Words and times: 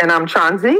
And 0.00 0.12
I'm 0.12 0.28
Chauncey. 0.28 0.78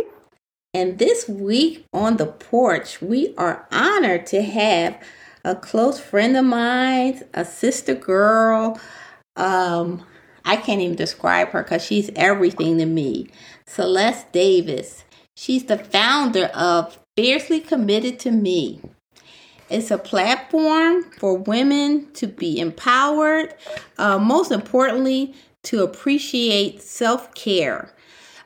And 0.72 0.98
this 0.98 1.28
week 1.28 1.84
on 1.92 2.18
the 2.18 2.26
porch, 2.26 3.02
we 3.02 3.34
are 3.36 3.66
honored 3.72 4.26
to 4.26 4.42
have 4.42 4.96
a 5.44 5.56
close 5.56 5.98
friend 5.98 6.36
of 6.36 6.44
mine, 6.44 7.24
a 7.34 7.44
sister 7.44 7.94
girl. 7.94 8.80
Um, 9.34 10.06
I 10.44 10.54
can't 10.56 10.80
even 10.80 10.94
describe 10.94 11.48
her 11.48 11.64
because 11.64 11.84
she's 11.84 12.10
everything 12.14 12.78
to 12.78 12.86
me. 12.86 13.28
Celeste 13.66 14.30
Davis. 14.30 15.04
She's 15.36 15.64
the 15.64 15.78
founder 15.78 16.46
of 16.54 16.96
Fiercely 17.16 17.58
Committed 17.58 18.20
to 18.20 18.30
Me. 18.30 18.80
It's 19.68 19.90
a 19.90 19.98
platform 19.98 21.10
for 21.18 21.34
women 21.34 22.12
to 22.12 22.28
be 22.28 22.60
empowered, 22.60 23.54
uh, 23.98 24.18
most 24.18 24.52
importantly, 24.52 25.34
to 25.64 25.82
appreciate 25.82 26.82
self 26.82 27.34
care. 27.34 27.92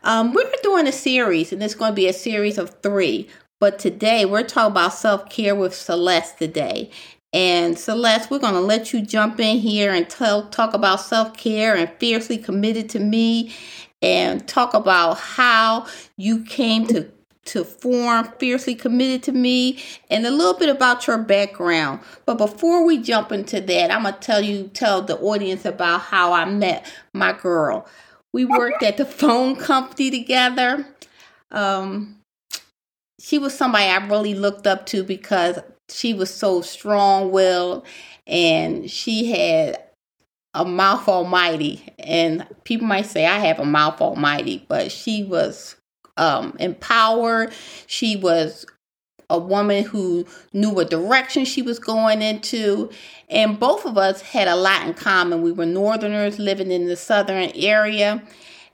Um, 0.04 0.32
we're 0.32 0.50
doing 0.62 0.88
a 0.88 0.92
series, 0.92 1.52
and 1.52 1.62
it's 1.62 1.76
going 1.76 1.92
to 1.92 1.96
be 1.96 2.08
a 2.08 2.12
series 2.12 2.58
of 2.58 2.70
three. 2.82 3.28
But 3.60 3.78
today, 3.78 4.24
we're 4.24 4.42
talking 4.42 4.72
about 4.72 4.94
self 4.94 5.28
care 5.30 5.54
with 5.54 5.74
Celeste 5.74 6.38
today. 6.38 6.90
And 7.32 7.78
Celeste, 7.78 8.30
we're 8.30 8.40
going 8.40 8.54
to 8.54 8.60
let 8.60 8.92
you 8.92 9.00
jump 9.00 9.38
in 9.38 9.58
here 9.58 9.92
and 9.92 10.08
tell, 10.10 10.48
talk 10.48 10.74
about 10.74 11.00
self 11.00 11.36
care 11.36 11.76
and 11.76 11.88
fiercely 12.00 12.36
committed 12.36 12.88
to 12.90 12.98
me, 12.98 13.54
and 14.02 14.46
talk 14.48 14.74
about 14.74 15.18
how 15.18 15.86
you 16.16 16.44
came 16.44 16.86
to 16.88 17.08
to 17.44 17.64
form 17.64 18.32
fiercely 18.38 18.74
committed 18.74 19.20
to 19.24 19.32
me 19.32 19.76
and 20.10 20.24
a 20.24 20.30
little 20.30 20.54
bit 20.54 20.68
about 20.68 21.08
your 21.08 21.18
background 21.18 21.98
but 22.24 22.38
before 22.38 22.86
we 22.86 22.96
jump 22.98 23.32
into 23.32 23.60
that 23.60 23.90
i'm 23.90 24.04
gonna 24.04 24.16
tell 24.20 24.40
you 24.40 24.68
tell 24.68 25.02
the 25.02 25.18
audience 25.18 25.64
about 25.64 26.00
how 26.02 26.32
i 26.32 26.44
met 26.44 26.86
my 27.12 27.32
girl 27.32 27.84
we 28.32 28.44
worked 28.44 28.82
at 28.82 28.96
the 28.96 29.04
phone 29.04 29.56
company 29.56 30.10
together 30.10 30.86
um 31.50 32.16
she 33.20 33.38
was 33.38 33.54
somebody 33.54 33.84
i 33.84 34.06
really 34.06 34.34
looked 34.34 34.66
up 34.66 34.86
to 34.86 35.02
because 35.02 35.58
she 35.88 36.14
was 36.14 36.32
so 36.32 36.60
strong-willed 36.60 37.84
and 38.26 38.90
she 38.90 39.30
had 39.30 39.82
a 40.54 40.64
mouth 40.64 41.08
almighty 41.08 41.84
and 41.98 42.46
people 42.64 42.86
might 42.86 43.06
say 43.06 43.26
i 43.26 43.38
have 43.38 43.58
a 43.58 43.64
mouth 43.64 44.00
almighty 44.00 44.64
but 44.68 44.92
she 44.92 45.24
was 45.24 45.76
um, 46.16 46.56
empowered. 46.58 47.52
She 47.86 48.16
was 48.16 48.66
a 49.32 49.38
woman 49.38 49.84
who 49.84 50.26
knew 50.52 50.70
what 50.70 50.90
direction 50.90 51.44
she 51.44 51.62
was 51.62 51.78
going 51.78 52.22
into. 52.22 52.90
And 53.28 53.58
both 53.58 53.84
of 53.84 53.98
us 53.98 54.20
had 54.20 54.46
a 54.46 54.56
lot 54.56 54.86
in 54.86 54.94
common. 54.94 55.42
We 55.42 55.52
were 55.52 55.66
Northerners 55.66 56.38
living 56.38 56.70
in 56.70 56.86
the 56.86 56.96
Southern 56.96 57.50
area. 57.54 58.22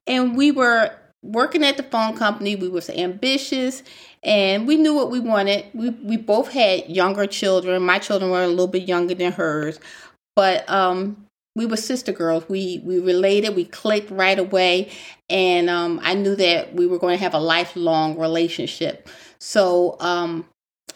And 0.06 0.36
we 0.36 0.50
were 0.50 0.90
working 1.22 1.64
at 1.64 1.76
the 1.76 1.82
phone 1.82 2.16
company. 2.16 2.56
We 2.56 2.68
was 2.68 2.90
ambitious 2.90 3.82
and 4.22 4.66
we 4.66 4.76
knew 4.76 4.94
what 4.94 5.10
we 5.10 5.20
wanted. 5.20 5.66
We, 5.74 5.90
we 5.90 6.16
both 6.16 6.52
had 6.52 6.88
younger 6.88 7.26
children. 7.26 7.82
My 7.82 7.98
children 7.98 8.30
were 8.30 8.42
a 8.42 8.48
little 8.48 8.66
bit 8.66 8.88
younger 8.88 9.14
than 9.14 9.32
hers. 9.32 9.78
But 10.34 10.68
um, 10.68 11.28
we 11.58 11.66
were 11.66 11.76
sister 11.76 12.12
girls. 12.12 12.48
We 12.48 12.80
we 12.84 13.00
related, 13.00 13.56
we 13.56 13.64
clicked 13.64 14.10
right 14.10 14.38
away, 14.38 14.90
and 15.28 15.68
um, 15.68 15.98
I 16.02 16.14
knew 16.14 16.36
that 16.36 16.74
we 16.74 16.86
were 16.86 16.98
going 16.98 17.18
to 17.18 17.22
have 17.22 17.34
a 17.34 17.40
lifelong 17.40 18.16
relationship. 18.16 19.08
So 19.40 19.96
um, 20.00 20.46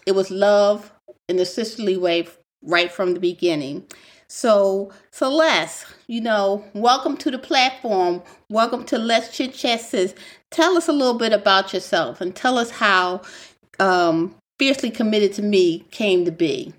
it 0.06 0.12
was 0.12 0.30
love 0.30 0.92
in 1.28 1.36
the 1.36 1.46
sisterly 1.46 1.96
way 1.96 2.26
right 2.62 2.90
from 2.90 3.14
the 3.14 3.20
beginning. 3.20 3.86
So 4.28 4.90
Celeste, 5.10 5.86
you 6.06 6.20
know, 6.20 6.64
welcome 6.74 7.16
to 7.18 7.30
the 7.30 7.38
platform. 7.38 8.22
Welcome 8.48 8.84
to 8.86 8.98
Let's 8.98 9.36
Chit 9.36 9.54
Chat 9.54 9.80
Sis. 9.80 10.14
Tell 10.50 10.76
us 10.76 10.88
a 10.88 10.92
little 10.92 11.18
bit 11.18 11.32
about 11.32 11.72
yourself 11.72 12.20
and 12.20 12.34
tell 12.34 12.58
us 12.58 12.70
how 12.70 13.22
um, 13.78 14.34
fiercely 14.58 14.90
committed 14.90 15.32
to 15.34 15.42
me 15.42 15.80
came 15.90 16.24
to 16.24 16.32
be. 16.32 16.72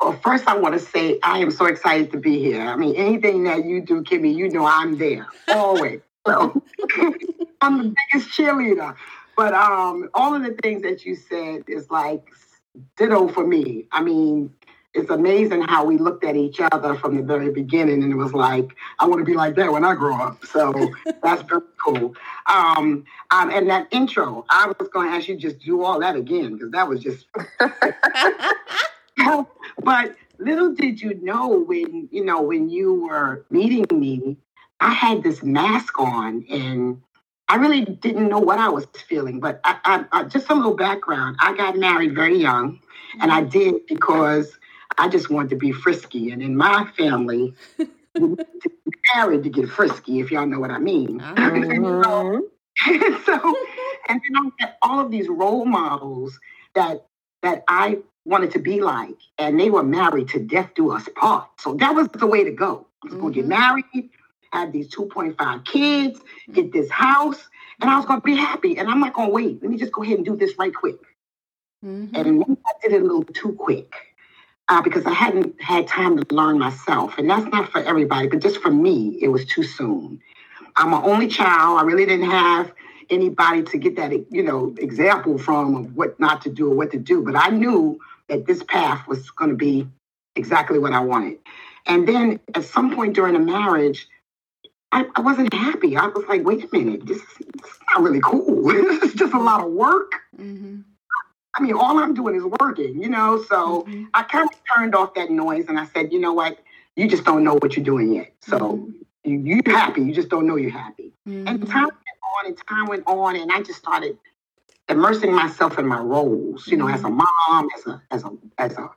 Well, 0.00 0.18
first, 0.24 0.48
I 0.48 0.56
want 0.56 0.74
to 0.74 0.80
say 0.80 1.18
I 1.22 1.38
am 1.38 1.50
so 1.50 1.66
excited 1.66 2.10
to 2.12 2.18
be 2.18 2.38
here. 2.38 2.62
I 2.62 2.76
mean, 2.76 2.96
anything 2.96 3.44
that 3.44 3.64
you 3.64 3.80
do, 3.82 4.02
Kimmy, 4.02 4.34
you 4.34 4.48
know 4.48 4.66
I'm 4.66 4.98
there 4.98 5.26
always. 5.48 6.00
so 6.26 6.62
I'm 7.60 7.78
the 7.78 7.94
biggest 8.12 8.36
cheerleader. 8.36 8.96
But 9.40 9.54
um, 9.54 10.10
all 10.12 10.34
of 10.34 10.42
the 10.42 10.54
things 10.62 10.82
that 10.82 11.06
you 11.06 11.16
said 11.16 11.64
is 11.66 11.90
like 11.90 12.28
ditto 12.98 13.26
for 13.28 13.46
me. 13.46 13.86
I 13.90 14.02
mean, 14.02 14.52
it's 14.92 15.08
amazing 15.08 15.62
how 15.62 15.86
we 15.86 15.96
looked 15.96 16.26
at 16.26 16.36
each 16.36 16.60
other 16.60 16.94
from 16.94 17.16
the 17.16 17.22
very 17.22 17.50
beginning, 17.50 18.02
and 18.02 18.12
it 18.12 18.16
was 18.16 18.34
like, 18.34 18.76
I 18.98 19.06
want 19.06 19.20
to 19.20 19.24
be 19.24 19.32
like 19.32 19.54
that 19.54 19.72
when 19.72 19.82
I 19.82 19.94
grow 19.94 20.14
up. 20.14 20.44
So 20.44 20.74
that's 21.22 21.40
very 21.40 21.62
cool. 21.82 22.14
Um, 22.52 23.06
um, 23.30 23.50
and 23.50 23.70
that 23.70 23.88
intro, 23.92 24.44
I 24.50 24.66
was 24.78 24.88
going 24.90 25.08
to 25.08 25.16
ask 25.16 25.26
you 25.26 25.36
just 25.36 25.58
do 25.60 25.84
all 25.84 25.98
that 26.00 26.16
again 26.16 26.52
because 26.52 26.72
that 26.72 26.86
was 26.86 27.00
just. 27.00 27.26
but 29.82 30.16
little 30.36 30.74
did 30.74 31.00
you 31.00 31.18
know 31.22 31.64
when 31.66 32.10
you 32.12 32.26
know 32.26 32.42
when 32.42 32.68
you 32.68 33.06
were 33.06 33.46
meeting 33.48 33.86
me, 33.98 34.36
I 34.80 34.92
had 34.92 35.22
this 35.22 35.42
mask 35.42 35.98
on 35.98 36.44
and 36.50 37.00
I 37.50 37.56
really 37.56 37.84
didn't 37.84 38.28
know 38.28 38.38
what 38.38 38.60
I 38.60 38.68
was 38.68 38.86
feeling. 39.08 39.40
But 39.40 39.60
I, 39.64 39.78
I, 39.84 40.04
I, 40.12 40.24
just 40.24 40.48
a 40.50 40.54
little 40.54 40.76
background. 40.76 41.36
I 41.40 41.56
got 41.56 41.76
married 41.76 42.14
very 42.14 42.38
young, 42.38 42.78
and 43.20 43.32
I 43.32 43.42
did 43.42 43.86
because 43.88 44.56
I 44.98 45.08
just 45.08 45.30
wanted 45.30 45.50
to 45.50 45.56
be 45.56 45.72
frisky. 45.72 46.30
And 46.30 46.42
in 46.42 46.56
my 46.56 46.88
family, 46.96 47.52
you 47.78 48.36
to 48.62 48.70
be 48.86 48.92
married 49.16 49.42
to 49.42 49.50
get 49.50 49.68
frisky, 49.68 50.20
if 50.20 50.30
y'all 50.30 50.46
know 50.46 50.60
what 50.60 50.70
I 50.70 50.78
mean. 50.78 51.20
Uh-huh. 51.20 52.40
so, 53.26 53.56
and 54.08 54.20
then 54.22 54.36
I 54.36 54.50
had 54.60 54.74
all 54.80 55.00
of 55.00 55.10
these 55.10 55.28
role 55.28 55.64
models 55.64 56.38
that 56.76 57.04
that 57.42 57.64
I 57.66 57.98
wanted 58.24 58.52
to 58.52 58.60
be 58.60 58.80
like, 58.80 59.16
and 59.38 59.58
they 59.58 59.70
were 59.70 59.82
married 59.82 60.28
to 60.28 60.38
death 60.38 60.70
do 60.76 60.92
us 60.92 61.08
part. 61.16 61.48
So 61.58 61.74
that 61.74 61.96
was 61.96 62.06
the 62.10 62.28
way 62.28 62.44
to 62.44 62.52
go. 62.52 62.86
I 63.02 63.06
was 63.08 63.14
going 63.14 63.32
to 63.32 63.42
get 63.42 63.46
Mhm. 63.46 64.10
Married, 64.52 64.66
have 64.66 64.72
these 64.72 64.88
2.5 64.94 65.64
kids, 65.64 66.20
get 66.52 66.72
this 66.72 66.90
house, 66.90 67.48
and 67.80 67.90
I 67.90 67.96
was 67.96 68.06
going 68.06 68.20
to 68.20 68.24
be 68.24 68.36
happy. 68.36 68.78
And 68.78 68.88
I'm 68.88 69.00
not 69.00 69.14
going 69.14 69.28
to 69.28 69.34
wait. 69.34 69.62
Let 69.62 69.70
me 69.70 69.76
just 69.76 69.92
go 69.92 70.02
ahead 70.02 70.16
and 70.16 70.24
do 70.24 70.36
this 70.36 70.58
right 70.58 70.74
quick. 70.74 70.96
Mhm. 71.84 72.10
And 72.14 72.58
I 72.66 72.72
did 72.82 72.92
it 72.92 73.00
a 73.00 73.04
little 73.04 73.24
too 73.24 73.52
quick 73.52 73.94
uh, 74.68 74.82
because 74.82 75.06
I 75.06 75.12
hadn't 75.12 75.60
had 75.62 75.88
time 75.88 76.22
to 76.22 76.34
learn 76.34 76.58
myself. 76.58 77.16
And 77.18 77.28
that's 77.28 77.46
not 77.46 77.70
for 77.70 77.78
everybody, 77.80 78.28
but 78.28 78.40
just 78.40 78.60
for 78.60 78.70
me, 78.70 79.18
it 79.22 79.28
was 79.28 79.46
too 79.46 79.62
soon. 79.62 80.20
I'm 80.76 80.92
an 80.92 81.02
only 81.04 81.28
child. 81.28 81.80
I 81.80 81.82
really 81.84 82.06
didn't 82.06 82.30
have 82.30 82.72
anybody 83.08 83.62
to 83.64 83.78
get 83.78 83.96
that, 83.96 84.12
you 84.30 84.42
know, 84.42 84.74
example 84.78 85.38
from 85.38 85.74
of 85.74 85.96
what 85.96 86.20
not 86.20 86.42
to 86.42 86.50
do 86.50 86.70
or 86.70 86.76
what 86.76 86.92
to 86.92 86.98
do. 86.98 87.22
But 87.22 87.34
I 87.34 87.48
knew 87.48 87.98
that 88.28 88.46
this 88.46 88.62
path 88.62 89.08
was 89.08 89.30
going 89.30 89.50
to 89.50 89.56
be 89.56 89.88
exactly 90.36 90.78
what 90.78 90.92
I 90.92 91.00
wanted. 91.00 91.38
And 91.86 92.06
then 92.06 92.38
at 92.54 92.64
some 92.64 92.94
point 92.94 93.14
during 93.14 93.34
the 93.34 93.40
marriage, 93.40 94.06
I, 94.92 95.06
I 95.14 95.20
wasn't 95.20 95.52
happy. 95.54 95.96
I 95.96 96.06
was 96.08 96.24
like, 96.28 96.44
wait 96.44 96.64
a 96.64 96.68
minute, 96.76 97.06
this, 97.06 97.18
this 97.38 97.64
is 97.72 97.78
not 97.94 98.02
really 98.02 98.20
cool. 98.20 98.62
this 98.72 99.02
is 99.04 99.14
just 99.14 99.32
a 99.32 99.38
lot 99.38 99.60
of 99.64 99.70
work. 99.72 100.12
Mhm. 100.38 100.84
I 101.56 101.62
mean, 101.62 101.74
all 101.74 101.98
I'm 101.98 102.14
doing 102.14 102.36
is 102.36 102.44
working, 102.44 103.02
you 103.02 103.08
know? 103.08 103.42
So 103.48 103.84
Mhm. 103.88 104.08
I 104.14 104.22
kind 104.22 104.48
of 104.48 104.56
turned 104.74 104.94
off 104.94 105.14
that 105.14 105.30
noise 105.30 105.66
and 105.68 105.78
I 105.78 105.86
said, 105.86 106.12
you 106.12 106.20
know 106.20 106.32
what? 106.32 106.58
You 106.96 107.08
just 107.08 107.24
don't 107.24 107.44
know 107.44 107.54
what 107.54 107.76
you're 107.76 107.84
doing 107.84 108.12
yet. 108.12 108.32
So 108.40 108.58
Mhm. 108.58 108.94
you, 109.24 109.38
you're 109.64 109.76
happy. 109.76 110.02
You 110.02 110.12
just 110.14 110.28
don't 110.28 110.46
know 110.46 110.56
you're 110.56 110.70
happy. 110.70 111.12
And 111.26 111.60
Mhm. 111.60 111.68
time 111.70 111.84
went 111.84 112.18
on 112.36 112.46
and 112.46 112.56
time 112.68 112.86
went 112.86 113.02
on 113.06 113.36
and 113.36 113.50
I 113.52 113.62
just 113.62 113.78
started 113.78 114.18
immersing 114.88 115.32
myself 115.32 115.78
in 115.78 115.86
my 115.86 116.00
roles, 116.00 116.66
you 116.66 116.76
know, 116.76 116.88
as 116.88 117.04
a 117.04 117.10
mom, 117.10 117.68
as 117.76 117.86
a 117.86 118.02
as 118.10 118.24
a 118.24 118.30
as 118.58 118.76
a 118.76 118.90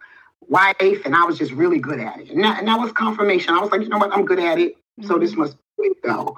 wife, 0.47 1.01
and 1.05 1.15
I 1.15 1.23
was 1.25 1.37
just 1.37 1.51
really 1.53 1.79
good 1.79 1.99
at 1.99 2.19
it. 2.19 2.29
And 2.31 2.43
that, 2.43 2.59
and 2.59 2.67
that 2.67 2.79
was 2.79 2.91
confirmation. 2.91 3.53
I 3.53 3.59
was 3.61 3.71
like, 3.71 3.81
you 3.81 3.89
know 3.89 3.97
what, 3.99 4.11
I'm 4.13 4.25
good 4.25 4.39
at 4.39 4.57
it. 4.59 4.75
So 5.01 5.17
this 5.17 5.35
must 5.35 5.55
be 5.83 5.89
the 6.01 6.07
go. 6.07 6.37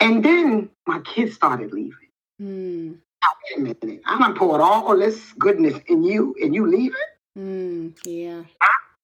And 0.00 0.24
then 0.24 0.70
my 0.86 1.00
kids 1.00 1.34
started 1.34 1.72
leaving. 1.72 2.08
Mm. 2.40 2.92
Now, 3.22 3.28
wait 3.44 3.58
a 3.58 3.60
minute. 3.88 4.02
I'm 4.06 4.20
gonna 4.20 4.34
pour 4.34 4.60
all 4.60 4.96
this 4.96 5.32
goodness 5.38 5.74
in 5.88 6.04
you 6.04 6.34
and 6.42 6.54
you 6.54 6.66
leaving? 6.66 6.92
Mm. 7.36 7.98
Yeah. 8.04 8.44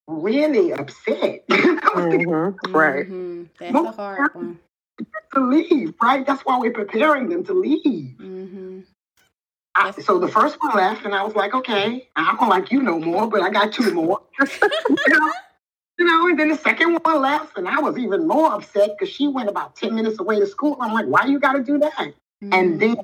Really 0.07 0.73
upset. 0.73 1.47
Mhm, 1.95 2.57
Right. 2.73 3.09
Mhm. 3.09 3.47
That's 3.57 3.73
Well, 3.73 3.87
a 3.87 3.91
hard 3.91 4.35
one. 4.35 4.59
to 5.33 5.39
leave, 5.39 5.93
right? 6.01 6.25
That's 6.27 6.41
why 6.45 6.57
we're 6.59 6.73
preparing 6.73 7.29
them 7.29 7.43
to 7.45 7.53
leave. 7.53 8.17
Mm-hmm. 8.19 8.81
I, 9.75 9.91
so 9.91 10.19
the 10.19 10.27
first 10.27 10.57
one 10.61 10.75
left, 10.75 11.05
and 11.05 11.15
I 11.15 11.23
was 11.23 11.35
like, 11.35 11.53
okay, 11.53 12.09
I 12.15 12.35
don't 12.37 12.49
like 12.49 12.71
you 12.71 12.81
no 12.81 12.99
more, 12.99 13.27
but 13.27 13.41
I 13.41 13.49
got 13.49 13.73
two 13.73 13.93
more. 13.93 14.21
you, 14.39 14.95
know? 15.07 15.31
You 15.97 16.05
know, 16.05 16.27
and 16.27 16.39
then 16.39 16.49
the 16.49 16.57
second 16.57 16.99
one 17.03 17.21
left, 17.21 17.57
and 17.57 17.67
I 17.67 17.79
was 17.79 17.97
even 17.97 18.27
more 18.27 18.53
upset 18.53 18.91
because 18.97 19.13
she 19.13 19.27
went 19.27 19.49
about 19.49 19.75
10 19.75 19.95
minutes 19.95 20.19
away 20.19 20.39
to 20.39 20.47
school. 20.47 20.77
I'm 20.81 20.93
like, 20.93 21.05
why 21.05 21.25
you 21.25 21.39
got 21.39 21.53
to 21.53 21.63
do 21.63 21.79
that? 21.79 21.93
Mm-hmm. 22.43 22.53
And 22.53 22.79
then 22.79 22.97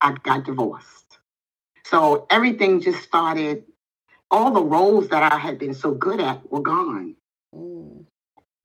I 0.00 0.12
got 0.22 0.44
divorced. 0.44 1.18
So 1.84 2.26
everything 2.30 2.80
just 2.80 3.02
started, 3.02 3.64
all 4.30 4.52
the 4.52 4.62
roles 4.62 5.08
that 5.08 5.32
I 5.32 5.38
had 5.38 5.58
been 5.58 5.74
so 5.74 5.92
good 5.92 6.20
at 6.20 6.50
were 6.50 6.62
gone. 6.62 7.16
Ooh. 7.54 8.06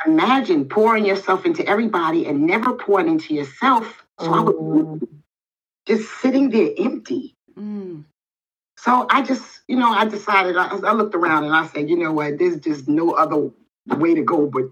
Imagine 0.05 0.67
pouring 0.69 1.05
yourself 1.05 1.45
into 1.45 1.65
everybody 1.67 2.25
and 2.27 2.45
never 2.45 2.73
pouring 2.73 3.07
into 3.07 3.33
yourself. 3.33 4.05
So 4.19 4.33
I 4.33 4.41
was 4.41 4.55
Mm. 4.55 5.07
just 5.87 6.09
sitting 6.21 6.49
there 6.49 6.71
empty. 6.77 7.35
Mm. 7.57 8.05
So 8.83 9.07
I 9.09 9.21
just, 9.21 9.61
you 9.69 9.77
know, 9.77 9.93
I 9.93 10.05
decided, 10.05 10.57
I, 10.57 10.67
I 10.77 10.93
looked 10.93 11.15
around 11.15 11.45
and 11.45 11.55
I 11.55 11.67
said, 11.67 11.89
you 11.89 11.97
know 11.97 12.11
what, 12.11 12.37
there's 12.37 12.59
just 12.59 12.89
no 12.89 13.11
other 13.11 13.49
way 13.87 14.13
to 14.13 14.23
go 14.23 14.47
but 14.47 14.65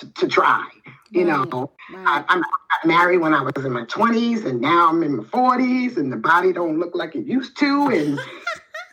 to, 0.00 0.12
to 0.14 0.28
try. 0.28 0.68
You 1.10 1.26
Right. 1.26 1.50
know, 1.50 1.72
I, 1.90 1.94
Right. 1.96 2.24
I'm- 2.28 2.44
I 2.44 2.84
got 2.84 2.88
married 2.88 3.18
when 3.18 3.34
I 3.34 3.42
was 3.42 3.64
in 3.64 3.72
my 3.72 3.84
20s 3.86 4.46
and 4.46 4.60
now 4.60 4.88
I'm 4.90 5.02
in 5.02 5.16
my 5.16 5.24
40s 5.24 5.96
and 5.96 6.12
the 6.12 6.16
body 6.18 6.52
don't 6.52 6.78
look 6.78 6.94
like 6.94 7.16
it 7.16 7.26
used 7.26 7.58
to. 7.58 7.88
And 7.88 8.20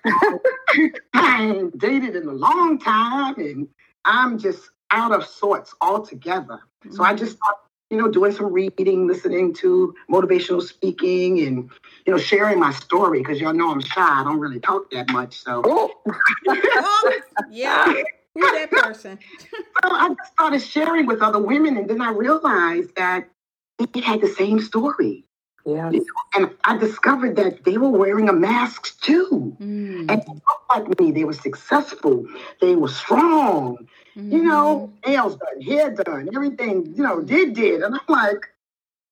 I 1.14 1.44
ain't 1.44 1.78
dated 1.78 2.16
in 2.16 2.28
a 2.28 2.34
long 2.34 2.80
time 2.80 3.36
and 3.38 3.68
I'm 4.06 4.40
just 4.40 4.72
out 4.92 5.12
of 5.12 5.28
sorts 5.28 5.76
altogether. 5.82 6.60
So 6.90 7.04
I 7.04 7.14
mm-hmm. 7.14 7.18
just 7.18 7.38
started, 7.38 7.60
you 7.90 7.98
know, 7.98 8.10
doing 8.10 8.32
some 8.32 8.52
reading, 8.52 9.08
listening 9.08 9.54
to 9.54 9.94
motivational 10.10 10.62
speaking 10.62 11.40
and, 11.46 11.70
you 12.06 12.14
know, 12.14 12.18
sharing 12.18 12.60
my 12.60 12.72
story 12.72 13.20
because 13.20 13.40
y'all 13.40 13.54
know 13.54 13.72
I'm 13.72 13.82
shy. 13.82 14.02
I 14.02 14.24
don't 14.24 14.40
really 14.40 14.60
talk 14.60 14.90
that 14.92 15.10
much. 15.12 15.38
So, 15.44 15.62
Oh, 15.66 15.92
yeah. 17.52 17.94
Who's 18.34 18.52
that 18.52 18.72
person? 18.72 19.20
so 19.52 19.92
I 19.92 20.10
just 20.10 20.34
started 20.34 20.62
sharing 20.62 21.06
with 21.06 21.22
other 21.22 21.40
women 21.40 21.78
and 21.78 21.90
then 21.90 22.02
I 22.02 22.10
realized 22.10 22.96
that 22.96 23.30
they 23.78 24.02
had 24.02 24.22
the 24.22 24.30
same 24.30 24.60
story. 24.60 25.25
Yes. 25.66 25.94
And 26.36 26.50
I 26.66 26.78
discovered 26.78 27.36
that 27.38 27.64
they 27.64 27.78
were 27.78 27.90
wearing 27.90 28.30
a 28.30 28.34
mask 28.34 29.00
too. 29.02 29.56
Mm. 29.60 30.12
And 30.12 30.22
they 30.22 30.34
looked 30.34 30.70
like 30.76 31.00
me. 31.00 31.12
They 31.12 31.24
were 31.26 31.34
successful. 31.34 32.26
They 32.62 32.76
were 32.76 32.90
strong. 32.90 33.88
You 34.16 34.44
know, 34.44 34.92
Mm-hmm. 35.06 35.12
nails 35.12 35.36
done, 35.38 35.62
hair 35.62 35.92
done, 35.92 36.30
everything, 36.34 36.94
you 36.96 37.04
know, 37.04 37.22
did, 37.22 37.54
did. 37.54 37.82
And 37.84 37.96
I'm 37.96 38.02
like, 38.08 38.48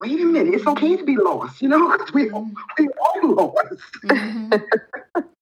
wait 0.01 0.19
a 0.19 0.25
minute, 0.25 0.53
it's 0.53 0.67
okay 0.67 0.95
to 0.97 1.03
be 1.03 1.17
lost, 1.17 1.61
you 1.61 1.69
know, 1.69 1.95
'cause 1.97 2.13
we, 2.13 2.29
we 2.79 2.87
all 2.99 3.35
lost. 3.35 3.83
Mhm. 4.03 4.63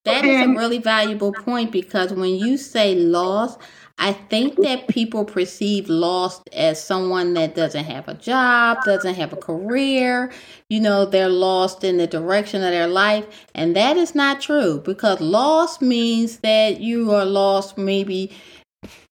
That 0.06 0.26
is 0.26 0.42
a 0.42 0.48
really 0.48 0.80
valuable 0.80 1.32
point 1.32 1.72
because 1.72 2.12
when 2.12 2.32
you 2.36 2.58
say 2.58 2.96
lost, 2.96 3.60
I 4.04 4.14
think 4.14 4.56
that 4.64 4.88
people 4.88 5.24
perceive 5.24 5.88
lost 5.88 6.50
as 6.54 6.84
someone 6.84 7.36
that 7.36 7.54
doesn't 7.54 7.86
have 7.86 8.08
a 8.08 8.16
job, 8.16 8.80
doesn't 8.84 9.14
have 9.14 9.32
a 9.32 9.36
career, 9.36 10.32
you 10.72 10.80
know, 10.80 11.06
they're 11.06 11.30
lost 11.30 11.84
in 11.84 11.98
the 11.98 12.08
direction 12.08 12.64
of 12.64 12.72
their 12.72 12.88
life. 12.88 13.28
And 13.54 13.76
that 13.76 13.98
is 13.98 14.16
not 14.16 14.42
true 14.42 14.82
because 14.84 15.22
lost 15.22 15.84
means 15.84 16.40
that 16.40 16.82
you 16.82 17.12
are 17.12 17.26
lost 17.26 17.78
maybe 17.78 18.36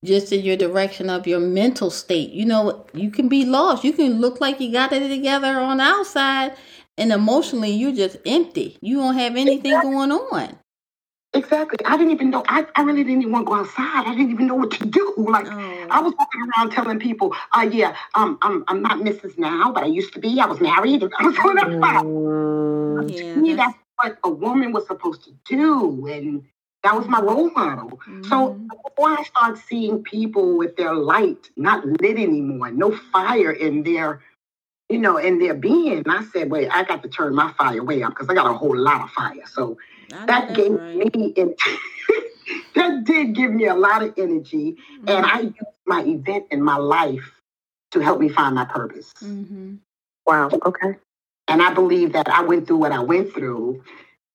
just 0.05 0.33
in 0.33 0.45
your 0.45 0.57
direction 0.57 1.09
of 1.09 1.25
your 1.25 1.39
mental 1.39 1.91
state. 1.91 2.31
You 2.31 2.47
know, 2.47 2.85
you 2.93 3.13
can 3.13 3.29
be 3.29 3.45
lost. 3.45 3.85
You 3.85 3.93
can 3.93 4.21
look 4.21 4.41
like 4.41 4.61
you 4.61 4.73
got 4.73 4.93
it 4.93 5.09
together 5.09 5.61
on 5.61 5.77
the 5.77 5.85
outside 5.85 6.57
and 6.99 7.13
emotionally 7.13 7.71
you're 7.71 7.93
just 7.93 8.17
empty. 8.27 8.77
You 8.81 8.97
don't 8.97 9.15
have 9.15 9.37
anything 9.37 9.81
going 9.83 10.11
on. 10.11 10.59
Exactly. 11.32 11.79
I 11.87 11.97
didn't 11.97 12.12
even 12.12 12.31
know, 12.31 12.44
I, 12.49 12.67
I 12.75 12.82
really 12.82 13.05
didn't 13.05 13.23
even 13.23 13.32
want 13.32 13.47
to 13.47 13.50
go 13.53 13.61
outside. 13.61 14.06
I 14.06 14.15
didn't 14.17 14.32
even 14.32 14.49
know 14.49 14.56
what 14.56 14.73
to 14.73 14.87
do. 14.87 15.15
Like, 15.19 15.47
I 15.47 16.00
Oh, 16.00 16.03
was 16.03 16.15
walking 16.19 16.41
around 16.56 16.71
telling 16.73 16.99
people, 16.99 17.35
uh, 17.56 17.69
yeah, 17.71 17.97
um, 18.17 18.38
I'm, 18.43 18.65
I'm 18.69 18.82
not 18.82 18.99
Mrs. 18.99 19.38
now, 19.38 19.73
but 19.73 19.85
I 19.85 19.87
used 19.87 20.12
to 20.15 20.21
be. 20.21 20.41
I 20.41 20.47
was 20.47 20.61
married. 20.61 21.05
I 21.05 21.25
was 21.27 21.37
that. 21.37 22.05
Mm. 22.05 23.11
yeah. 23.17 23.35
To 23.35 23.41
me, 23.41 23.55
that's- 23.55 23.75
that's 24.03 24.17
what 24.23 24.32
a 24.32 24.35
woman 24.35 24.73
was 24.73 24.87
supposed 24.87 25.25
to 25.25 25.32
do. 25.47 26.06
And 26.09 26.44
that 26.85 26.97
was 26.97 27.06
my 27.09 27.21
role 27.21 27.50
model. 27.50 28.00
So 28.25 28.55
Mhm. 28.55 28.69
before 28.85 29.11
I 29.11 29.23
start 29.25 29.59
seeing 29.59 30.03
people 30.03 30.59
with 30.59 30.77
their 30.77 30.94
light 30.94 31.50
not 31.56 31.87
lit 31.87 32.19
anymore, 32.19 32.71
no 32.73 32.93
fire 33.12 33.53
in 33.53 33.82
their, 33.85 34.23
you 34.88 34.99
know, 34.99 35.19
in 35.19 35.38
their 35.38 35.55
being, 35.55 36.05
I 36.09 36.25
said, 36.25 36.50
wait, 36.50 36.69
I 36.71 36.85
got 36.85 37.03
to 37.03 37.09
turn 37.09 37.35
my 37.35 37.53
fire 37.53 37.82
way 37.85 38.03
up 38.03 38.11
because 38.12 38.29
I 38.31 38.35
got 38.35 38.50
a 38.50 38.55
whole 38.55 38.77
lot 38.77 39.03
of 39.03 39.11
fire. 39.11 39.47
So 39.47 39.79
that 40.11 40.55
gave 40.55 40.73
right. 40.73 41.17
me, 41.17 41.33
en- 41.37 41.55
that 42.75 43.05
did 43.05 43.35
give 43.35 43.51
me 43.51 43.67
a 43.67 43.75
lot 43.75 44.03
of 44.03 44.15
energy. 44.17 44.77
And 45.07 45.25
I 45.27 45.41
used 45.41 45.57
my 45.87 46.03
event 46.03 46.47
in 46.51 46.62
my 46.62 46.77
life 46.77 47.41
to 47.93 48.01
help 48.01 48.21
me 48.21 48.29
find 48.29 48.55
my 48.55 48.65
purpose. 48.65 49.12
Mm-hmm. 49.23 49.77
Wow. 50.27 50.51
Okay. 50.65 50.97
And 51.49 51.62
I 51.62 51.73
believe 51.75 52.12
that 52.12 52.29
I 52.29 52.43
went 52.43 52.67
through 52.67 52.77
what 52.77 52.93
I 52.93 53.01
went 53.01 53.33
through 53.33 53.83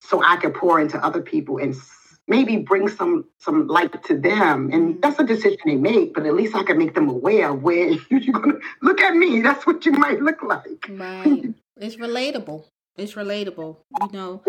so 0.01 0.21
I 0.23 0.37
could 0.37 0.53
pour 0.53 0.79
into 0.79 1.03
other 1.03 1.21
people 1.21 1.57
and 1.57 1.75
maybe 2.27 2.57
bring 2.57 2.87
some 2.89 3.25
some 3.39 3.67
light 3.67 4.03
to 4.05 4.17
them. 4.17 4.69
And 4.73 5.01
that's 5.01 5.19
a 5.19 5.23
decision 5.23 5.59
they 5.65 5.75
make, 5.75 6.13
but 6.13 6.25
at 6.25 6.33
least 6.33 6.55
I 6.55 6.63
can 6.63 6.77
make 6.77 6.93
them 6.93 7.09
aware 7.09 7.51
of 7.51 7.63
where 7.63 7.89
you're 8.09 8.33
gonna 8.33 8.59
look 8.81 9.01
at 9.01 9.15
me. 9.15 9.41
That's 9.41 9.65
what 9.65 9.85
you 9.85 9.93
might 9.93 10.21
look 10.21 10.43
like. 10.43 10.89
Right. 10.89 11.53
It's 11.77 11.95
relatable. 11.95 12.65
It's 12.97 13.13
relatable. 13.13 13.77
You 14.01 14.09
know. 14.13 14.41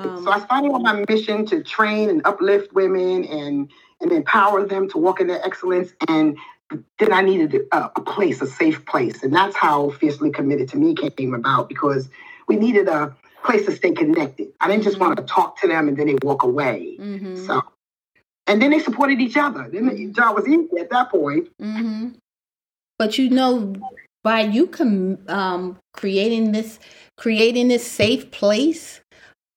Um, 0.00 0.24
so 0.24 0.30
I 0.30 0.40
started 0.40 0.70
on 0.70 0.82
my 0.82 1.04
mission 1.08 1.44
to 1.46 1.62
train 1.62 2.10
and 2.10 2.24
uplift 2.24 2.72
women 2.72 3.24
and 3.24 3.70
and 4.00 4.12
empower 4.12 4.64
them 4.64 4.88
to 4.90 4.98
walk 4.98 5.20
in 5.20 5.26
their 5.26 5.44
excellence. 5.44 5.92
And 6.06 6.36
then 6.98 7.12
I 7.12 7.22
needed 7.22 7.62
a, 7.72 7.90
a 7.96 8.00
place, 8.00 8.40
a 8.40 8.46
safe 8.46 8.84
place, 8.86 9.22
and 9.22 9.34
that's 9.34 9.56
how 9.56 9.90
fiercely 9.90 10.30
committed 10.30 10.68
to 10.70 10.76
me 10.76 10.94
came 10.94 11.34
about 11.34 11.68
because 11.68 12.08
we 12.46 12.56
needed 12.56 12.88
a 12.88 13.16
place 13.44 13.66
to 13.66 13.74
stay 13.74 13.92
connected. 13.92 14.48
I 14.60 14.68
didn't 14.68 14.84
just 14.84 14.98
want 14.98 15.16
to 15.16 15.22
talk 15.24 15.60
to 15.60 15.68
them 15.68 15.88
and 15.88 15.96
then 15.96 16.06
they 16.06 16.16
walk 16.22 16.42
away. 16.42 16.96
Mm-hmm. 16.98 17.46
So, 17.46 17.62
and 18.46 18.60
then 18.60 18.70
they 18.70 18.80
supported 18.80 19.20
each 19.20 19.36
other. 19.36 19.68
Then 19.70 19.86
the 19.86 20.06
job 20.06 20.34
was 20.36 20.46
easy 20.46 20.78
at 20.78 20.90
that 20.90 21.10
point. 21.10 21.48
Mm-hmm. 21.60 22.10
But 22.98 23.16
you 23.16 23.30
know, 23.30 23.74
by 24.28 24.42
you 24.42 24.66
com- 24.66 25.16
um, 25.28 25.78
creating 25.94 26.52
this 26.52 26.78
creating 27.16 27.68
this 27.68 27.90
safe 27.90 28.30
place, 28.30 29.00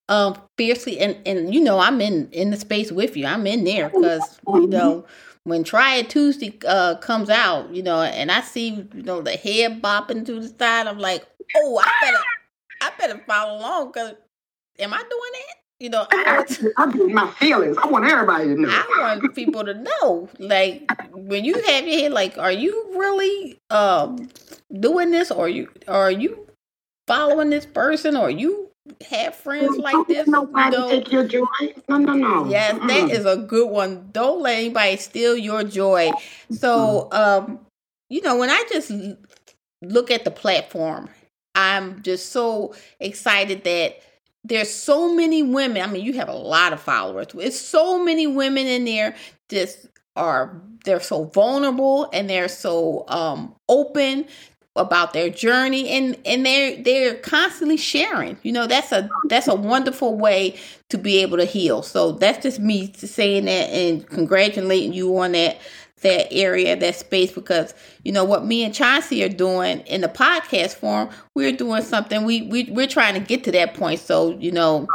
um, 0.07 0.41
fiercely, 0.57 0.97
and 0.97 1.17
and 1.25 1.53
you 1.53 1.59
know, 1.59 1.77
I'm 1.79 1.99
in 1.99 2.29
in 2.31 2.51
the 2.51 2.57
space 2.57 2.89
with 2.89 3.17
you. 3.17 3.25
I'm 3.25 3.45
in 3.45 3.65
there 3.65 3.89
because 3.89 4.39
you 4.47 4.67
know 4.67 5.05
when 5.43 5.65
Try 5.65 5.95
It 5.95 6.09
Tuesday 6.09 6.57
uh, 6.65 6.95
comes 6.95 7.29
out, 7.29 7.69
you 7.75 7.83
know, 7.83 8.01
and 8.01 8.31
I 8.31 8.39
see 8.39 8.69
you 8.93 9.03
know 9.03 9.21
the 9.21 9.31
head 9.31 9.81
bopping 9.81 10.25
to 10.27 10.39
the 10.39 10.47
side. 10.47 10.87
I'm 10.87 10.99
like, 10.99 11.25
oh, 11.57 11.77
I 11.83 11.91
better 12.01 12.23
I 12.79 12.91
better 12.97 13.23
follow 13.27 13.59
along 13.59 13.87
because 13.87 14.15
am 14.79 14.93
I 14.93 14.99
doing 14.99 15.31
that? 15.33 15.60
You 15.81 15.89
know, 15.89 16.05
I 16.11 16.23
I, 16.27 16.41
was, 16.41 16.63
I 16.77 16.91
do 16.91 17.09
my 17.09 17.27
feelings. 17.31 17.75
I 17.81 17.87
want 17.87 18.05
everybody 18.05 18.49
to 18.49 18.55
know. 18.55 18.69
I 18.69 19.15
want 19.17 19.33
people 19.33 19.63
to 19.65 19.73
know, 19.73 20.29
like 20.37 20.91
when 21.11 21.43
you 21.43 21.55
have 21.55 21.87
your 21.87 21.99
head, 21.99 22.11
like, 22.11 22.37
are 22.37 22.51
you 22.51 22.85
really 22.95 23.57
um 23.71 24.29
doing 24.79 25.09
this, 25.09 25.31
or 25.31 25.49
you 25.49 25.69
are 25.87 26.11
you 26.11 26.45
following 27.07 27.49
this 27.49 27.65
person, 27.65 28.15
or 28.15 28.29
you 28.29 28.69
have 29.09 29.33
friends 29.33 29.79
like 29.79 29.93
Don't 29.93 30.07
this? 30.07 30.27
nobody 30.27 30.77
know, 30.77 30.89
take 30.89 31.11
your 31.11 31.27
joy. 31.27 31.45
No, 31.89 31.97
no, 31.97 32.13
no. 32.13 32.47
yes, 32.47 32.73
that 32.73 32.83
Mm-mm. 32.83 33.09
is 33.09 33.25
a 33.25 33.37
good 33.37 33.67
one. 33.67 34.09
Don't 34.11 34.43
let 34.43 34.59
anybody 34.59 34.97
steal 34.97 35.35
your 35.35 35.63
joy. 35.63 36.11
So, 36.51 37.07
um, 37.11 37.59
you 38.07 38.21
know, 38.21 38.37
when 38.37 38.51
I 38.51 38.63
just 38.71 38.91
look 39.81 40.11
at 40.11 40.25
the 40.25 40.31
platform, 40.31 41.09
I'm 41.55 42.03
just 42.03 42.31
so 42.31 42.75
excited 42.99 43.63
that 43.63 43.99
there's 44.43 44.73
so 44.73 45.13
many 45.13 45.43
women. 45.43 45.81
I 45.81 45.87
mean, 45.87 46.03
you 46.03 46.13
have 46.13 46.29
a 46.29 46.33
lot 46.35 46.73
of 46.73 46.81
followers. 46.81 47.27
It's 47.37 47.59
so 47.59 48.03
many 48.03 48.27
women 48.27 48.65
in 48.67 48.85
there 48.85 49.15
just 49.49 49.87
are 50.15 50.61
they're 50.83 50.99
so 50.99 51.25
vulnerable 51.25 52.09
and 52.11 52.29
they're 52.29 52.47
so 52.49 53.05
um 53.07 53.55
open 53.69 54.25
about 54.75 55.13
their 55.13 55.29
journey 55.29 55.89
and 55.89 56.17
and 56.25 56.45
they're 56.45 56.81
they're 56.81 57.15
constantly 57.15 57.77
sharing 57.77 58.37
you 58.43 58.51
know 58.51 58.67
that's 58.67 58.91
a 58.91 59.09
that's 59.27 59.47
a 59.47 59.55
wonderful 59.55 60.17
way 60.17 60.57
to 60.89 60.97
be 60.97 61.17
able 61.19 61.37
to 61.37 61.45
heal 61.45 61.81
so 61.81 62.13
that's 62.13 62.41
just 62.43 62.59
me 62.59 62.91
saying 62.95 63.45
that 63.45 63.69
and 63.69 64.07
congratulating 64.07 64.93
you 64.93 65.17
on 65.17 65.33
that 65.33 65.57
that 66.01 66.31
area 66.31 66.75
that 66.75 66.95
space 66.95 67.31
because 67.31 67.73
you 68.03 68.11
know 68.11 68.23
what 68.23 68.45
me 68.45 68.63
and 68.63 68.73
Chauncey 68.73 69.23
are 69.23 69.29
doing 69.29 69.79
in 69.81 70.01
the 70.01 70.07
podcast 70.09 70.75
form 70.75 71.09
we're 71.35 71.51
doing 71.51 71.81
something. 71.83 72.23
We, 72.25 72.43
we 72.43 72.65
we're 72.71 72.87
trying 72.87 73.13
to 73.15 73.19
get 73.19 73.43
to 73.45 73.51
that 73.53 73.73
point. 73.75 73.99
So 73.99 74.37
you 74.39 74.51
know 74.51 74.89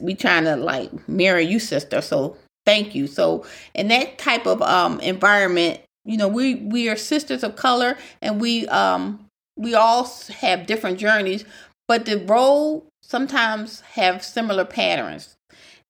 we 0.00 0.14
trying 0.14 0.44
to 0.44 0.56
like 0.56 1.08
mirror 1.08 1.40
you 1.40 1.58
sister. 1.58 2.00
So 2.00 2.36
thank 2.66 2.94
you. 2.94 3.06
So 3.06 3.44
in 3.74 3.88
that 3.88 4.18
type 4.18 4.46
of 4.46 4.62
um 4.62 5.00
environment 5.00 5.80
you 6.04 6.16
know 6.16 6.28
we 6.28 6.56
we 6.56 6.88
are 6.88 6.96
sisters 6.96 7.42
of 7.42 7.56
color 7.56 7.96
and 8.22 8.40
we 8.40 8.66
um 8.68 9.24
we 9.56 9.74
all 9.74 10.08
have 10.40 10.66
different 10.66 10.98
journeys, 10.98 11.44
but 11.88 12.06
the 12.06 12.18
role 12.20 12.86
sometimes 13.02 13.80
have 13.92 14.24
similar 14.24 14.64
patterns. 14.64 15.36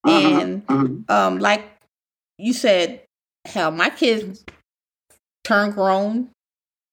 Mhm, 0.06 0.40
And 0.40 0.66
mhm. 0.66 1.10
um, 1.10 1.38
like 1.38 1.64
you 2.38 2.52
said, 2.52 3.02
hell, 3.48 3.70
my 3.70 3.90
kids 3.90 4.44
turned 5.44 5.74
grown. 5.74 6.30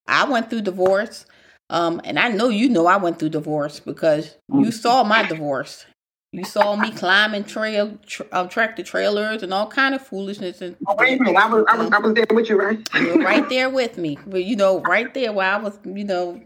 I 0.07 0.25
went 0.29 0.49
through 0.49 0.61
divorce. 0.61 1.25
Um, 1.69 1.99
and 2.03 2.19
I 2.19 2.29
know 2.29 2.49
you 2.49 2.69
know 2.69 2.85
I 2.85 2.97
went 2.97 3.17
through 3.19 3.29
divorce 3.29 3.79
because 3.79 4.35
you 4.53 4.71
saw 4.71 5.03
my 5.03 5.23
divorce. 5.23 5.85
You 6.31 6.43
saw 6.43 6.75
me 6.75 6.91
climbing 6.91 7.45
trail 7.45 7.97
tr- 8.05 8.23
uh, 8.31 8.47
tractor 8.47 8.83
trailers 8.83 9.41
and 9.41 9.53
all 9.53 9.67
kind 9.67 9.95
of 9.95 10.05
foolishness 10.05 10.61
and 10.61 10.75
Oh, 10.85 10.95
wait 10.99 11.19
a 11.19 11.23
minute. 11.23 11.39
I 11.39 11.47
was, 11.47 11.65
I 11.67 11.77
was, 11.77 11.91
I 11.91 11.99
was 11.99 12.13
there 12.13 12.25
with 12.31 12.49
you, 12.49 12.57
right? 12.59 12.89
you 12.99 13.17
were 13.17 13.23
right 13.23 13.47
there 13.49 13.69
with 13.69 13.97
me. 13.97 14.19
But 14.27 14.43
you 14.43 14.55
know, 14.55 14.81
right 14.81 15.11
there 15.13 15.31
where 15.33 15.49
I 15.49 15.57
was, 15.57 15.79
you 15.85 16.03
know, 16.03 16.41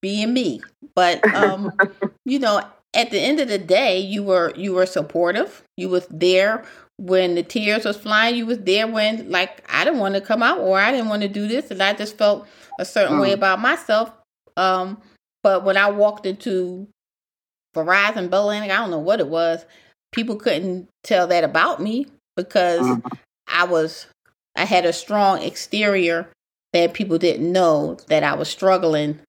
being 0.00 0.32
me. 0.32 0.62
But 0.96 1.24
um, 1.34 1.70
you 2.24 2.38
know, 2.38 2.62
at 2.94 3.10
the 3.10 3.20
end 3.20 3.40
of 3.40 3.48
the 3.48 3.58
day, 3.58 3.98
you 4.00 4.22
were 4.22 4.52
you 4.56 4.72
were 4.72 4.86
supportive. 4.86 5.62
You 5.76 5.90
was 5.90 6.06
there 6.10 6.64
when 6.98 7.34
the 7.34 7.42
tears 7.42 7.84
was 7.84 7.96
flying. 7.96 8.36
You 8.36 8.46
was 8.46 8.58
there 8.58 8.86
when 8.86 9.30
like 9.30 9.64
I 9.72 9.84
didn't 9.84 10.00
want 10.00 10.14
to 10.16 10.20
come 10.20 10.42
out 10.42 10.58
or 10.60 10.78
I 10.78 10.90
didn't 10.92 11.08
want 11.08 11.22
to 11.22 11.28
do 11.28 11.48
this, 11.48 11.70
and 11.70 11.82
I 11.82 11.94
just 11.94 12.18
felt 12.18 12.46
a 12.78 12.84
certain 12.84 13.18
way 13.18 13.30
Mm. 13.30 13.34
about 13.34 13.60
myself. 13.60 14.12
Um, 14.56 15.00
but 15.42 15.64
when 15.64 15.76
I 15.76 15.90
walked 15.90 16.26
into 16.26 16.88
Verizon, 17.74 18.26
Atlantic, 18.26 18.70
I 18.70 18.76
don't 18.78 18.90
know 18.90 18.98
what 18.98 19.20
it 19.20 19.28
was. 19.28 19.64
People 20.12 20.36
couldn't 20.36 20.88
tell 21.04 21.26
that 21.28 21.44
about 21.44 21.80
me 21.80 22.06
because 22.36 22.80
Mhm. 22.86 23.02
I 23.48 23.64
was 23.64 24.06
I 24.56 24.64
had 24.64 24.84
a 24.84 24.92
strong 24.92 25.42
exterior 25.42 26.28
that 26.72 26.94
people 26.94 27.18
didn't 27.18 27.50
know 27.52 27.94
that 28.08 28.24
I 28.24 28.34
was 28.34 28.48
struggling 28.48 29.20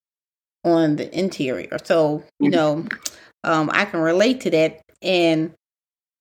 on 0.65 0.95
the 0.97 1.17
interior. 1.17 1.77
So, 1.83 2.23
you 2.39 2.49
Mhm. 2.49 2.51
know, 2.51 2.85
um, 3.43 3.69
I 3.73 3.85
can 3.85 3.99
relate 4.01 4.41
to 4.41 4.49
that. 4.51 4.81
And, 5.01 5.53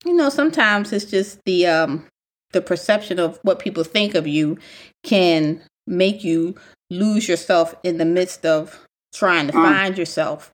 you 0.05 0.15
know, 0.15 0.29
sometimes 0.29 0.93
it's 0.93 1.05
just 1.05 1.39
the 1.45 1.67
um 1.67 2.07
the 2.53 2.61
perception 2.63 3.19
of 3.19 3.39
what 3.43 3.59
people 3.59 3.85
think 3.85 4.15
of 4.15 4.27
you 4.27 4.59
can 5.03 5.61
make 5.87 6.25
you 6.25 6.55
lose 6.91 7.29
yourself 7.29 7.75
in 7.83 7.99
the 7.99 8.05
midst 8.05 8.47
of 8.47 8.87
trying 9.15 9.47
to 9.49 9.53
Mm. 9.53 9.63
find 9.63 9.99
yourself. 9.99 10.53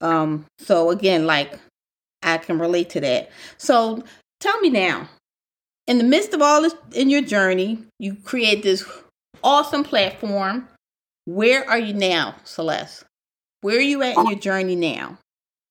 Um, 0.00 0.46
so 0.58 0.90
again, 0.90 1.26
like 1.26 1.58
I 2.22 2.38
can 2.38 2.58
relate 2.58 2.90
to 2.90 3.00
that. 3.00 3.30
So 3.58 4.04
tell 4.40 4.60
me 4.60 4.70
now, 4.70 5.08
in 5.86 5.98
the 5.98 6.04
midst 6.04 6.32
of 6.32 6.42
all 6.42 6.62
this 6.62 6.74
in 6.92 7.10
your 7.10 7.22
journey, 7.22 7.78
you 7.98 8.14
create 8.14 8.62
this 8.62 8.84
awesome 9.42 9.82
platform. 9.84 10.68
Where 11.24 11.68
are 11.68 11.78
you 11.78 11.94
now, 11.94 12.36
Celeste? 12.44 13.04
Where 13.60 13.78
are 13.78 13.80
you 13.80 14.02
at 14.02 14.16
in 14.16 14.26
your 14.26 14.38
journey 14.38 14.76
now? 14.76 15.18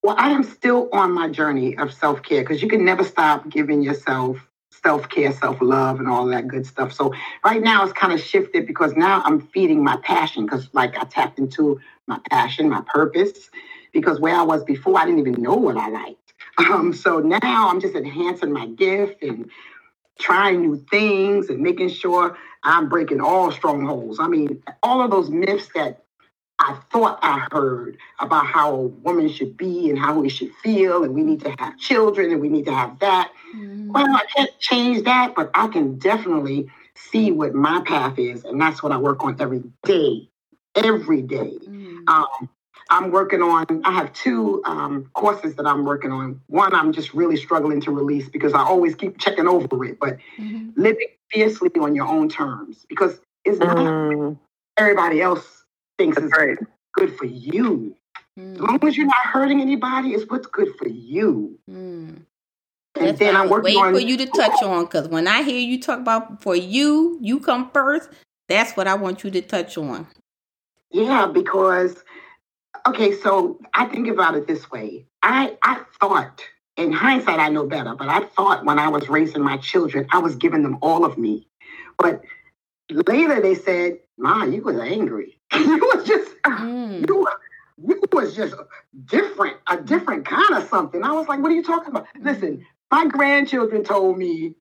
Well, 0.04 0.16
I 0.18 0.32
am 0.32 0.44
still 0.44 0.90
on 0.94 1.12
my 1.14 1.30
journey 1.30 1.78
of 1.78 1.94
self 1.94 2.24
care 2.24 2.42
because 2.42 2.62
you 2.64 2.70
can 2.70 2.86
never 2.86 3.04
stop 3.04 3.50
giving 3.50 3.82
yourself 3.82 4.38
self 4.84 5.10
care, 5.10 5.34
self 5.34 5.58
love, 5.62 6.00
and 6.00 6.08
all 6.10 6.26
that 6.28 6.48
good 6.48 6.66
stuff. 6.66 6.94
So 6.94 7.14
right 7.46 7.62
now 7.62 7.84
it's 7.84 7.94
kind 7.94 8.14
of 8.14 8.22
shifted 8.22 8.66
because 8.66 8.94
now 8.96 9.22
I'm 9.26 9.42
feeding 9.50 9.84
my 9.84 9.98
passion 9.98 10.46
because, 10.46 10.70
like, 10.74 10.98
I 10.98 11.04
tapped 11.04 11.38
into 11.40 11.82
my 12.08 12.20
passion, 12.32 12.70
my 12.70 12.82
purpose. 12.88 13.52
Because 13.94 14.20
where 14.22 14.36
I 14.36 14.44
was 14.44 14.64
before, 14.64 14.98
I 15.00 15.06
didn't 15.06 15.20
even 15.20 15.42
know 15.42 15.56
what 15.56 15.78
I 15.78 15.90
liked. 15.90 16.18
Um, 16.60 16.94
so 16.94 17.20
now 17.20 17.70
I'm 17.70 17.80
just 17.82 17.96
enhancing 17.96 18.52
my 18.52 18.68
gift 18.68 19.24
and 19.24 19.50
trying 20.20 20.62
new 20.62 20.78
things 20.92 21.50
and 21.50 21.62
making 21.62 21.90
sure 21.90 22.38
I'm 22.64 22.90
breaking 22.90 23.22
all 23.22 23.52
strongholds. 23.52 24.20
I 24.20 24.28
mean, 24.28 24.64
all 24.84 25.02
of 25.04 25.12
those 25.12 25.30
myths 25.30 25.70
that 25.76 26.01
I 26.62 26.78
thought 26.92 27.20
I 27.24 27.48
heard 27.52 27.98
about 28.20 28.46
how 28.46 28.74
a 28.76 28.82
woman 28.88 29.30
should 29.30 29.58
be 29.58 29.90
and 29.90 29.98
how 29.98 30.20
we 30.20 30.30
should 30.30 30.54
feel, 30.64 31.04
and 31.04 31.14
we 31.16 31.24
need 31.24 31.42
to 31.42 31.56
have 31.58 31.78
children 31.80 32.32
and 32.32 32.40
we 32.40 32.50
need 32.50 32.66
to 32.66 32.74
have 32.74 33.00
that. 33.00 33.32
Well, 33.90 34.06
I 34.16 34.26
can't 34.36 34.52
change 34.60 35.04
that, 35.06 35.34
but 35.36 35.50
I 35.56 35.68
can 35.68 35.98
definitely 35.98 36.70
see 36.96 37.32
what 37.32 37.56
my 37.56 37.82
path 37.82 38.20
is, 38.20 38.46
and 38.46 38.62
that's 38.62 38.84
what 38.84 38.92
I 38.92 38.98
work 38.98 39.24
on 39.24 39.38
every 39.42 39.64
day. 39.84 40.30
Every 40.76 41.24
day. 41.24 41.58
Mm. 41.68 42.08
Um, 42.08 42.50
I'm 42.92 43.12
working 43.12 43.42
on, 43.42 43.66
I 43.84 43.92
have 43.94 44.14
two 44.14 44.62
um, 44.66 45.10
courses 45.14 45.56
that 45.56 45.66
I'm 45.66 45.84
working 45.86 46.12
on. 46.12 46.42
One 46.48 46.76
I'm 46.76 46.94
just 46.94 47.14
really 47.14 47.38
struggling 47.38 47.82
to 47.82 47.92
release 47.92 48.30
because 48.30 48.54
I 48.54 48.62
always 48.62 48.96
keep 48.96 49.18
checking 49.18 49.48
over 49.48 49.84
it, 49.86 50.00
but 50.00 50.18
Mhm. 50.40 50.74
living 50.78 51.08
fiercely 51.32 51.72
on 51.80 51.96
your 51.96 52.08
own 52.08 52.30
terms 52.30 52.86
because 52.88 53.20
it's 53.46 53.60
not 53.60 53.78
Mm, 53.78 54.38
everybody 54.78 55.22
else 55.22 55.61
thinks 56.02 56.18
that's 56.18 56.28
is 56.34 56.38
right. 56.38 56.58
good 56.94 57.16
for 57.18 57.26
you. 57.26 57.96
As 58.38 58.44
Mm. 58.44 58.60
long 58.60 58.80
as 58.88 58.96
you're 58.98 59.06
not 59.06 59.26
hurting 59.26 59.62
anybody, 59.62 60.14
it's 60.14 60.30
what's 60.32 60.48
good 60.48 60.70
for 60.78 60.88
you. 60.88 61.60
Mm. 61.70 62.26
And 62.96 63.08
That's 63.08 63.20
then 63.20 63.36
I'm 63.36 63.50
working 63.50 63.76
waiting 63.76 63.84
on 63.84 63.94
for 63.94 64.00
you 64.00 64.18
to 64.18 64.26
touch 64.26 64.62
on 64.64 64.86
because 64.86 65.08
when 65.10 65.28
I 65.28 65.44
hear 65.44 65.60
you 65.60 65.80
talk 65.82 66.00
about 66.00 66.42
for 66.42 66.56
you, 66.56 67.18
you 67.22 67.40
come 67.40 67.70
first. 67.72 68.10
That's 68.48 68.76
what 68.78 68.88
I 68.88 68.96
want 68.96 69.24
you 69.24 69.32
to 69.32 69.42
touch 69.42 69.78
on. 69.78 70.08
Yeah, 70.92 71.28
because 71.28 72.04
okay, 72.88 73.14
so 73.14 73.60
I 73.74 73.86
think 73.86 74.08
about 74.08 74.36
it 74.36 74.48
this 74.48 74.70
way. 74.72 75.06
I 75.24 75.58
I 75.64 75.82
thought 76.00 76.42
in 76.78 76.92
hindsight 76.92 77.40
I 77.40 77.50
know 77.50 77.66
better, 77.68 77.96
but 77.96 78.10
I 78.10 78.22
thought 78.26 78.66
when 78.66 78.80
I 78.80 78.90
was 78.90 79.08
raising 79.10 79.42
my 79.44 79.58
children, 79.58 80.08
I 80.12 80.20
was 80.20 80.36
giving 80.36 80.64
them 80.64 80.78
all 80.82 81.06
of 81.06 81.18
me. 81.18 81.48
But 81.98 82.24
later 82.90 83.42
they 83.42 83.56
said, 83.56 84.00
Ma, 84.22 84.44
you 84.46 84.62
was 84.62 84.78
angry. 84.80 85.40
you 85.54 85.92
was 85.96 86.06
just 86.08 86.30
Mm. 86.44 87.08
you, 87.08 87.28
you 87.88 88.02
was 88.12 88.36
just 88.36 88.54
different, 89.06 89.58
a 89.68 89.78
different 89.78 90.26
kind 90.26 90.56
of 90.56 90.68
something. 90.70 91.04
I 91.04 91.12
was 91.12 91.28
like, 91.28 91.40
what 91.40 91.52
are 91.52 91.56
you 91.56 91.64
talking 91.64 91.90
about? 91.90 92.08
Listen, 92.20 92.66
my 92.92 93.06
grandchildren 93.08 93.84
told 93.84 94.18
me 94.18 94.54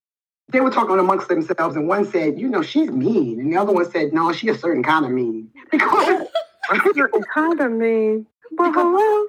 they 0.50 0.61
were 0.61 0.71
talking 0.71 0.99
amongst 0.99 1.29
themselves, 1.29 1.76
and 1.76 1.88
one 1.88 2.05
said, 2.05 2.38
you 2.38 2.49
know, 2.49 2.62
she's 2.62 2.90
mean, 2.90 3.40
and 3.40 3.52
the 3.52 3.57
other 3.57 3.73
one 3.73 3.90
said, 3.90 4.12
no, 4.12 4.33
she's 4.33 4.57
a 4.57 4.59
certain 4.59 4.83
kind 4.83 5.05
of 5.05 5.11
mean. 5.11 5.50
Because 5.71 6.26
a 6.71 6.76
Certain 6.95 7.23
kind 7.35 7.61
of 7.61 7.73
mean. 7.73 8.26
Well, 8.52 8.73
hello. 8.73 9.26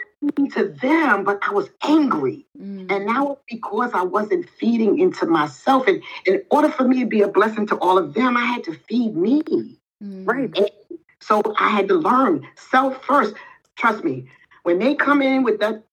to 0.54 0.68
them, 0.82 1.24
but 1.24 1.40
I 1.42 1.52
was 1.52 1.70
angry. 1.84 2.46
Mm. 2.60 2.92
And 2.92 3.06
now 3.06 3.32
it's 3.34 3.42
because 3.50 3.92
I 3.94 4.04
wasn't 4.04 4.50
feeding 4.50 5.00
into 5.00 5.26
myself. 5.26 5.88
And 5.88 6.04
in 6.26 6.44
order 6.52 6.70
for 6.70 6.84
me 6.88 7.00
to 7.02 7.06
be 7.06 7.22
a 7.22 7.28
blessing 7.28 7.68
to 7.68 7.76
all 7.78 7.98
of 7.98 8.14
them, 8.14 8.38
I 8.38 8.46
had 8.46 8.64
to 8.66 8.74
feed 8.74 9.16
me. 9.16 9.80
Mm. 10.02 10.28
Right. 10.28 10.72
So 11.20 11.42
I 11.60 11.70
had 11.70 11.88
to 11.90 11.96
learn 11.96 12.48
self 12.56 13.04
first. 13.06 13.36
Trust 13.76 14.04
me, 14.04 14.26
when 14.64 14.80
they 14.80 14.96
come 14.96 15.22
in 15.22 15.44
with 15.44 15.60
that, 15.60 15.84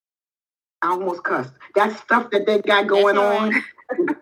I 0.82 0.90
almost 0.90 1.24
cussed, 1.24 1.52
that 1.74 1.98
stuff 1.98 2.30
that 2.30 2.46
they 2.46 2.60
got 2.60 2.86
going 2.86 3.16
That's 3.16 3.54
on, 3.98 4.14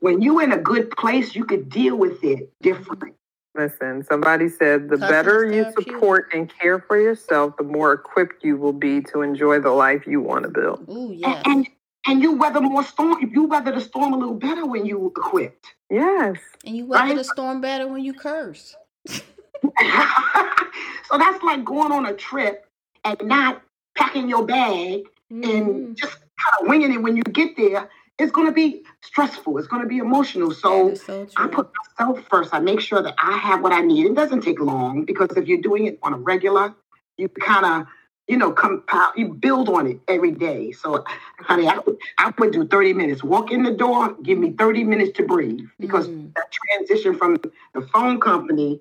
when 0.00 0.20
you 0.22 0.40
in 0.40 0.52
a 0.52 0.58
good 0.58 0.90
place, 0.90 1.34
you 1.34 1.44
could 1.44 1.68
deal 1.68 1.96
with 1.96 2.22
it 2.24 2.52
differently. 2.62 3.12
Listen, 3.56 4.04
somebody 4.04 4.48
said 4.48 4.88
the 4.88 4.96
Cussing 4.96 5.08
better 5.08 5.44
you 5.46 5.64
therapeutic. 5.64 5.92
support 5.92 6.28
and 6.32 6.52
care 6.60 6.78
for 6.78 7.00
yourself, 7.00 7.56
the 7.56 7.64
more 7.64 7.92
equipped 7.92 8.44
you 8.44 8.56
will 8.56 8.72
be 8.72 9.02
to 9.12 9.22
enjoy 9.22 9.58
the 9.60 9.70
life 9.70 10.06
you 10.06 10.20
want 10.20 10.44
to 10.44 10.50
build. 10.50 10.88
Ooh, 10.88 11.12
And, 11.24 11.46
and 11.46 11.68
and 12.06 12.22
you 12.22 12.32
weather 12.32 12.60
more 12.60 12.82
storm. 12.82 13.30
You 13.32 13.44
weather 13.44 13.72
the 13.72 13.80
storm 13.80 14.12
a 14.14 14.16
little 14.16 14.34
better 14.34 14.64
when 14.66 14.86
you 14.86 15.06
equipped. 15.06 15.66
Yes. 15.90 16.38
And 16.64 16.76
you 16.76 16.86
weather 16.86 17.08
right? 17.08 17.16
the 17.16 17.24
storm 17.24 17.60
better 17.60 17.86
when 17.86 18.02
you 18.04 18.14
curse. 18.14 18.74
so 19.80 21.18
that's 21.18 21.42
like 21.42 21.64
going 21.64 21.92
on 21.92 22.06
a 22.06 22.14
trip 22.14 22.66
and 23.04 23.20
not 23.24 23.62
packing 23.96 24.28
your 24.28 24.44
bag 24.46 25.04
Mhm. 25.32 25.44
and 25.48 25.96
just 25.96 26.12
kind 26.12 26.54
of 26.60 26.68
winging 26.68 26.92
it 26.92 27.00
when 27.02 27.16
you 27.16 27.22
get 27.22 27.56
there. 27.56 27.88
It's 28.18 28.32
going 28.32 28.46
to 28.48 28.52
be 28.52 28.82
stressful. 29.02 29.56
It's 29.58 29.68
going 29.68 29.82
to 29.82 29.88
be 29.88 29.98
emotional. 29.98 30.50
So 30.52 30.94
so 30.94 31.28
I 31.36 31.46
put 31.46 31.70
myself 31.98 32.20
first. 32.28 32.52
I 32.52 32.58
make 32.58 32.80
sure 32.80 33.00
that 33.02 33.14
I 33.18 33.36
have 33.38 33.62
what 33.62 33.72
I 33.72 33.80
need. 33.80 34.06
It 34.06 34.14
doesn't 34.14 34.42
take 34.42 34.60
long 34.60 35.04
because 35.04 35.30
if 35.36 35.46
you're 35.46 35.60
doing 35.62 35.86
it 35.86 35.98
on 36.02 36.12
a 36.14 36.18
regular, 36.18 36.74
you 37.16 37.28
kind 37.28 37.64
of, 37.64 37.86
you 38.28 38.36
know, 38.36 38.52
compile, 38.52 39.12
you 39.16 39.28
build 39.32 39.68
on 39.70 39.86
it 39.86 40.00
every 40.08 40.32
day. 40.32 40.72
So, 40.72 41.04
honey, 41.38 41.68
I 41.68 41.78
would, 41.78 41.96
I 42.18 42.32
would 42.38 42.52
do 42.52 42.66
30 42.66 42.92
minutes. 42.92 43.22
Walk 43.24 43.50
in 43.52 43.62
the 43.62 43.70
door, 43.72 44.14
give 44.22 44.36
me 44.38 44.52
30 44.52 44.84
minutes 44.84 45.12
to 45.18 45.22
breathe 45.24 45.60
because 45.78 46.08
Mm. 46.08 46.34
that 46.34 46.46
transition 46.50 47.16
from 47.16 47.36
the 47.74 47.80
phone 47.92 48.20
company 48.20 48.80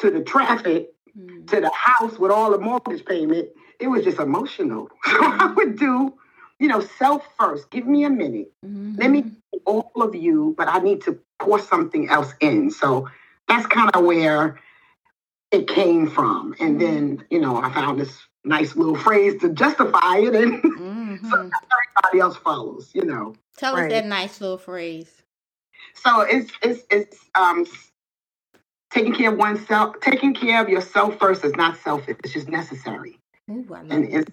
to 0.00 0.10
the 0.10 0.22
traffic 0.22 0.90
Mm. 1.18 1.48
to 1.48 1.60
the 1.60 1.70
house 1.74 2.18
with 2.18 2.30
all 2.30 2.50
the 2.52 2.58
mortgage 2.58 3.04
payment, 3.04 3.48
it 3.80 3.88
was 3.88 4.04
just 4.04 4.18
emotional. 4.18 4.88
So 5.06 5.16
I 5.20 5.52
would 5.56 5.78
do, 5.78 6.14
you 6.60 6.68
know, 6.68 6.80
self 6.80 7.26
first. 7.38 7.70
Give 7.70 7.86
me 7.86 8.04
a 8.04 8.10
minute. 8.10 8.52
Let 8.98 9.10
me 9.10 9.22
Mhm. 9.22 9.36
all 9.66 9.90
of 9.96 10.14
you, 10.14 10.54
but 10.58 10.68
I 10.68 10.78
need 10.80 11.02
to 11.04 11.18
pour 11.40 11.58
something 11.58 12.08
else 12.10 12.34
in. 12.40 12.70
So 12.70 13.08
that's 13.48 13.66
kind 13.66 13.90
of 13.94 14.04
where 14.04 14.60
it 15.50 15.68
came 15.68 16.08
from. 16.08 16.54
And 16.60 16.80
then, 16.80 17.24
you 17.30 17.40
know, 17.40 17.56
I 17.56 17.72
found 17.72 18.00
this 18.00 18.14
nice 18.44 18.76
little 18.76 18.96
phrase 18.96 19.40
to 19.42 19.50
justify 19.50 20.18
it, 20.18 20.34
and 20.34 20.62
Mhm. 20.62 21.50
everybody 21.74 22.20
else 22.20 22.36
follows, 22.36 22.90
you 22.94 23.04
know. 23.04 23.34
Tell 23.56 23.76
us 23.76 23.88
that 23.90 24.06
nice 24.06 24.40
little 24.40 24.58
phrase. 24.58 25.22
So 25.94 26.20
it's 26.22 26.52
it's 26.62 26.82
it's 26.90 27.18
um 27.34 27.66
taking 28.90 29.14
care 29.14 29.32
of 29.32 29.38
oneself, 29.38 29.96
taking 30.00 30.34
care 30.34 30.62
of 30.62 30.68
yourself 30.68 31.18
first 31.18 31.44
is 31.44 31.52
not 31.56 31.76
selfish. 31.78 32.16
It's 32.24 32.32
just 32.32 32.48
necessary, 32.48 33.18
Ooh, 33.50 33.66
and 33.90 34.04
it's, 34.06 34.30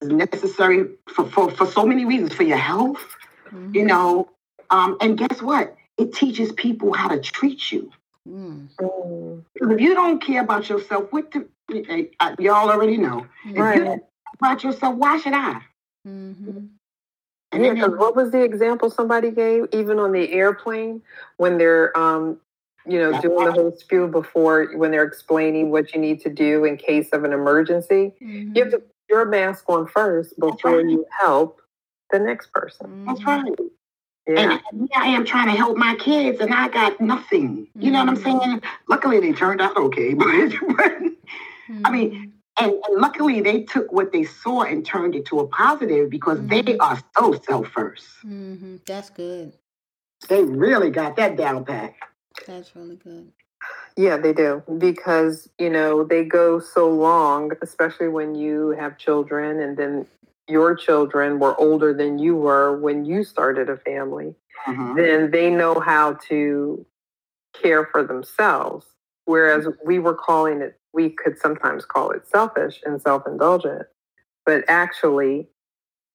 it's 0.00 0.10
necessary 0.10 0.90
for, 1.14 1.24
for 1.30 1.50
for 1.50 1.66
so 1.66 1.84
many 1.86 2.04
reasons. 2.04 2.34
For 2.34 2.42
your 2.44 2.56
health, 2.58 3.04
Mhm. 3.52 3.74
you 3.74 3.84
know. 3.84 4.28
Um, 4.70 4.96
and 5.00 5.18
guess 5.18 5.42
what? 5.42 5.76
It 5.98 6.14
teaches 6.14 6.52
people 6.52 6.92
how 6.94 7.08
to 7.08 7.20
treat 7.20 7.70
you. 7.70 7.92
Mm. 8.26 8.68
Because 8.78 9.70
if 9.74 9.80
you 9.80 9.94
don't 9.94 10.22
care 10.22 10.40
about 10.42 10.68
yourself, 10.70 11.12
what 11.12 11.30
the, 11.32 11.46
uh, 12.20 12.34
y'all 12.38 12.70
already 12.70 12.96
know. 12.96 13.26
If 13.44 13.56
you 13.56 13.62
Right. 13.62 13.74
don't 13.84 13.98
care 13.98 14.08
about 14.40 14.64
yourself, 14.64 14.96
why 14.96 15.18
should 15.18 15.34
I? 15.34 15.60
Mm-hmm. 16.08 16.66
And 17.52 17.62
Yeah, 17.64 17.74
then 17.74 17.80
'cause 17.80 17.98
what 17.98 18.16
was 18.16 18.30
the 18.30 18.42
example 18.42 18.88
somebody 18.88 19.30
gave, 19.30 19.66
even 19.72 19.98
on 19.98 20.12
the 20.12 20.32
airplane, 20.32 21.02
when 21.36 21.58
they're, 21.58 21.96
um, 21.98 22.40
you 22.86 22.98
know, 22.98 23.20
doing 23.20 23.44
the 23.44 23.52
whole 23.52 23.74
spiel 23.76 24.08
before, 24.08 24.66
when 24.76 24.90
they're 24.90 25.04
explaining 25.04 25.70
what 25.70 25.94
you 25.94 26.00
need 26.00 26.20
to 26.22 26.30
do 26.30 26.64
in 26.64 26.76
case 26.76 27.08
of 27.12 27.24
an 27.24 27.32
emergency? 27.32 28.14
Mhm. 28.20 28.56
You 28.56 28.62
have 28.64 28.72
to 28.72 28.78
put 28.78 28.94
your 29.08 29.24
mask 29.26 29.68
on 29.68 29.86
first 29.86 30.38
before 30.38 30.76
right. 30.76 30.88
you 30.88 31.06
help 31.20 31.60
the 32.10 32.18
next 32.18 32.52
person. 32.52 33.04
that's 33.06 33.20
Mhm. 33.20 33.26
right. 33.26 33.58
Yeah. 34.26 34.58
And 34.72 34.78
here 34.78 34.88
I 35.02 35.08
am 35.08 35.24
trying 35.24 35.46
to 35.46 35.52
help 35.52 35.76
my 35.76 35.94
kids, 35.96 36.40
and 36.40 36.54
I 36.54 36.68
got 36.68 37.00
nothing. 37.00 37.68
You 37.74 37.90
know 37.90 38.00
what 38.00 38.08
I'm 38.10 38.16
Mhm. 38.16 38.40
saying? 38.42 38.62
Luckily, 38.88 39.18
they 39.20 39.32
turned 39.32 39.60
out 39.60 39.76
okay. 39.76 40.14
But, 40.14 40.26
but 40.76 41.02
I 41.84 41.90
mean, 41.90 42.32
and, 42.60 42.72
and 42.72 43.00
luckily, 43.00 43.40
they 43.40 43.62
took 43.64 43.90
what 43.92 44.12
they 44.12 44.24
saw 44.24 44.62
and 44.62 44.84
turned 44.86 45.14
it 45.16 45.24
to 45.26 45.40
a 45.40 45.46
positive 45.48 46.08
because 46.10 46.38
they 46.46 46.76
are 46.78 46.98
so 47.18 47.32
self 47.46 47.66
first. 47.68 48.06
Mhm. 48.24 48.84
That's 48.86 49.10
good. 49.10 49.54
They 50.28 50.44
really 50.44 50.90
got 50.90 51.16
that 51.16 51.36
down 51.36 51.64
pat. 51.64 51.94
That's 52.46 52.74
really 52.74 52.96
good. 52.96 53.32
Yeah, 53.96 54.16
they 54.16 54.32
do 54.32 54.62
because 54.78 55.48
you 55.58 55.70
know 55.70 56.02
they 56.04 56.24
go 56.24 56.58
so 56.58 56.90
long, 56.90 57.52
especially 57.62 58.08
when 58.08 58.34
you 58.34 58.70
have 58.70 58.98
children, 58.98 59.60
and 59.60 59.76
then 59.76 60.06
your 60.48 60.74
children 60.74 61.38
were 61.38 61.58
older 61.60 61.92
than 61.94 62.18
you 62.18 62.34
were 62.34 62.76
when 62.76 63.04
you 63.04 63.22
started 63.24 63.68
a 63.68 63.76
family. 63.76 64.34
Mhm. 64.66 64.96
Then 64.96 65.30
they 65.30 65.50
know 65.50 65.78
how 65.78 66.14
to 66.28 66.84
care 67.52 67.86
for 67.86 68.02
themselves. 68.02 68.86
Whereas 69.24 69.68
we 69.84 69.98
were 69.98 70.14
calling 70.14 70.60
it, 70.62 70.78
we 70.92 71.10
could 71.10 71.38
sometimes 71.38 71.84
call 71.84 72.10
it 72.10 72.26
selfish 72.26 72.82
and 72.84 73.00
self-indulgent, 73.00 73.86
but 74.44 74.64
actually, 74.68 75.48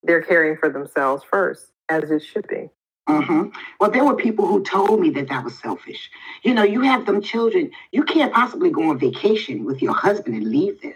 they're 0.02 0.22
caring 0.22 0.56
for 0.58 0.68
themselves 0.68 1.24
first, 1.24 1.72
as 1.88 2.10
it 2.10 2.22
should 2.22 2.46
be. 2.48 2.68
Hmm 3.08 3.48
Well, 3.80 3.90
there 3.90 4.04
were 4.04 4.16
people 4.16 4.46
who 4.46 4.62
told 4.62 5.00
me 5.00 5.10
that 5.10 5.28
that 5.28 5.42
was 5.42 5.58
selfish. 5.58 6.10
You 6.42 6.52
know, 6.52 6.62
you 6.62 6.82
have 6.82 7.06
them 7.06 7.22
children. 7.22 7.70
You 7.90 8.04
can't 8.04 8.32
possibly 8.32 8.70
go 8.70 8.90
on 8.90 8.98
vacation 8.98 9.64
with 9.64 9.80
your 9.80 9.94
husband 9.94 10.36
and 10.36 10.50
leave 10.50 10.80
them. 10.82 10.94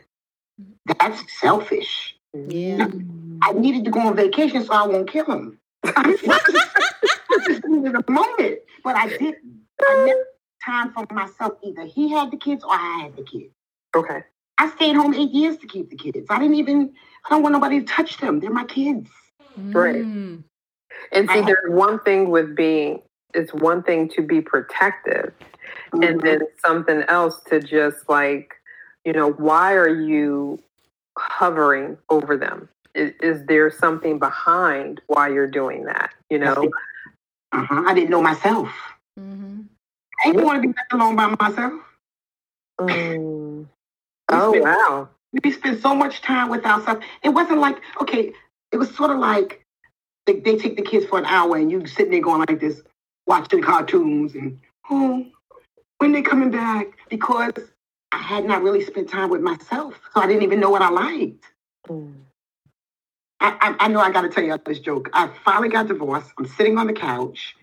That's 1.00 1.40
selfish. 1.40 2.16
Yeah. 2.35 2.88
I 3.42 3.52
needed 3.52 3.85
to 3.87 3.90
go 3.90 4.00
on 4.00 4.14
vacation 4.14 4.64
so 4.64 4.75
I 4.75 4.87
won't 4.87 5.11
kill 5.11 5.25
him. 5.25 5.59
I 5.85 6.14
just 7.47 7.64
needed 7.66 7.95
a 7.95 8.11
moment, 8.11 8.59
but 8.85 8.95
I 8.95 9.09
didn't. 9.09 9.38
I 9.81 10.04
never 10.07 10.26
time 10.64 10.92
for 10.92 11.07
myself 11.12 11.54
either. 11.64 11.85
He 11.85 12.11
had 12.11 12.31
the 12.31 12.37
kids 12.37 12.62
or 12.62 12.73
I 12.73 13.00
had 13.02 13.16
the 13.16 13.25
kids. 13.25 13.52
Okay. 13.97 14.23
I 14.59 14.71
stayed 14.71 14.95
home 14.95 15.14
eight 15.14 15.33
years 15.33 15.57
to 15.59 15.66
keep 15.66 15.90
the 15.90 15.97
kids. 15.97 16.26
I 16.31 16.38
didn't 16.38 16.57
even. 16.57 16.95
I 17.25 17.31
don't 17.31 17.42
want 17.42 17.54
nobody 17.54 17.81
to 17.81 17.87
touch 17.87 18.19
them. 18.19 18.38
They're 18.38 18.52
my 18.52 18.64
kids. 18.64 19.11
Right. 19.75 20.07
And 21.12 21.28
see, 21.30 21.40
there's 21.42 21.70
one 21.70 21.99
thing 22.00 22.30
with 22.30 22.54
being, 22.56 23.02
it's 23.34 23.52
one 23.54 23.82
thing 23.82 24.08
to 24.11 24.22
be 24.22 24.40
protective, 24.40 25.32
and 25.92 26.20
Mhm. 26.20 26.22
then 26.22 26.40
something 26.64 27.02
else 27.08 27.40
to 27.49 27.61
just 27.61 28.08
like, 28.08 28.54
you 29.04 29.12
know, 29.12 29.32
why 29.32 29.75
are 29.75 29.88
you 29.88 30.62
hovering 31.18 31.99
over 32.08 32.37
them? 32.37 32.68
Is, 32.94 33.12
is 33.20 33.46
there 33.46 33.70
something 33.70 34.18
behind 34.18 35.00
why 35.07 35.28
you're 35.28 35.46
doing 35.46 35.85
that? 35.85 36.11
You 36.31 36.38
know? 36.38 36.70
Uh-huh. 37.52 37.85
I 37.87 37.94
didn't 37.94 38.11
know 38.11 38.22
myself. 38.22 38.70
Mhm. 39.18 39.66
I 40.24 40.33
didn't 40.33 40.44
want 40.44 40.62
to 40.62 40.68
be 40.68 40.74
left 40.74 40.92
alone 40.92 41.16
by 41.16 41.35
myself. 41.38 41.72
Mm. 42.81 43.66
Oh, 44.31 44.52
wow. 44.52 45.09
we 45.44 45.50
spend 45.50 45.81
so 45.83 45.94
much 45.94 46.22
time 46.22 46.48
with 46.48 46.64
ourselves. 46.64 47.05
It 47.22 47.31
wasn't 47.31 47.59
like, 47.59 47.76
okay, 48.00 48.33
it 48.70 48.76
was 48.78 48.94
sort 48.94 49.11
of 49.11 49.18
like 49.18 49.62
they, 50.26 50.40
they 50.40 50.56
take 50.56 50.76
the 50.76 50.82
kids 50.82 51.06
for 51.06 51.18
an 51.18 51.24
hour 51.24 51.56
and 51.56 51.70
you 51.70 51.87
sitting 51.87 52.12
there 52.12 52.20
going 52.20 52.40
like 52.40 52.61
this, 52.61 52.82
watching 53.26 53.62
cartoons 53.62 54.35
and, 54.35 54.58
oh, 54.90 55.26
when 55.98 56.12
they 56.12 56.22
coming 56.22 56.50
back? 56.50 56.88
Because 57.08 57.52
I 58.12 58.18
had 58.18 58.44
not 58.44 58.62
really 58.62 58.85
spent 58.85 59.08
time 59.08 59.30
with 59.30 59.40
myself. 59.40 59.98
So 60.14 60.20
I 60.20 60.26
didn't 60.26 60.42
even 60.42 60.61
know 60.61 60.70
what 60.70 60.82
I 60.82 60.90
liked. 60.90 61.44
Mm. 61.88 62.14
I, 63.40 63.56
I, 63.61 63.85
I 63.85 63.88
know 63.88 64.00
I 64.00 64.12
got 64.12 64.22
to 64.22 64.28
tell 64.28 64.44
you 64.44 64.56
this 64.64 64.78
joke. 64.78 65.11
I 65.12 65.28
finally 65.44 65.68
got 65.68 65.88
divorced. 65.88 66.30
I'm 66.38 66.46
sitting 66.46 66.78
on 66.78 66.87
the 66.87 66.92
couch, 66.92 67.56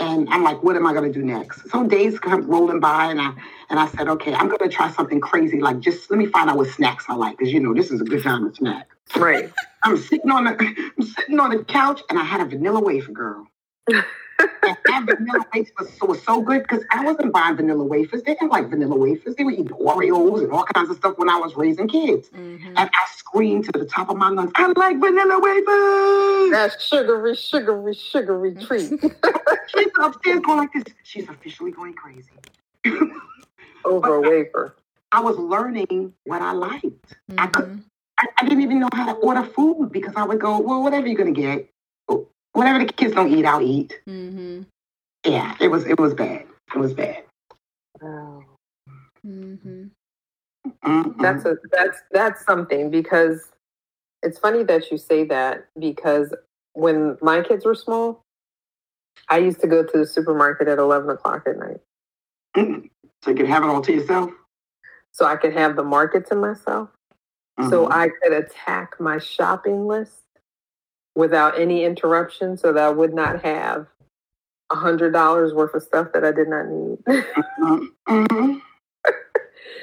and 0.00 0.28
I'm 0.30 0.42
like, 0.42 0.62
"What 0.62 0.76
am 0.76 0.86
I 0.86 0.92
going 0.92 1.12
to 1.12 1.16
do 1.16 1.24
next?" 1.24 1.70
So 1.70 1.86
days 1.86 2.18
come 2.18 2.46
rolling 2.46 2.80
by, 2.80 3.06
and 3.06 3.20
I 3.20 3.32
and 3.68 3.78
I 3.78 3.86
said, 3.88 4.08
"Okay, 4.08 4.34
I'm 4.34 4.48
going 4.48 4.58
to 4.58 4.68
try 4.68 4.90
something 4.90 5.20
crazy. 5.20 5.60
Like, 5.60 5.80
just 5.80 6.10
let 6.10 6.18
me 6.18 6.26
find 6.26 6.50
out 6.50 6.56
what 6.56 6.68
snacks 6.68 7.04
I 7.08 7.14
like, 7.14 7.38
because 7.38 7.52
you 7.52 7.60
know 7.60 7.74
this 7.74 7.90
is 7.90 8.00
a 8.00 8.04
good 8.04 8.22
time 8.22 8.48
to 8.48 8.56
snack." 8.56 8.88
Right. 9.16 9.52
I'm 9.84 9.96
sitting 9.96 10.30
on 10.30 10.44
the 10.44 10.56
I'm 10.98 11.04
sitting 11.04 11.38
on 11.38 11.50
the 11.50 11.64
couch, 11.64 12.00
and 12.08 12.18
I 12.18 12.24
had 12.24 12.40
a 12.40 12.46
vanilla 12.46 12.80
wafer, 12.80 13.12
girl. 13.12 13.46
and 14.40 14.76
that 14.86 15.04
vanilla 15.06 15.44
wafer 15.54 15.72
was 15.78 15.92
so, 15.98 16.06
was 16.06 16.22
so 16.22 16.40
good 16.42 16.62
because 16.62 16.84
I 16.90 17.04
wasn't 17.04 17.32
buying 17.32 17.56
vanilla 17.56 17.84
wafers. 17.84 18.22
They 18.22 18.34
didn't 18.34 18.50
like 18.50 18.68
vanilla 18.68 18.96
wafers. 18.96 19.34
They 19.36 19.44
were 19.44 19.50
eating 19.52 19.68
Oreos 19.68 20.42
and 20.42 20.52
all 20.52 20.64
kinds 20.64 20.90
of 20.90 20.96
stuff 20.96 21.18
when 21.18 21.28
I 21.28 21.36
was 21.36 21.54
raising 21.56 21.88
kids. 21.88 22.28
Mhm. 22.30 22.66
And 22.76 22.78
I 22.78 23.04
screamed 23.14 23.64
to 23.66 23.72
the 23.72 23.84
top 23.86 24.10
of 24.10 24.16
my 24.16 24.28
lungs, 24.30 24.52
I 24.54 24.66
like 24.76 24.98
vanilla 24.98 25.38
wafers. 25.40 26.50
That 26.52 26.76
sugary, 26.80 27.34
sugary, 27.36 27.94
sugary 27.94 28.54
treat 28.54 28.90
She's 29.68 29.88
upstairs 30.00 30.40
going 30.40 30.58
like 30.58 30.72
this. 30.72 30.84
She's 31.04 31.28
officially 31.28 31.70
going 31.72 31.94
crazy. 31.94 32.30
over 33.84 34.14
a 34.16 34.20
wafer. 34.20 34.76
I 35.12 35.20
was 35.20 35.36
learning 35.38 36.12
what 36.24 36.42
I 36.42 36.52
liked. 36.52 37.14
I 37.38 37.46
could- 37.48 37.64
Mhm. 37.66 37.82
I, 38.18 38.26
I 38.38 38.44
didn't 38.44 38.60
even 38.62 38.80
know 38.80 38.88
how 38.92 39.06
to 39.06 39.12
order 39.20 39.42
food 39.42 39.90
because 39.92 40.14
I 40.14 40.24
would 40.24 40.38
go, 40.40 40.58
well, 40.58 40.82
whatever 40.82 41.06
you're 41.06 41.16
gonna 41.16 41.30
get, 41.32 41.69
whatever 42.52 42.84
the 42.84 42.92
kids 42.92 43.14
don't 43.14 43.32
eat, 43.32 43.44
I'll 43.44 43.62
eat. 43.62 44.00
Mm-hmm. 44.08 44.62
Yeah, 45.26 45.54
it 45.60 45.68
was 45.68 45.86
it 45.86 45.98
was 45.98 46.14
bad. 46.14 46.46
It 46.74 46.78
was 46.78 46.94
bad. 46.94 47.24
Wow. 48.00 48.44
Mhm. 49.26 49.90
Mm-mm. 50.84 51.18
That's 51.20 51.44
a 51.44 51.56
that's 51.70 51.98
that's 52.10 52.44
something 52.44 52.90
because 52.90 53.50
it's 54.22 54.38
funny 54.38 54.62
that 54.64 54.90
you 54.90 54.98
say 54.98 55.24
that 55.24 55.66
because 55.78 56.34
when 56.74 57.16
my 57.22 57.42
kids 57.42 57.64
were 57.64 57.74
small, 57.74 58.22
I 59.28 59.38
used 59.38 59.60
to 59.60 59.66
go 59.66 59.82
to 59.84 59.98
the 59.98 60.06
supermarket 60.06 60.68
at 60.68 60.78
eleven 60.78 61.10
o'clock 61.10 61.46
at 61.46 61.58
night 61.58 61.80
so 62.56 63.30
you 63.30 63.34
can 63.36 63.46
have 63.46 63.62
it 63.62 63.68
all 63.68 63.82
to 63.82 63.92
yourself. 63.92 64.30
so 65.12 65.26
I 65.26 65.36
could 65.36 65.52
have 65.52 65.76
the 65.76 65.82
market 65.84 66.26
to 66.28 66.34
myself, 66.36 66.88
so 67.68 67.86
Mhm. 67.86 67.92
I 67.92 68.08
could 68.08 68.32
attack 68.32 68.98
my 69.00 69.18
shopping 69.18 69.86
list 69.86 70.22
without 71.14 71.58
any 71.58 71.84
interruption, 71.84 72.56
so 72.56 72.72
that 72.72 72.82
I 72.84 72.90
would 72.90 73.14
not 73.14 73.44
have 73.44 73.86
a 74.72 74.76
hundred 74.76 75.12
dollars 75.12 75.52
worth 75.52 75.74
of 75.74 75.82
stuff 75.82 76.08
that 76.14 76.24
I 76.24 76.32
did 76.32 76.48
not 76.48 76.66
need. 76.68 76.98
Mhm. 77.04 77.88
Mhm. 78.08 78.62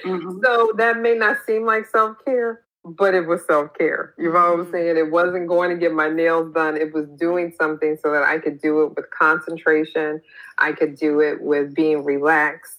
Mhm. 0.03 0.41
So 0.45 0.71
that 0.77 0.97
may 0.99 1.15
not 1.15 1.37
seem 1.45 1.65
like 1.65 1.85
self 1.87 2.17
care, 2.23 2.61
but 2.85 3.13
it 3.13 3.27
was 3.27 3.45
self 3.45 3.73
care. 3.73 4.13
You 4.17 4.31
know 4.31 4.51
what 4.51 4.59
I'm 4.59 4.65
Mhm. 4.67 4.71
saying? 4.71 4.97
It 4.97 5.11
wasn't 5.11 5.47
going 5.47 5.69
to 5.71 5.75
get 5.75 5.91
my 5.93 6.07
nails 6.09 6.53
done. 6.53 6.77
It 6.77 6.93
was 6.93 7.05
doing 7.17 7.51
something 7.59 7.97
so 8.01 8.11
that 8.11 8.23
I 8.23 8.37
could 8.39 8.61
do 8.61 8.83
it 8.83 8.95
with 8.95 9.09
concentration. 9.11 10.21
I 10.59 10.71
could 10.71 10.95
do 10.95 11.19
it 11.19 11.41
with 11.41 11.73
being 11.75 12.05
relaxed. 12.05 12.77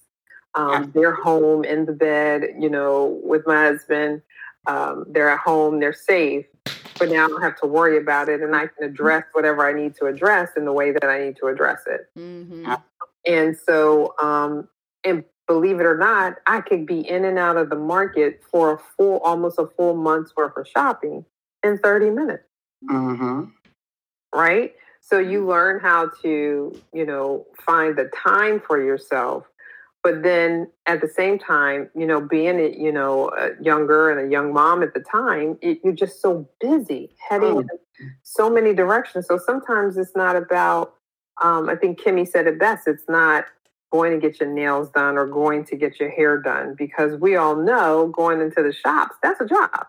Um, 0.55 0.91
they're 0.95 1.15
home 1.15 1.63
in 1.65 1.85
the 1.85 1.93
bed, 1.93 2.55
you 2.59 2.71
know, 2.71 3.21
with 3.23 3.47
my 3.47 3.65
husband. 3.67 4.23
Um, 4.67 5.05
they're 5.09 5.31
at 5.31 5.39
home, 5.41 5.79
they're 5.81 5.93
safe. 5.93 6.47
But 6.99 7.11
now 7.11 7.27
I 7.27 7.29
don't 7.29 7.43
have 7.43 7.57
to 7.61 7.67
worry 7.67 7.97
about 7.97 8.29
it 8.29 8.41
and 8.41 8.55
I 8.55 8.67
can 8.67 8.85
address 8.85 9.25
whatever 9.33 9.67
I 9.69 9.73
need 9.73 9.95
to 9.97 10.07
address 10.07 10.51
in 10.57 10.65
the 10.65 10.73
way 10.73 10.91
that 10.93 11.05
I 11.05 11.25
need 11.25 11.37
to 11.37 11.47
address 11.47 11.83
it. 11.87 12.09
Mhm. 12.17 12.83
And 13.27 13.57
so, 13.57 14.15
um, 14.21 14.69
and 15.05 15.25
believe 15.47 15.81
it 15.81 15.87
or 15.87 15.97
not, 15.97 16.37
I 16.47 16.61
could 16.61 16.87
be 16.87 17.01
in 17.01 17.25
and 17.25 17.39
out 17.39 17.57
of 17.57 17.71
the 17.71 17.77
market 17.77 18.43
for 18.51 18.73
a 18.73 18.79
full, 18.79 19.19
almost 19.21 19.59
a 19.59 19.67
full 19.67 19.95
month's 19.95 20.35
worth 20.37 20.57
of 20.57 20.67
shopping 20.67 21.25
in 21.63 21.79
30 21.79 22.11
minutes, 22.11 22.45
Mhm. 22.85 23.53
right? 24.35 24.75
So 25.01 25.19
you 25.19 25.47
learn 25.47 25.81
how 25.81 26.09
to, 26.23 26.73
you 26.93 27.07
know, 27.07 27.47
find 27.61 27.97
the 27.97 28.07
time 28.15 28.61
for 28.61 28.81
yourself. 28.81 29.47
But 30.03 30.23
then 30.23 30.71
at 30.87 31.01
the 31.01 31.09
same 31.09 31.39
time, 31.39 31.91
you 31.95 32.07
know, 32.07 32.21
being, 32.21 32.61
a, 32.61 32.69
you 32.77 32.93
know, 32.93 33.31
a 33.37 33.51
younger 33.63 34.11
and 34.11 34.27
a 34.27 34.31
young 34.31 34.53
mom 34.53 34.83
at 34.83 34.95
the 34.95 35.01
time, 35.01 35.59
it, 35.61 35.81
you're 35.83 35.93
just 35.93 36.23
so 36.23 36.49
busy 36.61 37.15
heading 37.29 37.57
Oh. 37.57 37.61
in 37.61 37.69
so 38.23 38.49
many 38.49 38.73
directions. 38.75 39.27
So 39.27 39.39
sometimes 39.39 39.97
it's 39.97 40.15
not 40.15 40.37
about, 40.37 40.95
um, 41.43 41.69
I 41.69 41.75
think 41.77 42.01
Kimmy 42.01 42.27
said 42.27 42.47
it 42.47 42.59
best. 42.59 42.87
It's 42.87 43.09
not 43.09 43.47
going 43.91 44.13
to 44.13 44.19
get 44.19 44.39
your 44.39 44.49
nails 44.53 44.91
done 44.91 45.17
or 45.17 45.27
going 45.27 45.65
to 45.65 45.77
get 45.77 45.99
your 45.99 46.11
hair 46.11 46.39
done 46.41 46.75
because 46.77 47.19
we 47.21 47.37
all 47.37 47.57
know 47.57 48.09
going 48.15 48.41
into 48.41 48.63
the 48.63 48.73
shops, 48.73 49.17
that's 49.23 49.41
a 49.41 49.47
job, 49.47 49.87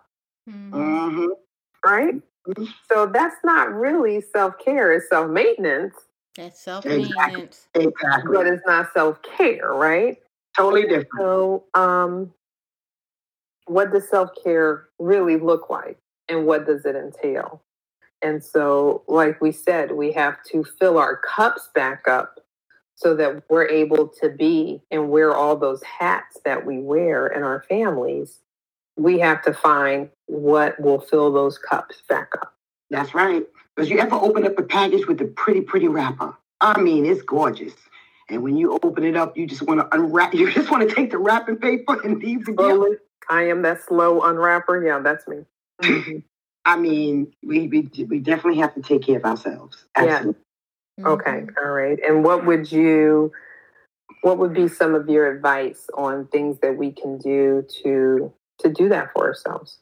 Mhm. 0.50 0.72
hmm 1.14 1.26
right? 1.86 2.16
So 2.92 3.06
that's 3.06 3.36
not 3.44 3.72
really 3.74 4.22
self 4.22 4.58
care, 4.58 4.92
it's 4.94 5.10
self 5.10 5.30
maintenance, 5.30 5.94
That's 6.40 6.58
self 6.58 6.86
maintenance. 6.86 7.68
Exactly. 7.76 8.34
but 8.34 8.48
it's 8.48 8.64
not 8.66 8.94
self 8.94 9.20
care, 9.38 9.74
right? 9.74 10.18
Totally 10.56 10.84
different. 10.84 11.10
So, 11.18 11.66
um, 11.74 12.34
what 13.66 13.92
does 13.92 14.08
self 14.08 14.30
care 14.42 14.88
really 15.00 15.36
look 15.36 15.70
like 15.70 15.98
and 16.30 16.46
what 16.46 16.66
does 16.66 16.86
it 16.86 16.96
entail? 16.96 17.62
And 18.22 18.42
so, 18.42 19.04
like 19.10 19.42
we 19.42 19.52
said, 19.52 19.92
we 19.92 20.14
have 20.14 20.42
to 20.52 20.64
fill 20.64 20.98
our 20.98 21.18
cups 21.18 21.68
back 21.76 22.08
up 22.08 22.40
so 22.96 23.14
that 23.18 23.44
we're 23.50 23.68
able 23.68 24.08
to 24.22 24.30
be 24.30 24.82
and 24.92 25.10
wear 25.10 25.36
all 25.36 25.58
those 25.58 25.84
hats 25.84 26.40
that 26.46 26.66
we 26.66 26.80
wear 26.80 27.28
in 27.28 27.44
our 27.44 27.66
families. 27.68 28.40
We 28.96 29.20
have 29.20 29.42
to 29.44 29.54
find 29.54 30.10
what 30.28 30.80
will 30.80 31.02
fill 31.02 31.34
those 31.34 31.58
cups 31.58 32.02
back 32.08 32.30
up. 32.42 32.54
That's 32.90 33.14
right. 33.14 33.46
Because 33.80 33.92
you 33.92 34.00
ever 34.00 34.16
open 34.16 34.46
up 34.46 34.60
a 34.60 34.64
package 34.64 35.08
with 35.08 35.22
a 35.22 35.26
pretty, 35.26 35.62
pretty 35.62 35.88
wrapper? 35.88 36.36
I 36.60 36.82
mean, 36.82 37.06
it's 37.06 37.22
gorgeous. 37.22 37.72
And 38.28 38.44
when 38.44 38.58
you 38.58 38.74
open 38.74 39.06
it 39.06 39.16
up, 39.16 39.38
you 39.38 39.48
just 39.48 39.62
want 39.62 39.80
to 39.80 39.96
unwrap. 39.96 40.34
You 40.40 40.52
just 40.52 40.70
want 40.70 40.90
to 40.90 40.94
take 40.94 41.12
the 41.12 41.18
wrapping 41.18 41.56
paper 41.56 41.98
and 42.04 42.22
leave 42.22 42.44
the 42.44 42.52
gift. 42.52 42.60
Slowly, 42.60 42.98
I 43.30 43.44
am 43.44 43.62
that 43.62 43.82
slow 43.82 44.22
unwrapper. 44.24 44.86
Yeah, 44.86 45.00
that's 45.00 45.26
me. 45.30 45.46
Mhm. 45.82 46.24
I 46.66 46.76
mean, 46.76 47.32
we, 47.42 47.70
we 47.70 47.90
we 48.04 48.20
definitely 48.20 48.60
have 48.60 48.76
to 48.76 48.82
take 48.82 49.04
care 49.04 49.16
of 49.16 49.24
ourselves. 49.24 49.86
Yeah. 49.98 50.04
Absolutely. 50.04 50.42
Okay, 51.06 51.32
Mhm. 51.32 51.54
all 51.64 51.72
right. 51.72 52.00
And 52.06 52.26
what 52.26 52.46
would 52.46 52.70
you 52.70 53.32
what 54.24 54.40
would 54.40 54.54
be 54.54 54.68
some 54.68 54.94
of 54.94 55.08
your 55.08 55.34
advice 55.34 55.90
on 55.94 56.28
things 56.28 56.60
that 56.60 56.76
we 56.76 56.92
can 56.92 57.18
do 57.18 57.66
to 57.84 58.34
to 58.60 58.70
do 58.70 58.90
that 58.90 59.14
for 59.14 59.26
ourselves? 59.26 59.78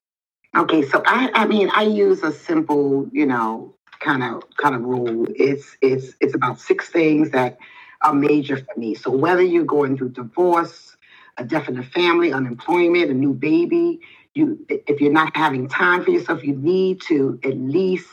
Okay, 0.56 0.84
so 0.84 1.02
I, 1.06 1.32
I 1.34 1.46
mean, 1.48 1.70
I 1.74 1.84
use 1.84 2.24
a 2.24 2.32
simple, 2.32 3.10
you 3.12 3.26
know, 3.26 3.74
kind 4.00 4.24
of 4.24 4.44
kind 4.58 4.76
of 4.76 4.84
rule. 4.84 5.28
It's 5.30 5.78
it's 5.82 6.16
it's 6.22 6.36
about 6.36 6.60
six 6.60 6.90
things 6.90 7.32
that 7.32 7.58
are 8.04 8.14
major 8.14 8.58
for 8.58 8.80
me. 8.80 8.96
So 8.96 9.12
whether 9.12 9.44
you're 9.44 9.66
going 9.66 9.98
through 9.98 10.12
divorce, 10.12 10.98
a 11.38 11.46
death 11.46 11.70
in 11.70 11.78
the 11.78 11.84
family, 11.84 12.34
unemployment, 12.34 13.12
a 13.12 13.16
new 13.16 13.34
baby, 13.34 14.02
you 14.36 14.66
if 14.70 15.02
you're 15.02 15.12
not 15.14 15.36
having 15.38 15.70
time 15.70 16.04
for 16.04 16.12
yourself, 16.12 16.44
you 16.44 16.56
need 16.56 17.02
to 17.04 17.40
at 17.44 17.58
least 17.58 18.10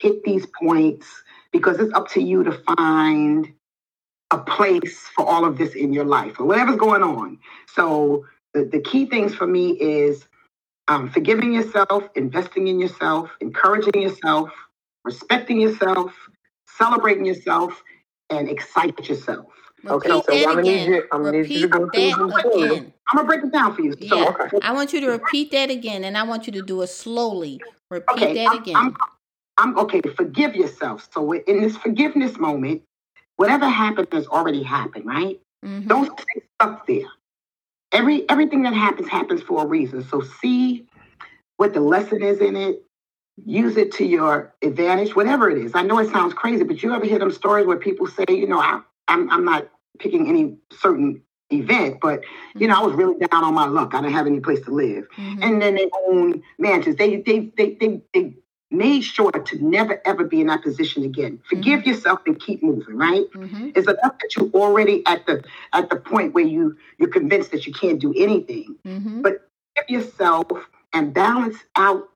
hit 0.00 0.24
these 0.24 0.46
points 0.46 1.06
because 1.52 1.78
it's 1.80 1.94
up 1.94 2.08
to 2.10 2.22
you 2.22 2.44
to 2.44 2.52
find 2.78 3.52
a 4.32 4.38
place 4.38 5.00
for 5.16 5.26
all 5.26 5.44
of 5.44 5.58
this 5.58 5.74
in 5.74 5.92
your 5.92 6.04
life 6.04 6.40
or 6.40 6.46
whatever's 6.46 6.76
going 6.76 7.02
on. 7.02 7.38
So 7.74 8.26
the, 8.54 8.64
the 8.64 8.80
key 8.80 9.06
things 9.06 9.34
for 9.34 9.46
me 9.46 9.70
is 9.72 10.26
um, 10.88 11.10
forgiving 11.10 11.52
yourself, 11.52 12.04
investing 12.14 12.68
in 12.68 12.78
yourself, 12.80 13.30
encouraging 13.40 14.02
yourself, 14.02 14.50
respecting 15.06 15.60
yourself, 15.62 16.14
celebrating 16.68 17.26
yourself, 17.26 17.82
and 18.30 18.50
excite 18.50 19.08
yourself. 19.08 19.46
Okay, 19.88 20.10
Repeat 20.10 20.26
so 20.26 20.32
that 20.32 20.48
I'm 20.48 20.56
gonna 20.56 20.62
need 20.62 20.88
you- 20.90 21.08
I'm 21.12 21.24
gonna 21.24 21.32
need 21.42 21.54
you 21.54 21.62
to 21.62 21.68
Repeat 21.68 21.72
go 21.80 21.90
through 21.90 22.02
that 22.02 22.18
them 22.18 22.32
again. 22.64 22.94
I'm 23.10 23.16
gonna 23.18 23.28
break 23.28 23.44
it 23.44 23.52
down 23.52 23.74
for 23.76 23.82
you. 23.82 23.92
So, 23.92 23.98
Yeah, 24.00 24.36
I 24.62 24.72
want 24.72 24.92
you 24.94 25.00
to 25.02 25.08
repeat 25.08 25.52
that 25.52 25.70
again, 25.70 26.04
and 26.04 26.18
I 26.18 26.24
want 26.24 26.46
you 26.48 26.54
to 26.54 26.62
do 26.62 26.82
it 26.82 26.88
slowly. 26.88 27.62
Repeat 27.90 28.18
okay, 28.18 28.34
that 28.34 28.52
I'm, 28.52 28.62
again. 28.62 28.76
I'm, 28.76 28.96
I'm 29.58 29.78
okay. 29.80 30.02
Forgive 30.02 30.56
yourself. 30.56 31.08
So 31.12 31.32
in 31.32 31.62
this 31.62 31.76
forgiveness 31.78 32.38
moment, 32.38 32.82
whatever 33.36 33.68
happened 33.68 34.08
has 34.12 34.26
already 34.28 34.62
happened, 34.64 35.06
right? 35.06 35.40
Mhm. 35.64 35.88
Don't 35.88 36.20
stay 36.20 36.42
stuck 36.56 36.86
there. 36.86 37.08
Every 37.92 38.28
everything 38.30 38.62
that 38.64 38.74
happens 38.74 39.08
happens 39.08 39.42
for 39.42 39.64
a 39.64 39.66
reason. 39.66 40.02
So 40.04 40.22
see 40.22 40.86
what 41.58 41.74
the 41.74 41.80
lesson 41.80 42.22
is 42.22 42.40
in 42.40 42.56
it. 42.56 42.84
Use 43.44 43.76
it 43.76 43.92
to 43.92 44.04
your 44.04 44.54
advantage, 44.62 45.14
whatever 45.14 45.50
it 45.50 45.58
is. 45.58 45.72
I 45.74 45.82
know 45.82 45.98
it 45.98 46.10
sounds 46.10 46.32
crazy, 46.32 46.64
but 46.64 46.82
you 46.82 46.94
ever 46.94 47.04
hear 47.04 47.18
them 47.18 47.30
stories 47.30 47.66
where 47.66 47.76
people 47.76 48.06
say, 48.06 48.24
you 48.30 48.46
know, 48.46 48.58
I, 48.58 48.80
I'm 49.08 49.30
I'm 49.30 49.44
not 49.44 49.68
picking 49.98 50.26
any 50.28 50.56
certain 50.72 51.20
event, 51.50 51.98
but 52.00 52.22
you 52.54 52.66
know, 52.66 52.80
I 52.80 52.84
was 52.84 52.94
really 52.94 53.18
down 53.18 53.44
on 53.44 53.52
my 53.54 53.66
luck. 53.66 53.94
I 53.94 54.00
didn't 54.00 54.14
have 54.14 54.26
any 54.26 54.40
place 54.40 54.60
to 54.62 54.70
live, 54.70 55.06
Mhm. 55.18 55.38
and 55.42 55.60
then 55.62 55.74
they 55.74 55.88
own 56.08 56.42
mansions. 56.58 56.96
They 56.96 57.16
they 57.16 57.52
they 57.58 57.76
they 57.78 58.00
they 58.14 58.34
made 58.70 59.02
sure 59.02 59.30
to 59.30 59.64
never 59.64 60.00
ever 60.06 60.24
be 60.24 60.40
in 60.40 60.46
that 60.46 60.62
position 60.62 61.04
again. 61.04 61.38
Forgive 61.46 61.86
yourself 61.86 62.20
and 62.26 62.40
keep 62.40 62.62
moving. 62.62 62.96
Right? 62.96 63.26
Mhm. 63.34 63.72
It's 63.76 63.86
enough 63.86 64.18
that 64.18 64.34
you're 64.34 64.48
already 64.54 65.04
at 65.06 65.26
the 65.26 65.44
at 65.74 65.90
the 65.90 65.96
point 65.96 66.32
where 66.32 66.44
you 66.44 66.74
you're 66.98 67.10
convinced 67.10 67.50
that 67.52 67.66
you 67.66 67.74
can't 67.74 68.00
do 68.00 68.14
anything. 68.16 68.76
Mhm. 68.86 69.22
Give 69.76 69.90
yourself 69.90 70.46
and 70.94 71.12
balance 71.12 71.58
out 71.76 72.08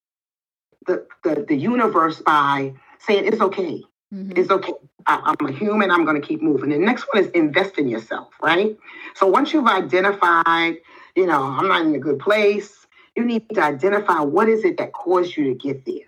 the 0.86 1.06
the, 1.24 1.44
the 1.48 1.56
universe 1.56 2.20
by 2.20 2.74
saying 2.98 3.26
it's 3.26 3.40
okay. 3.40 3.82
Mhm. 4.12 4.36
It's 4.36 4.50
okay. 4.50 4.72
I, 5.06 5.34
I'm 5.40 5.46
a 5.48 5.52
human. 5.52 5.90
I'm 5.90 6.04
going 6.04 6.20
to 6.20 6.26
keep 6.26 6.42
moving. 6.42 6.70
The 6.70 6.78
next 6.78 7.06
one 7.12 7.22
is 7.24 7.30
invest 7.30 7.78
in 7.78 7.88
yourself. 7.88 8.28
Right. 8.42 8.76
So 9.14 9.26
once 9.26 9.52
you've 9.52 9.66
identified, 9.66 10.76
you 11.16 11.26
know, 11.26 11.42
I'm 11.42 11.68
not 11.68 11.82
in 11.86 11.94
a 11.94 11.98
good 11.98 12.18
place. 12.18 12.86
You 13.16 13.24
need 13.24 13.48
to 13.54 13.62
identify 13.62 14.20
what 14.20 14.48
is 14.48 14.64
it 14.64 14.78
that 14.78 14.92
caused 14.92 15.36
you 15.36 15.44
to 15.44 15.54
get 15.54 15.84
there. 15.84 16.06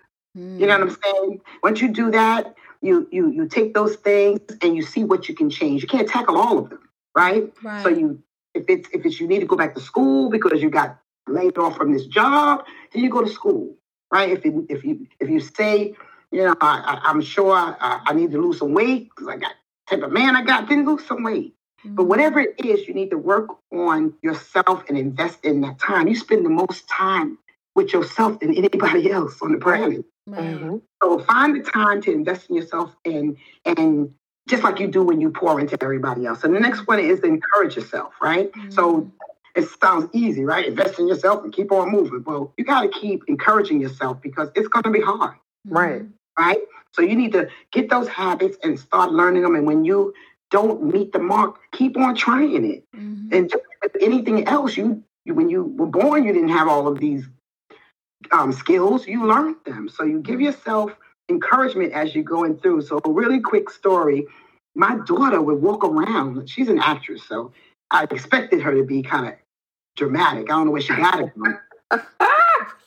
You 0.59 0.67
know 0.67 0.79
what 0.79 0.89
I'm 0.89 0.97
saying? 1.03 1.41
Once 1.61 1.81
you 1.81 1.89
do 1.89 2.11
that, 2.11 2.55
you 2.81 3.07
you 3.11 3.29
you 3.31 3.47
take 3.47 3.73
those 3.73 3.95
things 3.97 4.39
and 4.61 4.75
you 4.75 4.81
see 4.81 5.03
what 5.03 5.29
you 5.29 5.35
can 5.35 5.49
change. 5.49 5.81
You 5.81 5.87
can't 5.87 6.07
tackle 6.07 6.37
all 6.37 6.57
of 6.57 6.69
them, 6.69 6.79
right? 7.15 7.51
Right. 7.63 7.83
So 7.83 7.89
you 7.89 8.21
if 8.53 8.65
it's 8.67 8.89
if 8.93 9.05
it's 9.05 9.19
you 9.19 9.27
need 9.27 9.39
to 9.39 9.45
go 9.45 9.55
back 9.55 9.73
to 9.75 9.81
school 9.81 10.29
because 10.29 10.61
you 10.61 10.69
got 10.69 10.97
laid 11.27 11.57
off 11.57 11.77
from 11.77 11.93
this 11.93 12.05
job, 12.07 12.65
then 12.91 13.03
you 13.03 13.09
go 13.09 13.21
to 13.23 13.29
school, 13.29 13.75
right? 14.13 14.29
If 14.29 14.45
you 14.45 14.65
if 14.69 14.85
you 14.85 15.07
if 15.19 15.29
you 15.29 15.39
say, 15.39 15.95
you 16.31 16.43
know, 16.43 16.55
I, 16.61 16.99
I, 17.03 17.09
I'm 17.09 17.19
sure 17.21 17.51
I, 17.55 18.01
I 18.05 18.13
need 18.13 18.31
to 18.31 18.41
lose 18.41 18.59
some 18.59 18.73
weight 18.73 19.09
because 19.09 19.27
I 19.27 19.37
got 19.37 19.53
type 19.89 20.03
of 20.03 20.11
man 20.11 20.35
I 20.37 20.43
got, 20.43 20.69
then 20.69 20.85
lose 20.85 21.05
some 21.05 21.23
weight. 21.23 21.55
But 21.83 22.03
Mhm. 22.05 22.07
whatever 22.07 22.39
it 22.39 22.55
is, 22.63 22.87
you 22.87 22.93
need 22.93 23.09
to 23.09 23.17
work 23.17 23.49
on 23.73 24.13
yourself 24.21 24.83
and 24.87 24.97
invest 24.97 25.43
in 25.43 25.61
that 25.61 25.79
time. 25.79 26.07
You 26.07 26.15
spend 26.15 26.45
the 26.45 26.49
most 26.49 26.87
time 26.87 27.37
with 27.75 27.91
yourself 27.91 28.39
than 28.39 28.53
anybody 28.55 29.11
else 29.17 29.41
on 29.41 29.51
the 29.51 29.57
planet. 29.57 30.05
Right. 30.27 30.55
Mhm. 30.55 30.81
So 31.01 31.19
find 31.19 31.55
the 31.57 31.63
time 31.69 32.01
to 32.03 32.11
invest 32.11 32.49
in 32.49 32.55
yourself 32.55 32.95
and 33.03 33.35
and 33.65 34.13
just 34.47 34.63
like 34.63 34.79
you 34.79 34.87
do 34.87 35.03
when 35.03 35.19
you 35.21 35.31
pour 35.31 35.59
into 35.59 35.77
everybody 35.81 36.25
else. 36.25 36.43
And 36.43 36.55
the 36.55 36.59
next 36.59 36.87
one 36.87 36.99
is 36.99 37.19
encourage 37.21 37.75
yourself, 37.75 38.13
right? 38.21 38.51
So 38.69 39.11
it 39.55 39.67
sounds 39.81 40.09
easy, 40.13 40.45
right? 40.45 40.65
Invest 40.67 40.99
in 40.99 41.07
yourself 41.07 41.43
and 41.43 41.53
keep 41.53 41.71
on 41.71 41.91
moving. 41.91 42.23
Well, 42.25 42.53
you 42.57 42.65
got 42.65 42.81
to 42.83 42.89
keep 42.89 43.23
encouraging 43.27 43.81
yourself 43.81 44.21
because 44.21 44.49
it's 44.55 44.67
going 44.69 44.83
to 44.83 44.91
be 44.91 45.01
hard, 45.01 45.35
Right. 45.67 46.03
right? 46.39 46.59
So 46.93 47.01
you 47.01 47.15
need 47.15 47.33
to 47.33 47.49
get 47.71 47.89
those 47.89 48.07
habits 48.07 48.57
and 48.63 48.79
start 48.79 49.11
learning 49.11 49.43
them. 49.43 49.55
And 49.55 49.67
when 49.67 49.85
you 49.85 50.13
don't 50.51 50.83
meet 50.93 51.13
the 51.13 51.19
mark, 51.19 51.57
keep 51.71 51.97
on 51.97 52.15
trying 52.15 52.65
it. 52.65 52.85
Mhm. 52.95 53.33
And 53.33 53.49
just 53.49 53.63
with 53.83 53.95
anything 54.01 54.47
else, 54.47 54.77
you, 54.77 55.03
you 55.25 55.33
when 55.35 55.49
you 55.49 55.63
were 55.63 55.87
born, 55.87 56.23
you 56.25 56.33
didn't 56.33 56.49
have 56.49 56.67
all 56.67 56.87
of 56.87 56.99
these 56.99 57.27
um, 58.31 58.53
skills. 58.53 59.07
You 59.07 59.27
learned 59.27 59.57
them. 59.65 59.89
So 59.89 60.05
you 60.05 60.21
give 60.21 60.41
yourself 60.41 60.93
encouragement 61.29 61.93
as 61.93 62.15
you're 62.15 62.25
going 62.25 62.57
through. 62.59 62.83
So 62.83 63.01
a 63.05 63.11
really 63.11 63.41
quick 63.41 63.69
story. 63.71 64.27
My 64.75 64.97
daughter 65.07 65.41
would 65.41 65.61
walk 65.61 65.85
around. 65.85 66.49
She's 66.49 66.69
an 66.69 66.79
actress, 66.79 67.23
so 67.27 67.53
I 67.91 68.05
expected 68.11 68.61
her 68.61 68.75
to 68.75 68.83
be 68.85 69.03
kind 69.03 69.27
of 69.27 69.33
dramatic. 69.95 70.49
I 70.49 70.53
don't 70.53 70.65
know 70.65 70.71
where 70.71 70.81
she 70.81 70.95
got 70.95 71.19
it 71.19 71.31
from. 71.33 71.59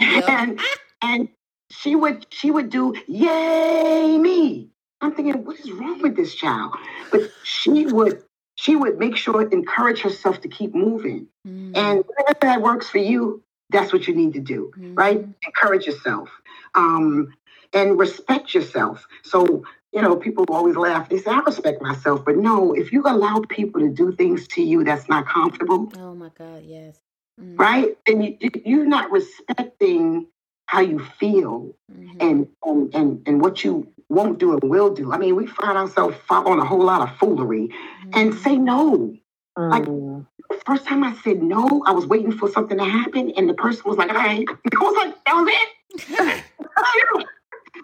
And 0.00 0.60
and 1.02 1.28
she 1.70 1.94
would 1.94 2.26
she 2.30 2.50
would 2.50 2.70
do 2.70 2.94
yay 3.06 4.16
me. 4.18 4.68
I'm 5.00 5.14
thinking, 5.14 5.44
what 5.44 5.58
is 5.58 5.70
wrong 5.72 6.00
with 6.00 6.16
this 6.16 6.34
child? 6.34 6.74
But 7.10 7.30
she 7.42 7.86
would 7.86 8.22
she 8.56 8.76
would 8.76 8.98
make 8.98 9.16
sure 9.16 9.42
encourage 9.42 10.00
herself 10.00 10.40
to 10.42 10.48
keep 10.48 10.74
moving. 10.74 11.28
Mhm. 11.46 11.76
And 11.76 12.04
whatever 12.06 12.38
that 12.42 12.62
works 12.62 12.88
for 12.88 12.98
you, 12.98 13.42
that's 13.70 13.92
what 13.92 14.06
you 14.06 14.14
need 14.14 14.34
to 14.34 14.40
do, 14.40 14.72
right? 14.76 15.20
Mhm. 15.20 15.34
Encourage 15.46 15.86
yourself 15.86 16.30
um, 16.74 17.34
and 17.72 17.98
respect 17.98 18.54
yourself. 18.54 19.06
So, 19.22 19.64
you 19.92 20.02
know, 20.02 20.16
people 20.16 20.44
always 20.50 20.76
laugh. 20.76 21.08
They 21.08 21.18
say, 21.18 21.30
I 21.30 21.40
respect 21.40 21.82
myself. 21.82 22.24
But 22.24 22.36
no, 22.36 22.72
if 22.74 22.92
you 22.92 23.02
allow 23.06 23.40
people 23.48 23.80
to 23.80 23.90
do 23.90 24.12
things 24.12 24.48
to 24.48 24.62
you 24.62 24.84
that's 24.84 25.08
not 25.08 25.26
comfortable, 25.26 25.92
Oh 25.98 26.14
my 26.14 26.30
God, 26.38 26.64
yes. 26.64 27.00
Mhm. 27.40 27.58
right? 27.58 27.96
And 28.08 28.24
you, 28.24 28.36
you- 28.40 28.62
you're 28.64 28.86
not 28.86 29.10
respecting 29.10 30.26
how 30.66 30.80
you 30.80 30.98
feel 30.98 31.76
Mhm. 31.92 32.16
and, 32.20 32.48
and, 32.64 32.94
and, 32.94 33.22
and 33.26 33.40
what 33.40 33.64
you 33.64 33.88
won't 34.08 34.38
do 34.38 34.52
and 34.52 34.62
will 34.64 34.94
do. 34.94 35.12
I 35.12 35.18
mean, 35.18 35.36
we 35.36 35.46
find 35.46 35.78
ourselves 35.78 36.16
following 36.28 36.60
a 36.60 36.64
whole 36.64 36.82
lot 36.84 37.02
of 37.02 37.16
foolery 37.18 37.70
and 38.14 38.32
Mhm. 38.32 38.42
say 38.44 38.56
no. 38.58 39.14
Like- 39.56 39.84
Mm. 39.86 40.26
The 40.48 40.60
first 40.66 40.86
time 40.86 41.02
I 41.04 41.12
said 41.24 41.42
no, 41.42 41.82
I 41.86 41.92
was 41.92 42.06
waiting 42.06 42.32
for 42.32 42.48
something 42.48 42.78
to 42.78 42.84
happen, 42.84 43.32
and 43.36 43.48
the 43.48 43.54
person 43.54 43.82
was 43.86 43.98
like, 43.98 44.10
"All 44.10 44.16
right." 44.16 44.46
I 44.80 44.84
was 44.84 44.96
like, 44.96 45.24
"That 45.24 45.34
was 45.34 45.48
it." 45.50 46.44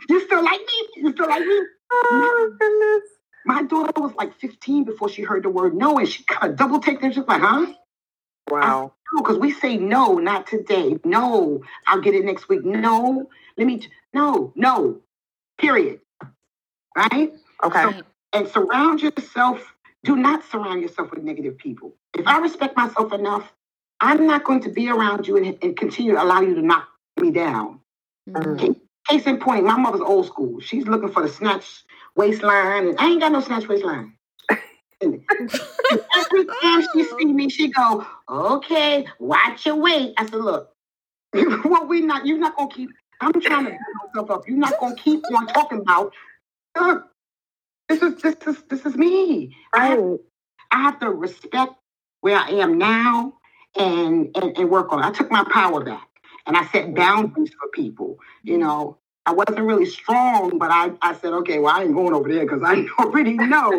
you 0.08 0.20
still 0.20 0.44
like 0.44 0.60
me? 0.60 0.88
You 0.96 1.12
still 1.12 1.28
like 1.28 1.46
me? 1.46 1.60
Oh 1.92 2.56
goodness. 2.58 3.10
My 3.46 3.62
daughter 3.64 4.00
was 4.00 4.14
like 4.14 4.38
15 4.40 4.84
before 4.84 5.08
she 5.08 5.22
heard 5.22 5.44
the 5.44 5.50
word 5.50 5.74
no, 5.74 5.98
and 5.98 6.08
she 6.08 6.24
kind 6.24 6.52
of 6.52 6.58
double 6.58 6.80
take 6.80 7.02
and 7.02 7.14
she's 7.14 7.24
like, 7.26 7.40
huh? 7.42 7.66
Wow. 8.50 8.92
No, 9.12 9.22
because 9.22 9.38
we 9.38 9.50
say 9.52 9.76
no, 9.76 10.14
not 10.14 10.46
today. 10.46 10.96
No, 11.04 11.62
I'll 11.86 12.00
get 12.00 12.14
it 12.14 12.24
next 12.24 12.48
week. 12.48 12.64
No, 12.64 13.28
let 13.56 13.66
me, 13.66 13.78
t- 13.78 13.88
no, 14.14 14.52
no, 14.56 15.00
period. 15.58 16.00
Right? 16.96 17.32
Okay. 17.64 17.84
Right. 17.84 18.04
And 18.32 18.48
surround 18.48 19.02
yourself, 19.02 19.74
do 20.04 20.16
not 20.16 20.44
surround 20.50 20.82
yourself 20.82 21.10
with 21.10 21.22
negative 21.22 21.58
people. 21.58 21.94
If 22.16 22.26
I 22.26 22.38
respect 22.38 22.76
myself 22.76 23.12
enough, 23.12 23.52
I'm 24.00 24.26
not 24.26 24.44
going 24.44 24.60
to 24.62 24.70
be 24.70 24.88
around 24.90 25.28
you 25.28 25.36
and, 25.36 25.58
and 25.62 25.76
continue 25.76 26.12
to 26.12 26.22
allow 26.22 26.40
you 26.40 26.54
to 26.54 26.62
knock 26.62 26.88
me 27.20 27.30
down. 27.30 27.80
Mhm. 28.28 28.58
Case, 28.58 28.76
case 29.08 29.26
in 29.26 29.38
point, 29.38 29.64
my 29.64 29.76
mother's 29.78 30.02
old 30.02 30.26
school. 30.26 30.60
She's 30.60 30.86
looking 30.86 31.10
for 31.10 31.22
the 31.22 31.28
snatch 31.28 31.84
waistline, 32.16 32.88
and 32.88 32.98
I 32.98 33.06
ain't 33.06 33.20
got 33.20 33.32
no 33.32 33.40
snatch 33.40 33.68
waistline. 33.68 34.14
Every 35.02 36.46
time 36.62 36.82
she 36.94 37.04
see 37.04 37.26
me, 37.26 37.48
she 37.48 37.68
go, 37.68 38.06
"Okay, 38.28 39.06
watch 39.18 39.66
your 39.66 39.76
weight." 39.76 40.14
I 40.18 40.26
said, 40.26 40.40
"Look, 40.40 40.70
what 41.64 41.88
we 41.88 42.02
not? 42.02 42.26
You're 42.26 42.38
not 42.38 42.56
gonna 42.56 42.70
keep. 42.70 42.90
I'm 43.20 43.32
trying 43.40 43.66
to 43.66 43.70
build 43.70 43.80
myself 44.14 44.30
up. 44.30 44.48
You're 44.48 44.58
not 44.58 44.78
gonna 44.80 44.96
keep 44.96 45.24
on 45.34 45.46
talking 45.48 45.80
about. 45.80 46.14
Look, 46.78 47.06
this 47.88 48.02
is 48.02 48.22
this 48.22 48.36
is 48.46 48.62
this 48.70 48.86
is 48.86 48.96
me. 48.96 49.56
I 49.74 49.88
have, 49.88 50.18
I 50.72 50.82
have 50.82 51.00
to 51.00 51.10
respect 51.10 51.72
where 52.20 52.38
I 52.38 52.50
am 52.50 52.78
now 52.78 53.34
and, 53.78 54.36
and 54.36 54.58
and 54.58 54.70
work 54.70 54.92
on. 54.92 55.00
it. 55.00 55.06
I 55.06 55.12
took 55.12 55.30
my 55.30 55.44
power 55.52 55.84
back 55.84 56.08
and 56.46 56.56
I 56.56 56.66
set 56.66 56.94
boundaries 56.94 57.50
for 57.60 57.68
people. 57.68 58.18
You 58.42 58.58
know, 58.58 58.98
I 59.26 59.32
wasn't 59.32 59.60
really 59.60 59.86
strong, 59.86 60.58
but 60.58 60.70
I, 60.70 60.90
I 61.00 61.14
said, 61.14 61.32
okay, 61.32 61.58
well, 61.58 61.74
I 61.74 61.82
ain't 61.84 61.94
going 61.94 62.12
over 62.14 62.28
there 62.28 62.42
because 62.44 62.62
I 62.64 62.84
already 62.98 63.34
know. 63.34 63.70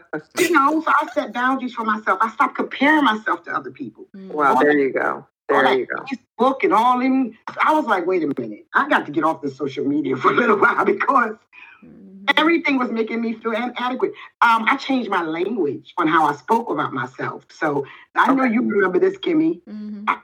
you 0.38 0.50
know, 0.50 0.80
so 0.80 0.90
I 0.90 1.06
set 1.12 1.32
boundaries 1.32 1.74
for 1.74 1.84
myself. 1.84 2.18
I 2.22 2.30
stopped 2.30 2.56
comparing 2.56 3.04
myself 3.04 3.42
to 3.44 3.52
other 3.54 3.70
people. 3.70 4.06
Mhm. 4.16 4.32
Wow. 4.32 4.54
There 4.54 4.72
you 4.78 4.92
go. 4.92 5.26
All 5.50 5.56
There 5.56 5.62
that 5.64 5.78
you 5.78 5.86
go. 5.86 6.02
Facebook 6.38 6.64
and 6.64 6.72
all 6.72 6.98
them. 6.98 7.36
I 7.62 7.74
was 7.74 7.86
like, 7.86 8.06
wait 8.06 8.22
a 8.24 8.40
minute. 8.40 8.66
I 8.74 8.88
got 8.88 9.06
to 9.06 9.12
get 9.12 9.22
off 9.24 9.42
the 9.42 9.50
social 9.50 9.84
media 9.84 10.16
for 10.16 10.30
a 10.30 10.34
little 10.34 10.58
while 10.64 10.84
because 10.84 11.36
Mhm. 11.84 12.32
everything 12.38 12.78
was 12.78 12.90
making 12.90 13.20
me 13.20 13.34
feel 13.34 13.52
inadequate. 13.52 14.12
Um, 14.40 14.64
I 14.66 14.76
changed 14.76 15.10
my 15.10 15.22
language 15.22 15.92
on 15.98 16.08
how 16.08 16.24
I 16.26 16.34
spoke 16.34 16.70
about 16.70 16.92
myself. 16.92 17.44
So 17.50 17.86
I 18.14 18.32
know 18.34 18.44
you 18.44 18.62
remember 18.62 18.98
this, 18.98 19.16
Kimmy. 19.18 19.60
Mhm. 19.68 20.04
I 20.08 20.18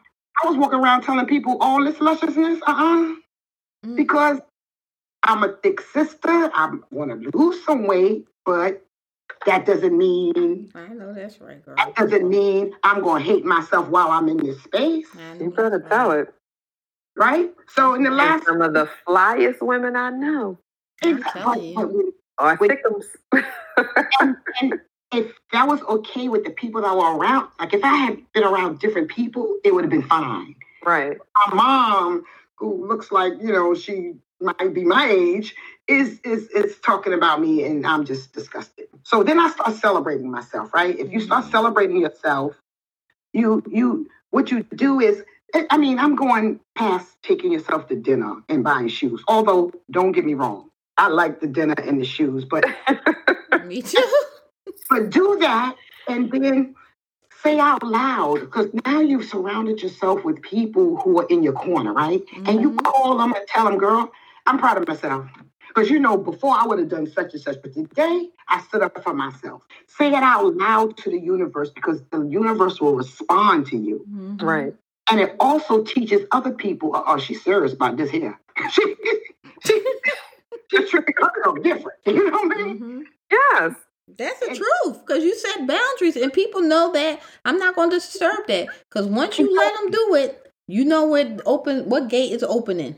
was 0.44 0.57
walking 0.57 0.78
around 0.81 1.02
telling 1.02 1.26
people 1.26 1.59
all 1.61 1.85
this 1.85 2.00
lusciousness, 2.00 2.61
uh-uh, 2.66 3.14
Mhm. 3.87 3.96
because 3.96 4.40
I'm 5.24 5.42
a 5.44 5.57
thick 5.62 5.81
sister. 5.81 6.28
I 6.31 6.76
want 6.90 7.11
to 7.22 7.31
lose 7.38 7.64
some 7.64 7.87
weight, 7.87 8.26
but 8.44 8.85
that 9.46 9.66
doesn't 9.66 9.96
mean 9.96 10.70
I 10.74 10.88
know 10.88 11.12
that's 11.12 11.40
right, 11.40 11.64
girl. 11.64 11.76
that 11.76 11.94
doesn't 11.96 12.28
mean 12.28 12.74
I'm 12.85 13.02
going 13.02 13.22
to 13.24 13.28
hate 13.33 13.44
myself 13.44 13.88
while 13.88 14.11
I'm 14.11 14.28
in 14.28 14.38
this 14.38 14.62
space, 14.62 15.07
I 15.16 15.35
know 15.35 15.44
You 15.46 15.50
better 15.50 15.78
that's 15.78 15.90
tell 15.90 16.12
it. 16.12 16.35
right? 17.16 17.52
So 17.68 17.94
in 17.94 18.02
the 18.02 18.09
And 18.09 18.16
last, 18.18 18.46
some 18.46 18.62
of 18.62 18.74
the 18.74 18.88
flyest 19.07 19.62
women 19.62 19.96
I 19.96 20.11
know 20.11 20.59
I'm 21.02 21.18
Exactly. 21.18 21.74
telling 21.74 21.92
you. 21.92 22.14
Are 22.38 22.57
Wait. 22.61 22.70
thickums. 22.70 23.05
and, 24.20 24.37
and 24.61 24.81
if 25.12 25.33
that 25.53 25.68
was 25.68 25.81
okay 25.83 26.29
with 26.29 26.44
the 26.44 26.51
people 26.51 26.83
that 26.83 26.96
were 26.96 27.16
around, 27.16 27.48
like 27.59 27.75
if 27.75 27.85
I 27.85 27.94
had 27.94 28.18
been 28.33 28.44
around 28.44 28.79
different 28.79 29.09
people, 29.09 29.57
it 29.64 29.75
would 29.75 29.85
have 29.85 29.90
been 29.90 30.03
fine. 30.03 30.55
right. 30.85 31.18
My 31.48 31.55
mom, 31.55 32.25
who 32.57 32.87
looks 32.87 33.12
like 33.12 33.35
you 33.40 33.53
know 33.53 33.75
she 33.75 34.14
might 34.40 34.75
be 34.75 34.85
my 34.85 35.09
age, 35.09 35.55
is 35.88 36.20
is 36.25 36.48
is 36.48 36.79
talking 36.79 37.12
about 37.12 37.40
me, 37.40 37.64
and 37.64 37.87
I'm 37.87 38.05
just 38.05 38.33
disgusted. 38.33 38.87
So 39.03 39.22
then 39.22 39.38
I 39.38 39.51
start 39.51 39.75
celebrating 39.77 40.31
myself, 40.31 40.72
right? 40.72 40.98
If 40.98 41.12
you 41.12 41.20
start 41.20 41.44
mm-hmm. 41.44 41.53
celebrating 41.53 41.98
yourself, 41.98 42.57
you 43.33 43.62
you 43.70 44.09
what 44.31 44.51
you 44.51 44.62
do 44.62 45.01
is. 45.01 45.22
I- 45.55 45.66
I 45.68 45.77
mean, 45.77 45.98
I'm 45.98 46.14
going 46.14 46.61
past 46.75 47.09
taking 47.22 47.53
yourself 47.53 47.87
to 47.88 47.94
dinner 47.94 48.37
and 48.48 48.64
buying 48.64 48.88
shoes. 48.88 49.22
Although, 49.29 49.70
don't 49.90 50.12
get 50.12 50.25
me 50.25 50.33
wrong, 50.33 50.70
I 50.96 51.09
like 51.09 51.40
the 51.40 51.46
dinner 51.46 51.75
and 51.77 52.01
the 52.01 52.07
shoes, 52.07 52.46
but 52.46 52.64
Me 53.66 53.83
too. 53.83 54.03
But 54.90 55.11
do 55.11 55.37
that 55.40 55.76
and 56.08 56.30
then 56.30 56.74
say 57.42 57.58
out 57.58 57.82
loud 57.82 58.40
because 58.40 58.68
now 58.87 59.00
you've 59.00 59.24
surrounded 59.24 59.82
yourself 59.82 60.24
with 60.24 60.40
people 60.42 60.96
who 60.98 61.18
are 61.20 61.26
in 61.26 61.42
your 61.42 61.52
corner, 61.52 61.92
right? 61.92 62.22
And 62.46 62.61
you 62.61 62.70
Mhm. 62.72 62.85
call 62.85 63.18
them 63.18 63.32
and 63.35 63.46
tell 63.48 63.64
them, 63.64 63.78
girl, 63.78 64.12
I'm 64.46 64.58
proud 64.58 64.78
of 64.78 64.87
myself. 64.87 65.26
Because 65.68 65.90
you 65.90 65.98
know, 65.98 66.16
before 66.18 66.54
I 66.54 66.66
would 66.66 66.78
have 66.78 66.88
done 66.88 67.06
such 67.06 67.32
and 67.32 67.42
such, 67.42 67.56
but 67.62 67.72
today 67.72 68.30
I 68.48 68.61
stood 68.61 68.82
up 68.82 69.02
for 69.02 69.14
myself. 69.14 69.62
Say 69.87 70.08
it 70.08 70.14
out 70.14 70.54
loud 70.56 70.96
to 70.98 71.11
the 71.11 71.18
universe 71.18 71.70
because 71.70 72.02
the 72.11 72.22
universe 72.26 72.80
will 72.80 72.94
respond 72.94 73.66
to 73.68 73.76
you. 73.78 74.06
Mhm. 74.08 74.42
Right. 74.42 74.74
And 75.11 75.20
it 75.20 75.35
also 75.40 75.82
teaches 75.82 76.26
other 76.30 76.52
people, 76.52 76.92
oh, 76.94 77.18
she's 77.18 77.42
serious 77.42 77.72
about 77.72 77.96
this 77.96 78.11
here. 78.11 78.38
she, 78.70 78.96
she, 79.66 79.85
she's 80.70 80.90
treating 80.90 81.14
herself 81.18 81.62
different. 81.62 81.98
You 82.06 82.30
know 82.30 82.38
what 82.38 82.56
I 82.56 82.62
mean? 82.64 82.78
Mhm. 82.78 83.02
Yes. 83.30 83.74
That's 84.18 84.40
the 84.40 84.48
And- 84.48 84.57
truth 84.57 85.07
because 85.07 85.25
you 85.25 85.35
set 85.35 85.66
boundaries 85.66 86.16
and 86.16 86.33
people 86.33 86.61
know 86.62 86.92
that 86.92 87.20
I'm 87.44 87.59
not 87.59 87.75
going 87.75 87.90
to 87.90 87.96
disturb 87.96 88.46
that 88.48 88.68
because 88.88 89.07
once 89.07 89.38
you 89.38 89.55
let 89.55 89.75
them 89.75 89.90
do 89.90 90.14
it, 90.16 90.53
you 90.68 90.85
know 90.85 91.05
what 91.05 91.40
open 91.46 91.88
what 91.88 92.09
gate 92.09 92.33
is 92.33 92.42
opening. 92.42 92.96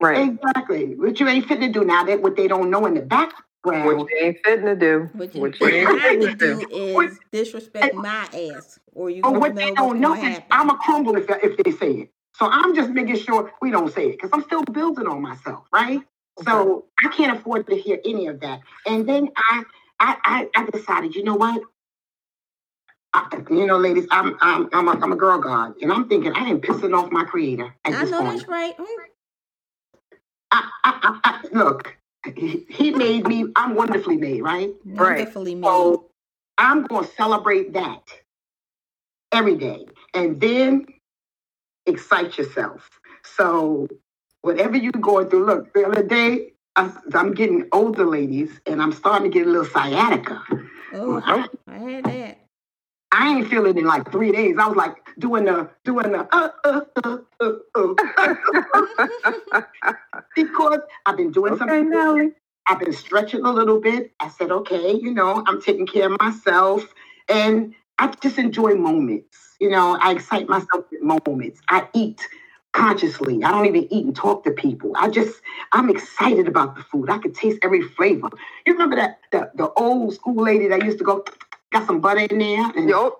Right. 0.00 0.28
Exactly. 0.28 0.94
What 0.94 1.18
you 1.20 1.28
ain't 1.28 1.46
fit 1.46 1.60
to 1.60 1.68
do 1.68 1.84
now 1.84 2.04
that 2.04 2.22
what 2.22 2.36
they 2.36 2.48
don't 2.48 2.70
know 2.70 2.86
in 2.86 2.94
the 2.94 3.00
background. 3.00 3.44
What 3.64 4.10
you 4.10 4.18
ain't 4.20 4.36
fitting 4.44 4.66
to 4.66 4.76
do. 4.76 5.10
What 5.14 5.34
you, 5.34 5.40
What 5.40 5.56
what 5.58 5.72
you 5.72 5.78
you 5.80 5.88
ain't 5.88 6.00
fitting 6.02 6.20
to 6.20 6.26
to 6.28 6.36
do 6.36 6.66
do. 6.68 7.00
is 7.00 7.18
disrespect 7.32 7.94
my 7.94 8.28
ass, 8.54 8.78
or 8.94 9.10
you 9.10 9.22
But 9.22 9.40
what 9.40 9.54
know 9.54 9.60
they 9.64 9.72
don't 9.72 10.00
know 10.00 10.14
gonna 10.14 10.30
is. 10.30 10.40
I'm 10.50 10.70
a 10.70 10.76
crumble 10.76 11.16
if, 11.16 11.24
if 11.28 11.56
they 11.64 11.70
say 11.72 11.92
it. 12.02 12.10
So 12.34 12.46
I'm 12.46 12.74
just 12.74 12.90
making 12.90 13.16
sure 13.16 13.50
we 13.62 13.70
don't 13.70 13.92
say 13.92 14.08
it 14.08 14.12
because 14.12 14.30
I'm 14.32 14.42
still 14.42 14.62
building 14.64 15.06
on 15.06 15.22
myself, 15.22 15.64
right? 15.72 16.00
So 16.44 16.84
I 17.02 17.08
can't 17.08 17.38
afford 17.38 17.66
to 17.68 17.76
hear 17.76 17.98
any 18.04 18.26
of 18.26 18.40
that. 18.40 18.60
And 18.84 19.08
then 19.08 19.30
I, 19.36 19.64
I, 20.00 20.48
I, 20.54 20.62
I 20.62 20.66
decided, 20.70 21.14
you 21.14 21.24
know 21.24 21.36
what? 21.36 21.62
I, 23.14 23.42
you 23.50 23.66
know, 23.66 23.78
ladies, 23.78 24.06
I'm, 24.10 24.36
I'm, 24.40 24.68
I'm 24.72 24.88
a, 24.88 24.92
I'm 24.92 25.12
a 25.12 25.16
girl 25.16 25.38
god, 25.40 25.74
and 25.82 25.92
I'm 25.92 26.08
thinking 26.08 26.32
I 26.34 26.48
am 26.48 26.60
pissing 26.60 26.96
off 26.96 27.10
my 27.12 27.24
creator 27.24 27.74
at 27.84 27.94
I 27.94 28.02
this 28.02 28.10
know 28.10 28.20
point. 28.22 28.38
that's 28.38 28.48
right. 28.48 28.76
Mm. 28.78 28.86
I, 30.52 30.70
I, 30.84 30.92
I, 31.02 31.20
I, 31.24 31.48
look, 31.58 31.96
he, 32.36 32.66
he 32.68 32.90
made 32.92 33.26
me. 33.28 33.46
I'm 33.56 33.74
wonderfully 33.74 34.16
made, 34.18 34.42
right? 34.42 34.70
Right. 34.84 35.18
Made. 35.18 35.64
So 35.64 36.10
I'm 36.58 36.84
going 36.84 37.04
to 37.06 37.12
celebrate 37.14 37.72
that 37.74 38.02
every 39.32 39.56
day 39.56 39.86
and 40.14 40.40
then 40.40 40.86
excite 41.86 42.38
yourself. 42.38 42.88
So 43.36 43.88
whatever 44.42 44.76
you're 44.76 44.92
going 44.92 45.30
through, 45.30 45.46
look, 45.46 45.74
the 45.74 45.86
other 45.86 46.02
day, 46.04 46.52
I, 46.76 46.92
I'm 47.14 47.34
getting 47.34 47.68
older, 47.72 48.06
ladies, 48.06 48.60
and 48.66 48.82
I'm 48.82 48.92
starting 48.92 49.30
to 49.30 49.38
get 49.38 49.46
a 49.46 49.50
little 49.50 49.66
sciatica. 49.66 50.42
oh, 50.94 51.22
I, 51.24 51.46
I 51.68 51.78
had 51.78 52.04
that. 52.04 52.38
I 53.12 53.30
ain't 53.36 53.48
feeling 53.48 53.76
it 53.76 53.80
in 53.80 53.86
like 53.86 54.10
three 54.12 54.32
days. 54.32 54.56
I 54.60 54.68
was 54.68 54.76
like 54.76 54.96
doing 55.18 55.46
the 55.46 55.70
doing 55.84 56.12
the 56.12 56.28
uh 56.34 56.50
uh 56.64 56.80
uh 57.04 57.18
uh, 57.40 57.52
uh, 57.74 59.62
because 60.36 60.80
I've 61.06 61.16
been 61.16 61.32
doing 61.32 61.54
okay, 61.54 61.60
something. 61.60 61.90
Nelly. 61.90 62.32
I've 62.68 62.80
been 62.80 62.92
stretching 62.92 63.44
a 63.44 63.50
little 63.52 63.80
bit. 63.80 64.12
I 64.20 64.28
said, 64.28 64.50
okay, 64.52 64.92
you 64.94 65.14
know, 65.14 65.42
I'm 65.46 65.62
taking 65.62 65.86
care 65.86 66.12
of 66.12 66.20
myself. 66.20 66.86
And 67.28 67.74
I 67.98 68.08
just 68.22 68.38
enjoy 68.38 68.74
moments. 68.76 69.38
You 69.60 69.70
know, 69.70 69.98
I 70.00 70.12
excite 70.12 70.48
myself 70.48 70.84
with 70.92 71.02
moments. 71.02 71.60
I 71.68 71.88
eat 71.94 72.20
consciously. 72.76 73.42
I 73.42 73.50
don't 73.50 73.66
even 73.66 73.92
eat 73.92 74.04
and 74.04 74.14
talk 74.14 74.44
to 74.44 74.50
people. 74.50 74.92
I 74.96 75.08
just, 75.08 75.40
I'm 75.72 75.88
excited 75.88 76.46
about 76.46 76.76
the 76.76 76.82
food. 76.82 77.08
I 77.10 77.18
can 77.18 77.32
taste 77.32 77.58
every 77.62 77.82
flavor. 77.82 78.28
You 78.66 78.74
remember 78.74 78.96
that 78.96 79.18
the, 79.32 79.50
the 79.54 79.70
old 79.72 80.14
school 80.14 80.42
lady 80.42 80.68
that 80.68 80.84
used 80.84 80.98
to 80.98 81.04
go, 81.04 81.24
got 81.72 81.86
some 81.86 82.00
butter 82.00 82.20
in 82.20 82.38
there? 82.38 82.70
And 82.76 82.88
Yo, 82.88 83.16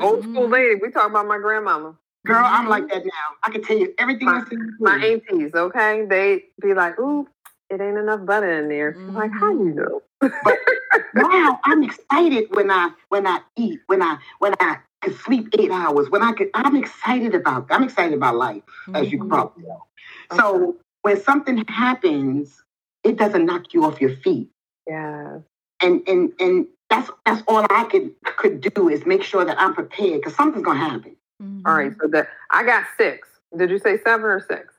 old 0.00 0.22
school 0.22 0.44
mm-hmm. 0.44 0.52
lady. 0.52 0.74
We 0.80 0.90
talk 0.90 1.10
about 1.10 1.26
my 1.26 1.38
grandmama. 1.38 1.96
girl, 2.24 2.44
I'm 2.44 2.62
mm-hmm. 2.62 2.70
like 2.70 2.88
that 2.88 3.04
now. 3.04 3.28
I 3.44 3.50
can 3.50 3.62
tell 3.62 3.76
you 3.76 3.92
everything 3.98 4.26
My- 4.26 4.38
that's 4.38 4.52
in 4.52 4.76
My 4.78 4.96
aunties, 5.04 5.54
okay? 5.54 6.06
They 6.08 6.44
be 6.60 6.74
like, 6.74 6.98
ooh, 7.00 7.26
it 7.70 7.80
ain't 7.80 7.98
enough 7.98 8.24
butter 8.24 8.60
in 8.60 8.68
there. 8.68 8.96
I'm 8.96 9.14
like, 9.14 9.32
how 9.32 9.52
do 9.52 9.58
you 9.64 9.74
know? 9.74 10.02
now 11.14 11.60
I'm 11.64 11.82
excited 11.82 12.46
when 12.50 12.70
I 12.70 12.90
when 13.08 13.26
I 13.26 13.40
eat, 13.56 13.80
when 13.86 14.02
I 14.02 14.18
when 14.38 14.54
I 14.60 14.78
can 15.02 15.14
sleep 15.14 15.48
eight 15.58 15.70
hours, 15.70 16.10
when 16.10 16.22
I 16.22 16.32
could 16.32 16.50
I'm 16.54 16.76
excited 16.76 17.34
about 17.34 17.66
I'm 17.70 17.82
excited 17.82 18.14
about 18.14 18.36
life, 18.36 18.62
as 18.94 19.10
you 19.10 19.18
can 19.18 19.28
Mhm. 19.28 19.30
probably 19.30 19.64
tell. 19.64 19.88
So 20.36 20.76
when 21.02 21.20
something 21.20 21.64
happens, 21.68 22.62
it 23.04 23.16
doesn't 23.16 23.44
knock 23.44 23.74
you 23.74 23.84
off 23.84 24.00
your 24.00 24.16
feet. 24.16 24.50
Yeah. 24.86 25.38
And 25.80 26.02
and 26.08 26.32
and 26.38 26.66
that's 26.88 27.10
that's 27.24 27.42
all 27.48 27.66
I 27.70 27.84
could 27.84 28.14
could 28.36 28.60
do 28.60 28.88
is 28.88 29.04
make 29.06 29.22
sure 29.22 29.44
that 29.44 29.60
I'm 29.60 29.74
prepared 29.74 30.20
because 30.20 30.34
something's 30.36 30.64
gonna 30.64 30.78
happen. 30.78 31.16
Mhm. 31.42 31.62
All 31.66 31.74
right. 31.74 31.92
So 32.00 32.06
that 32.08 32.28
I 32.50 32.62
got 32.64 32.84
six. 32.96 33.28
Did 33.56 33.70
you 33.70 33.78
say 33.78 33.98
seven 33.98 34.26
or 34.26 34.40
six? 34.40 34.72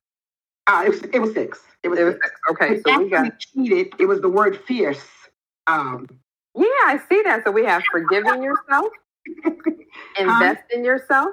Uh, 0.67 0.83
it 0.85 0.89
was 0.89 1.01
it 1.13 1.19
was 1.19 1.33
six. 1.33 1.59
It 1.83 1.89
was 1.89 1.99
It 1.99 2.03
was 2.03 2.13
six. 2.15 2.25
six. 2.27 2.39
Okay. 2.51 2.73
It 2.75 2.83
So 2.83 2.97
we 2.99 3.09
got 3.09 3.39
cheated. 3.39 3.93
It 3.99 4.05
was 4.05 4.21
the 4.21 4.29
word 4.29 4.59
fierce. 4.67 5.03
Um, 5.67 6.07
Yeah, 6.55 6.65
I 6.85 6.99
see 7.09 7.21
that. 7.23 7.43
So 7.45 7.51
we 7.51 7.63
have 7.65 7.83
forgiving 7.91 8.41
yourself, 8.43 8.87
invest 10.19 10.63
in 10.73 10.83
yourself, 10.83 11.29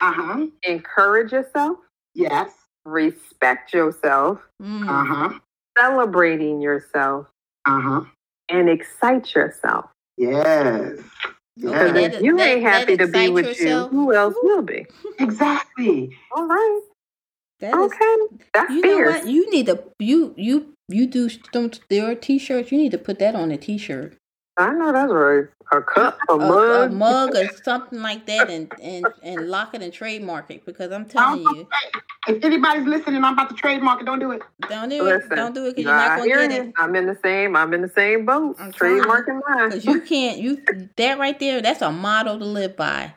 Uh 0.00 0.12
huh. 0.12 0.46
encourage 0.64 1.32
yourself, 1.32 1.78
Yes. 2.14 2.50
respect 2.84 3.72
yourself, 3.72 4.40
Mm. 4.62 4.88
Uh 4.88 5.04
huh. 5.04 5.38
celebrating 5.78 6.60
yourself, 6.60 7.26
Uh 7.66 7.80
huh. 7.80 8.00
and 8.48 8.68
excite 8.68 9.34
yourself. 9.34 9.86
Yes. 10.16 10.98
Okay, 11.62 11.92
Yes. 12.02 12.14
If 12.16 12.22
you 12.22 12.36
that- 12.36 12.48
ain't 12.48 12.62
happy 12.62 12.96
to 12.96 13.06
be 13.06 13.28
with 13.28 13.46
yourself. 13.46 13.92
you, 13.92 13.98
who 13.98 14.12
else 14.14 14.34
will 14.42 14.62
be? 14.62 14.86
Exactly. 15.18 16.16
All 16.32 16.46
right. 16.46 16.80
That 17.60 17.74
is- 17.74 17.92
Okay. 17.92 18.16
That's 18.52 18.70
you 18.72 18.80
know 18.82 19.10
what? 19.10 19.26
You 19.26 19.50
need 19.50 19.66
to 19.66 19.82
you 19.98 20.34
you 20.36 20.74
you 20.88 21.06
do 21.06 21.28
don't 21.52 21.78
there 21.88 22.10
are 22.10 22.14
t-shirts. 22.14 22.70
You 22.72 22.78
need 22.78 22.92
to 22.92 22.98
put 22.98 23.18
that 23.20 23.34
on 23.34 23.50
a 23.50 23.56
t-shirt, 23.56 24.16
I 24.56 24.72
know 24.72 24.92
that's 24.92 25.12
right. 25.12 25.44
A 25.72 25.80
cup, 25.80 26.18
a, 26.28 26.34
a, 26.34 26.38
mug. 26.38 26.90
a 26.90 26.94
mug 26.94 27.34
or 27.34 27.48
something 27.64 28.02
like 28.02 28.26
that, 28.26 28.50
and 28.50 28.70
and 28.82 29.06
and 29.22 29.48
lock 29.48 29.74
it 29.74 29.82
and 29.82 29.92
trademark 29.92 30.50
it. 30.50 30.66
Because 30.66 30.92
I'm 30.92 31.06
telling 31.06 31.40
you, 31.40 31.66
If 32.28 32.44
anybody's 32.44 32.84
listening, 32.86 33.24
I'm 33.24 33.32
about 33.32 33.48
to 33.48 33.54
trademark 33.56 34.02
it. 34.02 34.04
Don't 34.04 34.18
do 34.18 34.32
it. 34.32 34.42
don't 34.68 34.90
do 34.90 35.06
it. 35.06 35.22
Don't 35.30 35.54
do 35.54 35.66
it 35.66 35.76
because 35.76 35.84
you're 35.84 35.96
not 35.96 36.18
gonna 36.18 36.28
get 36.28 36.52
you. 36.52 36.62
it. 36.68 36.74
I'm 36.78 36.94
in 36.94 37.06
the 37.06 37.18
same. 37.22 37.56
I'm 37.56 37.72
in 37.72 37.80
the 37.82 37.88
same 37.88 38.26
boat. 38.26 38.56
I'm. 38.58 38.72
Trademarking 38.72 39.40
mine. 39.48 39.70
Because 39.70 39.84
you 39.86 40.02
can't. 40.02 40.38
You 40.38 40.62
that 40.96 41.18
right 41.18 41.38
there. 41.40 41.62
That's 41.62 41.80
a 41.82 41.90
model 41.90 42.38
to 42.38 42.44
live 42.44 42.76
by. 42.76 43.14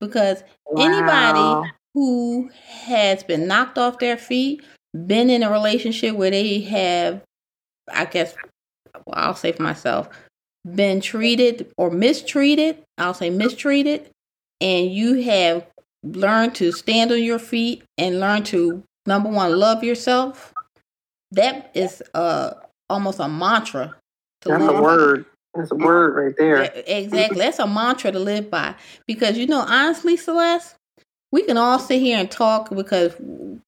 Because 0.00 0.44
Wow. 0.66 0.84
anybody 0.86 1.70
who 1.94 2.50
has 2.84 3.22
been 3.22 3.46
knocked 3.46 3.78
off 3.78 3.98
their 3.98 4.16
feet, 4.16 4.62
been 5.06 5.30
in 5.30 5.42
a 5.42 5.50
relationship 5.50 6.16
where 6.16 6.30
they 6.30 6.60
have, 6.60 7.22
I 7.92 8.04
guess, 8.04 8.34
well, 9.06 9.14
I'll 9.14 9.34
say 9.34 9.52
for 9.52 9.62
myself, 9.62 10.08
been 10.74 11.00
treated 11.00 11.72
or 11.76 11.90
mistreated, 11.90 12.82
I'll 12.98 13.14
say 13.14 13.30
mistreated, 13.30 14.10
and 14.60 14.92
you 14.92 15.22
have 15.22 15.66
learned 16.02 16.54
to 16.56 16.72
stand 16.72 17.12
on 17.12 17.22
your 17.22 17.38
feet 17.38 17.82
and 17.98 18.20
learn 18.20 18.42
to, 18.44 18.82
number 19.06 19.28
one, 19.28 19.58
love 19.58 19.82
yourself, 19.82 20.52
that 21.32 21.70
is 21.74 22.02
uh, 22.14 22.52
almost 22.88 23.20
a 23.20 23.28
mantra 23.28 23.94
to 24.42 24.48
That's 24.48 24.64
a 24.64 24.72
by. 24.72 24.80
word. 24.80 25.26
That's 25.54 25.70
a 25.72 25.74
word 25.74 26.14
right 26.14 26.34
there. 26.36 26.72
Exactly. 26.86 27.38
That's 27.38 27.58
a 27.58 27.66
mantra 27.66 28.12
to 28.12 28.18
live 28.18 28.50
by. 28.50 28.74
Because 29.06 29.36
you 29.36 29.46
know, 29.46 29.60
honestly, 29.60 30.16
Celes, 30.16 30.74
we 31.32 31.42
can 31.42 31.56
all 31.56 31.78
sit 31.78 32.00
here 32.00 32.18
and 32.18 32.30
talk 32.30 32.70
because 32.70 33.14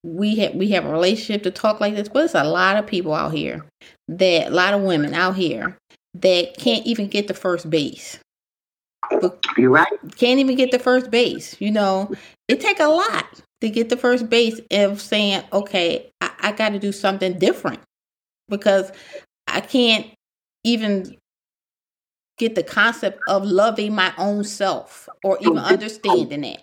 we 0.03 0.35
have 0.35 0.55
we 0.55 0.69
have 0.69 0.85
a 0.85 0.91
relationship 0.91 1.43
to 1.43 1.51
talk 1.51 1.79
like 1.79 1.95
this, 1.95 2.09
but 2.09 2.19
there's 2.19 2.35
a 2.35 2.43
lot 2.43 2.77
of 2.77 2.85
people 2.85 3.13
out 3.13 3.33
here 3.33 3.65
that 4.07 4.47
a 4.47 4.55
lot 4.55 4.73
of 4.73 4.81
women 4.81 5.13
out 5.13 5.35
here 5.35 5.77
that 6.15 6.57
can't 6.57 6.85
even 6.85 7.07
get 7.07 7.27
the 7.27 7.33
first 7.33 7.69
base. 7.69 8.19
You're 9.57 9.69
right? 9.69 9.91
Can't 10.15 10.39
even 10.39 10.55
get 10.55 10.71
the 10.71 10.79
first 10.79 11.11
base. 11.11 11.55
You 11.59 11.71
know, 11.71 12.13
it 12.47 12.59
take 12.59 12.79
a 12.79 12.87
lot 12.87 13.41
to 13.61 13.69
get 13.69 13.89
the 13.89 13.97
first 13.97 14.29
base 14.29 14.59
of 14.71 15.01
saying, 15.01 15.43
okay, 15.51 16.09
I, 16.21 16.31
I 16.39 16.51
got 16.51 16.69
to 16.69 16.79
do 16.79 16.91
something 16.91 17.39
different 17.39 17.79
because 18.49 18.91
I 19.47 19.61
can't 19.61 20.07
even 20.63 21.17
get 22.37 22.55
the 22.55 22.63
concept 22.63 23.19
of 23.27 23.45
loving 23.45 23.93
my 23.93 24.13
own 24.17 24.43
self 24.43 25.07
or 25.23 25.37
even 25.41 25.59
oh, 25.59 25.61
understanding 25.61 26.43
it. 26.43 26.61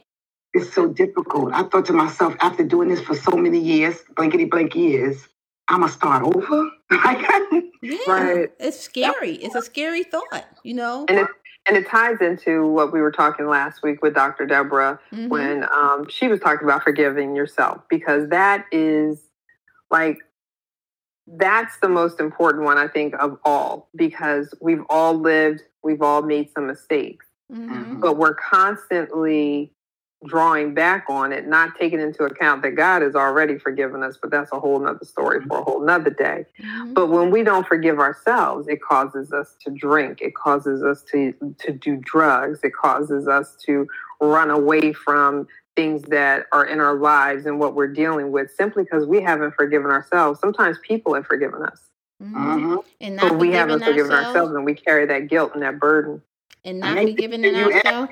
It's 0.52 0.72
so 0.72 0.88
difficult. 0.88 1.52
I 1.52 1.62
thought 1.64 1.86
to 1.86 1.92
myself, 1.92 2.34
after 2.40 2.64
doing 2.64 2.88
this 2.88 3.00
for 3.00 3.14
so 3.14 3.36
many 3.36 3.58
years, 3.60 3.96
blankety 4.16 4.46
blank 4.46 4.74
years, 4.74 5.28
I'm 5.68 5.80
gonna 5.80 5.92
start 5.92 6.22
over. 6.24 6.70
Yeah, 7.82 7.96
Right. 8.06 8.52
it's 8.58 8.78
scary. 8.78 9.32
It's 9.36 9.54
a 9.54 9.62
scary 9.62 10.02
thought, 10.02 10.44
you 10.64 10.74
know. 10.74 11.06
And 11.08 11.18
it 11.20 11.26
and 11.66 11.76
it 11.76 11.88
ties 11.88 12.20
into 12.20 12.66
what 12.66 12.92
we 12.92 13.00
were 13.00 13.12
talking 13.12 13.46
last 13.46 13.82
week 13.82 14.02
with 14.02 14.14
Dr. 14.14 14.44
Deborah 14.44 14.98
Mhm. 15.12 15.28
when 15.28 15.64
um, 15.72 16.06
she 16.08 16.28
was 16.28 16.40
talking 16.40 16.64
about 16.66 16.82
forgiving 16.82 17.34
yourself 17.34 17.82
because 17.88 18.28
that 18.30 18.66
is 18.72 19.22
like 19.90 20.18
that's 21.26 21.78
the 21.78 21.88
most 21.88 22.18
important 22.20 22.64
one 22.64 22.76
I 22.76 22.88
think 22.88 23.14
of 23.14 23.38
all 23.44 23.88
because 23.94 24.52
we've 24.60 24.82
all 24.90 25.14
lived, 25.14 25.62
we've 25.82 26.02
all 26.02 26.22
made 26.22 26.50
some 26.52 26.66
mistakes, 26.66 27.24
Mhm. 27.50 28.00
but 28.00 28.16
we're 28.18 28.34
constantly 28.34 29.72
drawing 30.26 30.74
back 30.74 31.06
on 31.09 31.33
it, 31.33 31.46
not 31.46 31.76
taking 31.78 32.00
into 32.00 32.24
account 32.24 32.62
that 32.62 32.72
God 32.72 33.02
has 33.02 33.14
already 33.14 33.59
forgiven 33.59 34.02
us, 34.02 34.18
but 34.20 34.30
that's 34.30 34.52
a 34.52 34.61
whole 34.61 34.78
nother 34.78 35.04
story 35.04 35.40
for 35.48 35.59
a 35.61 35.62
whole 35.62 35.80
nother 35.80 36.11
day. 36.11 36.44
Mhm. 36.61 36.94
But 36.94 37.06
when 37.09 37.30
we 37.30 37.42
don't 37.42 37.66
forgive 37.66 37.98
ourselves, 37.98 38.68
it 38.68 38.83
causes 38.83 39.33
us 39.33 39.56
to 39.64 39.70
drink. 39.70 40.20
It 40.20 40.35
causes 40.35 40.83
us 40.83 41.02
to 41.12 41.33
to 41.61 41.72
do 41.72 41.96
drugs. 41.96 42.61
It 42.62 42.74
causes 42.74 43.28
us 43.28 43.56
to 43.66 43.87
run 44.20 44.50
away 44.50 44.92
from 44.92 45.48
things 45.76 46.02
that 46.02 46.46
are 46.52 46.66
in 46.66 46.80
our 46.80 46.94
lives 46.94 47.46
and 47.46 47.59
what 47.59 47.74
we're 47.74 47.87
dealing 47.92 48.30
with 48.33 48.50
simply 48.50 48.83
because 48.85 49.06
we 49.06 49.22
haven't 49.22 49.54
forgiven 49.54 49.90
ourselves. 49.90 50.38
Sometimes 50.40 50.78
people 50.80 51.14
have 51.14 51.26
forgiven 51.26 51.62
us, 51.62 51.80
Mhm. 52.22 52.35
Mhm. 52.35 52.85
And 53.00 53.20
but 53.20 53.37
we 53.37 53.52
haven't 53.52 53.83
forgiven 53.85 54.12
ourselves, 54.12 54.52
and 54.54 54.64
we 54.66 54.74
carry 54.74 55.06
that 55.06 55.28
guilt 55.28 55.52
and 55.54 55.62
that 55.62 55.78
burden. 55.78 56.22
and 56.62 56.80
not 56.80 56.98
hate 56.98 57.12
forgiving 57.16 57.40
that 57.40 57.54
you 57.54 57.72
ourselves. 57.72 58.11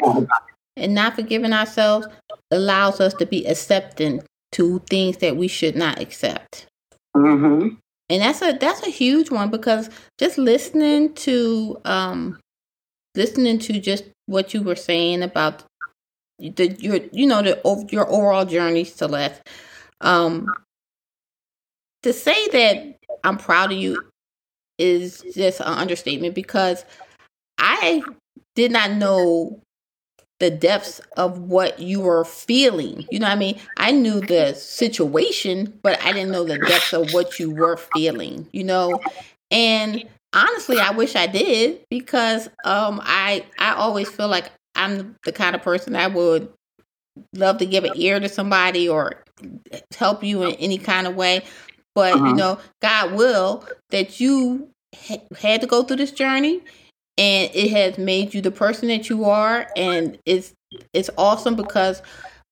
And 0.78 0.94
not 0.94 1.14
forgiving 1.14 1.52
ourselves 1.52 2.06
allows 2.50 3.00
us 3.00 3.14
to 3.14 3.26
be 3.26 3.44
accepting 3.46 4.22
to 4.52 4.80
things 4.90 5.18
that 5.18 5.36
we 5.36 5.48
should 5.48 5.76
not 5.76 6.00
accept. 6.00 6.66
Mhm. 7.16 7.76
And 8.10 8.22
that's 8.22 8.40
a 8.40 8.52
that's 8.58 8.86
a 8.86 8.90
huge 8.90 9.30
one 9.30 9.50
because 9.50 9.90
just 10.18 10.38
listening 10.38 11.12
to 11.14 11.78
um 11.84 12.38
listening 13.14 13.58
to 13.58 13.80
just 13.80 14.04
what 14.26 14.54
you 14.54 14.62
were 14.62 14.76
saying 14.76 15.22
about 15.22 15.64
the 16.38 16.76
your 16.80 17.00
you 17.12 17.26
know 17.26 17.42
the 17.42 17.86
your 17.90 18.08
overall 18.08 18.44
journey 18.44 18.84
Celes 18.84 19.40
um 20.00 20.48
to 22.02 22.12
say 22.12 22.48
that 22.48 22.98
I'm 23.24 23.36
proud 23.36 23.72
of 23.72 23.78
you 23.78 24.10
is 24.78 25.24
just 25.34 25.60
an 25.60 25.66
understatement 25.66 26.34
because 26.34 26.84
I 27.58 28.02
did 28.54 28.70
not 28.72 28.92
know 28.92 29.60
the 30.40 30.50
depths 30.50 31.00
of 31.16 31.38
what 31.40 31.80
you 31.80 32.00
were 32.00 32.24
feeling. 32.24 33.06
You 33.10 33.18
know 33.18 33.26
what 33.26 33.32
I 33.32 33.38
mean? 33.38 33.60
I 33.76 33.90
knew 33.92 34.20
the 34.20 34.54
situation, 34.54 35.78
but 35.82 36.00
I 36.02 36.12
didn't 36.12 36.30
know 36.32 36.44
the 36.44 36.56
depths 36.56 36.92
of 36.92 37.08
what 37.12 37.38
you 37.38 37.50
were 37.50 37.76
feeling, 37.76 38.48
you 38.52 38.64
know? 38.64 39.02
And 39.50 40.04
honestly, 40.32 40.80
I 40.80 40.90
wish 40.90 41.16
I 41.16 41.26
did 41.26 41.80
because 41.90 42.48
um 42.64 43.00
I 43.02 43.44
I 43.58 43.72
always 43.74 44.10
feel 44.10 44.28
like 44.28 44.50
I'm 44.74 45.16
the 45.24 45.32
kind 45.32 45.56
of 45.56 45.62
person 45.62 45.94
that 45.94 46.14
would 46.14 46.52
love 47.34 47.58
to 47.58 47.66
give 47.66 47.84
an 47.84 47.92
ear 47.94 48.20
to 48.20 48.28
somebody 48.28 48.88
or 48.88 49.22
help 49.96 50.22
you 50.24 50.42
in 50.42 50.54
any 50.56 50.78
kind 50.78 51.06
of 51.06 51.16
way. 51.16 51.44
But 51.94 52.26
you 52.26 52.32
Uh-huh. 52.32 52.34
know, 52.34 52.58
God 52.80 53.14
will 53.14 53.64
that 53.90 54.20
you 54.20 54.68
ha- 54.94 55.22
had 55.38 55.60
to 55.62 55.66
go 55.66 55.82
through 55.82 55.96
this 55.96 56.12
journey 56.12 56.62
and 57.18 57.50
it 57.52 57.70
has 57.70 57.98
made 57.98 58.32
you 58.32 58.40
the 58.40 58.50
person 58.50 58.88
that 58.88 59.10
you 59.10 59.24
are. 59.24 59.66
And 59.76 60.18
it's 60.24 60.54
it's 60.94 61.10
awesome 61.18 61.56
because 61.56 62.00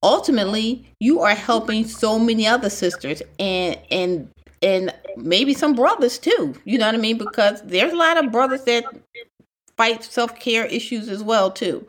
ultimately 0.03 0.87
you 1.01 1.21
are 1.21 1.35
helping 1.35 1.87
so 1.87 2.19
many 2.19 2.47
other 2.47 2.69
sisters 2.69 3.23
and 3.39 3.79
and 3.91 4.29
and 4.63 4.93
maybe 5.17 5.55
some 5.55 5.75
brothers 5.75 6.19
too. 6.19 6.55
You 6.65 6.79
know 6.79 6.87
what 6.87 6.95
i 6.95 6.99
mean? 6.99 7.19
Because 7.19 7.63
there's 7.63 7.93
a 7.93 7.97
lot 7.97 8.23
of 8.23 8.33
brothers 8.33 8.65
that 8.65 8.85
fight 9.77 10.03
self-care 10.03 10.67
issues 10.67 11.09
as 11.09 11.23
well 11.23 11.51
too. 11.51 11.87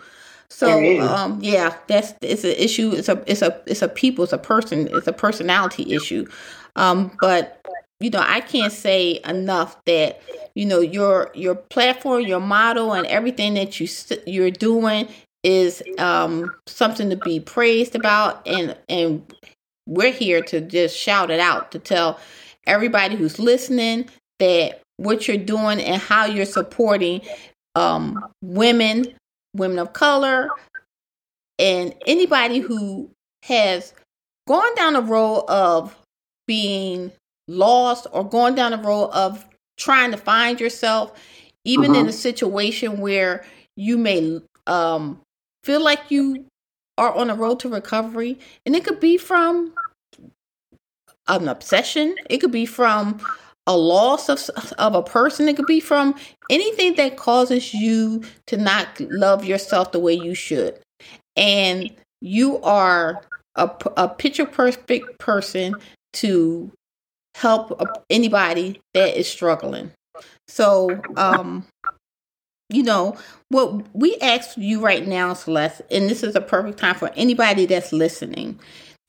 So 0.49 1.01
um 1.01 1.39
yeah 1.41 1.75
that's 1.87 2.13
it's 2.21 2.43
an 2.43 2.51
issue. 2.51 2.91
It's 2.93 3.09
a 3.09 3.23
it's 3.25 3.41
a 3.41 3.61
it's 3.65 3.81
a 3.81 3.89
people 3.89 4.23
it's 4.23 4.33
a 4.33 4.37
person 4.37 4.87
it's 4.91 5.07
a 5.07 5.13
personality 5.13 5.93
issue. 5.93 6.27
Um 6.75 7.11
but 7.21 7.65
you 7.99 8.09
know 8.09 8.23
i 8.25 8.39
can't 8.41 8.73
say 8.73 9.19
enough 9.25 9.77
that 9.85 10.21
you 10.55 10.65
know 10.65 10.79
your 10.79 11.31
your 11.33 11.55
platform 11.55 12.21
your 12.21 12.39
model 12.39 12.93
and 12.93 13.07
everything 13.07 13.53
that 13.55 13.79
you 13.79 13.87
you're 14.25 14.51
doing 14.51 15.07
is 15.43 15.81
um 15.97 16.53
something 16.67 17.09
to 17.09 17.15
be 17.15 17.39
praised 17.39 17.95
about 17.95 18.45
and 18.47 18.75
and 18.89 19.33
we're 19.87 20.11
here 20.11 20.41
to 20.41 20.61
just 20.61 20.97
shout 20.97 21.31
it 21.31 21.39
out 21.39 21.71
to 21.71 21.79
tell 21.79 22.19
everybody 22.65 23.15
who's 23.15 23.39
listening 23.39 24.07
that 24.39 24.81
what 24.97 25.27
you're 25.27 25.37
doing 25.37 25.79
and 25.79 26.01
how 26.01 26.25
you're 26.25 26.45
supporting 26.45 27.21
um 27.75 28.23
women 28.41 29.05
women 29.55 29.79
of 29.79 29.93
color 29.93 30.49
and 31.59 31.93
anybody 32.05 32.59
who 32.59 33.09
has 33.43 33.93
gone 34.47 34.75
down 34.75 34.93
the 34.93 35.01
road 35.01 35.45
of 35.47 35.95
being 36.45 37.11
lost 37.47 38.07
or 38.11 38.23
going 38.27 38.55
down 38.55 38.71
the 38.71 38.77
road 38.77 39.09
of 39.11 39.45
trying 39.77 40.11
to 40.11 40.17
find 40.17 40.59
yourself 40.59 41.13
even 41.65 41.95
in 41.95 42.01
Uh-huh. 42.01 42.09
a 42.09 42.13
situation 42.13 42.99
where 42.99 43.45
you 43.75 43.97
may 43.97 44.41
um 44.67 45.21
feel 45.63 45.81
like 45.83 46.09
you 46.11 46.45
are 46.97 47.13
on 47.13 47.29
a 47.29 47.35
road 47.35 47.59
to 47.59 47.69
recovery 47.69 48.37
and 48.65 48.75
it 48.75 48.83
could 48.83 48.99
be 48.99 49.17
from 49.17 49.73
an 51.27 51.47
obsession 51.47 52.15
it 52.29 52.37
could 52.39 52.51
be 52.51 52.65
from 52.65 53.19
a 53.67 53.75
loss 53.77 54.29
of 54.29 54.49
of 54.77 54.95
a 54.95 55.03
person. 55.03 55.47
It 55.49 55.57
could 55.57 55.65
be 55.65 55.81
from 55.81 56.15
anything 56.49 56.95
that 56.95 57.17
causes 57.17 57.73
you 57.73 58.23
to 58.47 58.57
not 58.57 58.99
love 59.01 59.43
yourself 59.45 59.91
the 59.91 59.99
way 59.99 60.13
you 60.13 60.33
should, 60.33 60.79
and 61.35 61.91
you 62.21 62.59
are 62.61 63.21
a, 63.55 63.69
a 63.97 64.07
picture 64.07 64.45
perfect 64.45 65.19
person 65.19 65.75
to 66.13 66.71
help 67.37 67.79
anybody 68.09 68.81
that 68.93 69.17
is 69.17 69.27
struggling. 69.29 69.91
So, 70.47 71.01
um, 71.15 71.65
you 72.69 72.83
know, 72.83 73.15
what 73.49 73.85
we 73.95 74.17
ask 74.17 74.57
you 74.57 74.81
right 74.81 75.07
now, 75.07 75.33
Celes, 75.33 75.81
and 75.89 76.09
this 76.09 76.23
is 76.23 76.35
a 76.35 76.41
perfect 76.41 76.79
time 76.79 76.95
for 76.95 77.11
anybody 77.15 77.65
that's 77.65 77.93
listening 77.93 78.59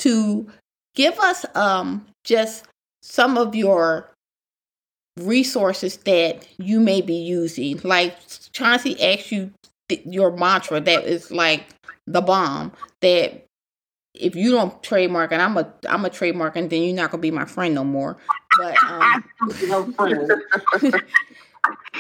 to 0.01 0.47
give 0.95 1.19
us 1.19 1.45
um 1.55 2.07
just 2.25 2.67
some 3.03 3.37
of 3.39 3.55
your 3.55 4.11
resources 5.19 5.97
that 5.99 6.47
you 6.59 6.81
may 6.81 7.01
be 7.01 7.15
using. 7.15 7.81
Like 7.83 8.17
Chauncey 8.53 9.01
asked 9.03 9.33
you 9.33 9.53
th- 9.89 10.07
your 10.07 10.37
mantra 10.37 10.81
that 10.81 11.05
is 11.05 11.31
like 11.31 11.67
the 12.07 12.21
bomb 12.21 12.73
that 13.01 13.45
if 14.19 14.37
you 14.37 14.51
don't 14.51 14.83
trademark 14.83 15.33
and 15.33 15.41
I'm 15.41 15.57
a 15.57 15.73
I'm 15.89 16.05
a 16.05 16.11
trademark 16.11 16.57
and 16.57 16.69
then 16.71 16.83
you're 16.83 16.95
not 16.95 17.11
gonna 17.11 17.21
be 17.21 17.31
my 17.31 17.45
friend 17.45 17.75
no 17.75 17.85
more. 17.85 18.19
But 18.59 18.77
um, 18.85 19.25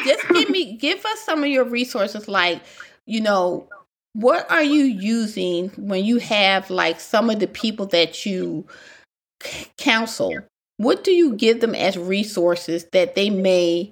just 0.04 0.28
give 0.28 0.50
me 0.50 0.76
give 0.76 1.04
us 1.04 1.20
some 1.20 1.42
of 1.42 1.48
your 1.48 1.64
resources 1.64 2.28
like 2.28 2.62
you 3.06 3.20
know 3.20 3.68
what 4.12 4.50
are 4.50 4.62
you 4.62 4.84
using 4.84 5.68
when 5.76 6.04
you 6.04 6.18
have 6.18 6.70
like 6.70 7.00
some 7.00 7.30
of 7.30 7.38
the 7.38 7.46
people 7.46 7.86
that 7.86 8.24
you 8.26 8.66
counsel 9.76 10.34
what 10.76 11.04
do 11.04 11.12
you 11.12 11.34
give 11.34 11.60
them 11.60 11.74
as 11.74 11.98
resources 11.98 12.86
that 12.92 13.14
they 13.14 13.30
may 13.30 13.90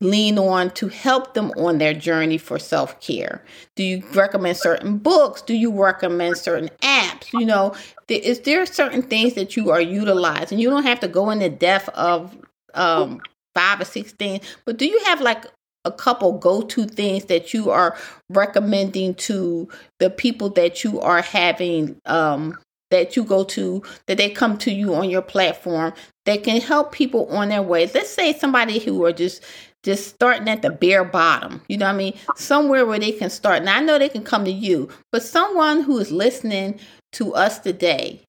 lean 0.00 0.38
on 0.38 0.70
to 0.70 0.88
help 0.88 1.34
them 1.34 1.50
on 1.56 1.78
their 1.78 1.94
journey 1.94 2.36
for 2.36 2.58
self-care. 2.58 3.42
Do 3.76 3.82
you 3.82 4.04
recommend 4.12 4.58
certain 4.58 4.98
books? 4.98 5.40
Do 5.40 5.54
you 5.54 5.72
recommend 5.72 6.36
certain 6.36 6.68
apps? 6.82 7.32
You 7.32 7.46
know 7.46 7.74
is 8.08 8.40
there 8.40 8.66
certain 8.66 9.02
things 9.02 9.34
that 9.34 9.56
you 9.56 9.70
are 9.70 9.80
utilizing? 9.80 10.58
You 10.58 10.70
don't 10.70 10.84
have 10.84 11.00
to 11.00 11.08
go 11.08 11.30
into 11.30 11.48
depth 11.48 11.88
of 11.90 12.36
um, 12.74 13.20
five 13.54 13.80
or 13.80 13.84
six 13.84 14.12
things, 14.12 14.44
but 14.64 14.76
do 14.76 14.86
you 14.86 15.02
have 15.06 15.20
like 15.20 15.46
a 15.84 15.90
couple 15.92 16.32
go 16.38 16.62
to 16.62 16.84
things 16.84 17.26
that 17.26 17.54
you 17.54 17.70
are 17.70 17.96
recommending 18.28 19.14
to 19.14 19.68
the 19.98 20.10
people 20.10 20.50
that 20.50 20.82
you 20.82 21.00
are 21.00 21.22
having 21.22 21.96
um 22.06 22.58
that 22.90 23.16
you 23.16 23.24
go 23.24 23.44
to 23.44 23.82
that 24.06 24.16
they 24.16 24.28
come 24.28 24.56
to 24.58 24.72
you 24.72 24.94
on 24.94 25.08
your 25.08 25.22
platform 25.22 25.92
that 26.24 26.42
can 26.44 26.60
help 26.60 26.92
people 26.92 27.26
on 27.34 27.48
their 27.48 27.62
way? 27.62 27.90
Let's 27.92 28.10
say 28.10 28.32
somebody 28.32 28.78
who 28.78 29.04
are 29.04 29.12
just 29.12 29.42
just 29.86 30.08
starting 30.08 30.48
at 30.48 30.60
the 30.60 30.70
bare 30.70 31.04
bottom 31.04 31.62
you 31.68 31.78
know 31.78 31.86
what 31.86 31.94
i 31.94 31.96
mean 31.96 32.14
somewhere 32.34 32.84
where 32.84 32.98
they 32.98 33.12
can 33.12 33.30
start 33.30 33.62
now 33.62 33.78
i 33.78 33.80
know 33.80 33.98
they 33.98 34.08
can 34.08 34.24
come 34.24 34.44
to 34.44 34.50
you 34.50 34.88
but 35.12 35.22
someone 35.22 35.80
who 35.80 35.98
is 35.98 36.10
listening 36.10 36.78
to 37.12 37.32
us 37.34 37.58
today 37.58 38.20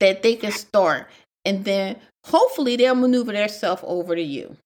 that 0.00 0.22
they 0.22 0.34
can 0.34 0.50
start 0.50 1.08
and 1.44 1.64
then 1.64 1.96
hopefully 2.24 2.76
they'll 2.76 2.94
maneuver 2.94 3.32
themselves 3.32 3.82
over 3.86 4.14
to 4.14 4.22
you. 4.22 4.56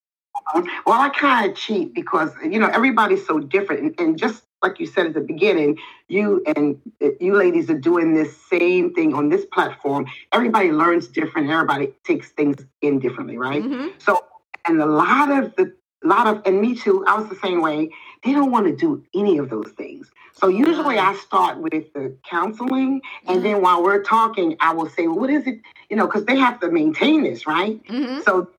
Well, 0.55 1.01
I 1.01 1.11
kind 1.11 1.51
of 1.51 1.57
cheat 1.57 1.95
because 1.95 2.31
you 2.43 2.59
know 2.59 2.67
everybody's 2.69 3.25
so 3.25 3.39
different, 3.39 3.83
and, 3.83 4.01
and, 4.01 4.19
just 4.19 4.43
like 4.63 4.81
you 4.81 4.87
said 4.87 5.07
at 5.07 5.15
the 5.15 5.21
beginning, 5.21 5.79
you 6.09 6.43
and 6.57 6.81
uh, 7.03 7.11
you 7.21 7.37
ladies 7.37 7.71
are 7.71 7.79
doing 7.79 8.15
this 8.15 8.37
same 8.51 8.93
thing 8.95 9.15
on 9.15 9.29
this 9.29 9.45
platform. 9.47 10.07
Everybody 10.33 10.73
learns 10.73 11.07
different. 11.07 11.49
Everybody 11.51 11.93
takes 12.05 12.31
things 12.31 12.65
in 12.81 12.99
differently, 12.99 13.39
right? 13.39 13.63
Mm-hmm. 13.63 13.89
So, 13.99 14.25
and 14.67 14.81
a 14.81 14.87
lot 14.87 15.31
of 15.31 15.55
the, 15.57 15.73
lot 16.05 16.27
of, 16.27 16.43
and 16.45 16.61
me 16.61 16.75
too. 16.75 17.05
I 17.07 17.19
was 17.19 17.29
the 17.29 17.37
same 17.37 17.61
way. 17.61 17.91
They 18.25 18.33
don't 18.33 18.51
want 18.51 18.67
to 18.67 18.77
do 18.77 19.05
any 19.15 19.39
of 19.39 19.51
those 19.51 19.71
things. 19.77 20.11
So 20.35 20.49
usually 20.49 20.99
I 20.99 21.15
start 21.15 21.59
with 21.59 21.73
the 21.93 22.17
counseling, 22.29 23.03
and 23.27 23.37
mm-hmm. 23.37 23.43
then 23.43 23.63
while 23.63 23.83
we're 23.83 24.03
talking, 24.03 24.57
I 24.61 24.73
will 24.73 24.89
say, 24.89 25.07
well, 25.07 25.19
"What 25.19 25.31
is 25.31 25.47
it?" 25.47 25.61
You 25.91 25.97
know, 25.97 26.07
because 26.07 26.25
they 26.25 26.37
have 26.37 26.61
to 26.61 26.71
maintain 26.71 27.23
this, 27.23 27.47
right? 27.47 27.83
Mm-hmm. 27.85 28.21
So 28.23 28.51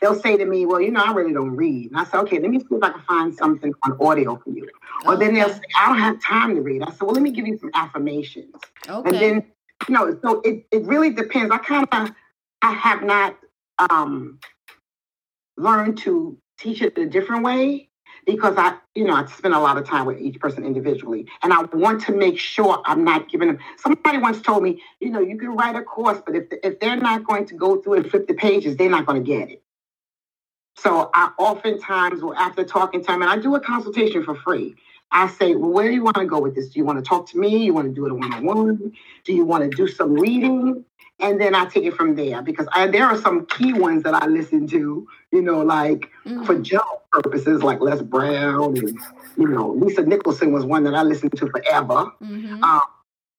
they'll 0.00 0.20
say 0.20 0.36
to 0.36 0.44
me, 0.44 0.66
"Well, 0.66 0.80
you 0.80 0.90
know, 0.90 1.02
I 1.02 1.12
really 1.12 1.32
don't 1.32 1.56
read," 1.56 1.90
and 1.90 2.00
I 2.00 2.04
say, 2.04 2.18
"Okay, 2.18 2.38
let 2.38 2.50
me 2.50 2.60
see 2.60 2.66
if 2.70 2.82
I 2.82 2.90
can 2.90 3.02
find 3.02 3.34
something 3.34 3.72
on 3.84 3.96
audio 4.00 4.36
for 4.36 4.50
you." 4.50 4.68
Or 5.06 5.16
then 5.16 5.34
they'll 5.34 5.52
say, 5.52 5.62
"I 5.76 5.88
don't 5.88 5.98
have 5.98 6.22
time 6.22 6.54
to 6.54 6.60
read." 6.60 6.82
I 6.82 6.90
said, 6.90 7.02
"Well, 7.02 7.12
let 7.12 7.22
me 7.22 7.30
give 7.30 7.46
you 7.46 7.58
some 7.58 7.70
affirmations," 7.74 8.54
okay. 8.88 9.08
and 9.08 9.16
then 9.16 9.44
you 9.88 9.94
know, 9.94 10.18
so 10.22 10.40
it 10.42 10.66
it 10.70 10.84
really 10.84 11.10
depends. 11.10 11.50
I 11.50 11.58
kind 11.58 11.88
of 11.90 12.10
I 12.60 12.72
have 12.72 13.02
not 13.02 13.36
um 13.90 14.38
learned 15.56 15.98
to 15.98 16.36
teach 16.62 16.82
it 16.82 16.96
a 16.96 17.06
different 17.06 17.44
way 17.44 17.88
because 18.24 18.56
I, 18.56 18.76
you 18.94 19.04
know, 19.04 19.14
I 19.14 19.26
spend 19.26 19.54
a 19.54 19.58
lot 19.58 19.76
of 19.78 19.84
time 19.84 20.06
with 20.06 20.20
each 20.20 20.38
person 20.38 20.64
individually. 20.64 21.26
And 21.42 21.52
I 21.52 21.62
want 21.72 22.02
to 22.02 22.12
make 22.12 22.38
sure 22.38 22.80
I'm 22.86 23.04
not 23.04 23.28
giving 23.28 23.48
them. 23.48 23.58
Somebody 23.78 24.18
once 24.18 24.40
told 24.40 24.62
me, 24.62 24.80
you 25.00 25.10
know, 25.10 25.20
you 25.20 25.36
can 25.36 25.56
write 25.56 25.74
a 25.76 25.82
course, 25.82 26.22
but 26.24 26.36
if, 26.36 26.44
if 26.62 26.78
they're 26.78 26.96
not 26.96 27.24
going 27.24 27.46
to 27.46 27.54
go 27.54 27.80
through 27.80 27.94
and 27.94 28.10
flip 28.10 28.28
the 28.28 28.34
pages, 28.34 28.76
they're 28.76 28.90
not 28.90 29.06
going 29.06 29.22
to 29.22 29.26
get 29.26 29.50
it. 29.50 29.62
So 30.76 31.10
I 31.14 31.32
oftentimes 31.38 32.22
will, 32.22 32.34
after 32.34 32.64
talking 32.64 33.04
time, 33.04 33.22
and 33.22 33.30
I 33.30 33.36
do 33.36 33.54
a 33.54 33.60
consultation 33.60 34.24
for 34.24 34.34
free. 34.34 34.74
I 35.12 35.28
say, 35.28 35.54
well, 35.54 35.70
where 35.70 35.88
do 35.88 35.94
you 35.94 36.02
want 36.02 36.16
to 36.16 36.26
go 36.26 36.40
with 36.40 36.54
this? 36.54 36.68
Do 36.68 36.78
you 36.78 36.84
want 36.84 36.98
to 36.98 37.08
talk 37.08 37.28
to 37.30 37.38
me? 37.38 37.64
You 37.64 37.74
want 37.74 37.88
to 37.88 37.94
do 37.94 38.06
it 38.06 38.12
one 38.12 38.32
on 38.32 38.44
one? 38.44 38.92
Do 39.24 39.32
you 39.32 39.44
want 39.44 39.70
to 39.70 39.76
do 39.76 39.86
some 39.86 40.14
reading? 40.14 40.84
and 41.22 41.40
then 41.40 41.54
I 41.54 41.66
take 41.66 41.84
it 41.84 41.94
from 41.94 42.16
there 42.16 42.42
because 42.42 42.66
I, 42.72 42.88
there 42.88 43.06
are 43.06 43.16
some 43.16 43.46
key 43.46 43.72
ones 43.72 44.02
that 44.02 44.14
I 44.14 44.26
listen 44.26 44.66
to, 44.68 45.06
you 45.30 45.42
know, 45.42 45.62
like 45.62 46.10
mm-hmm. 46.26 46.44
for 46.44 46.58
job 46.58 46.84
purposes, 47.12 47.62
like 47.62 47.80
Les 47.80 48.02
Brown 48.02 48.76
and 48.76 48.98
you 49.36 49.48
know 49.48 49.70
Lisa 49.70 50.02
Nicholson 50.02 50.52
was 50.52 50.64
one 50.64 50.84
that 50.84 50.94
I 50.94 51.02
listened 51.02 51.32
to 51.36 51.46
forever. 51.48 52.10
Mm-hmm. 52.22 52.62
Um, 52.64 52.82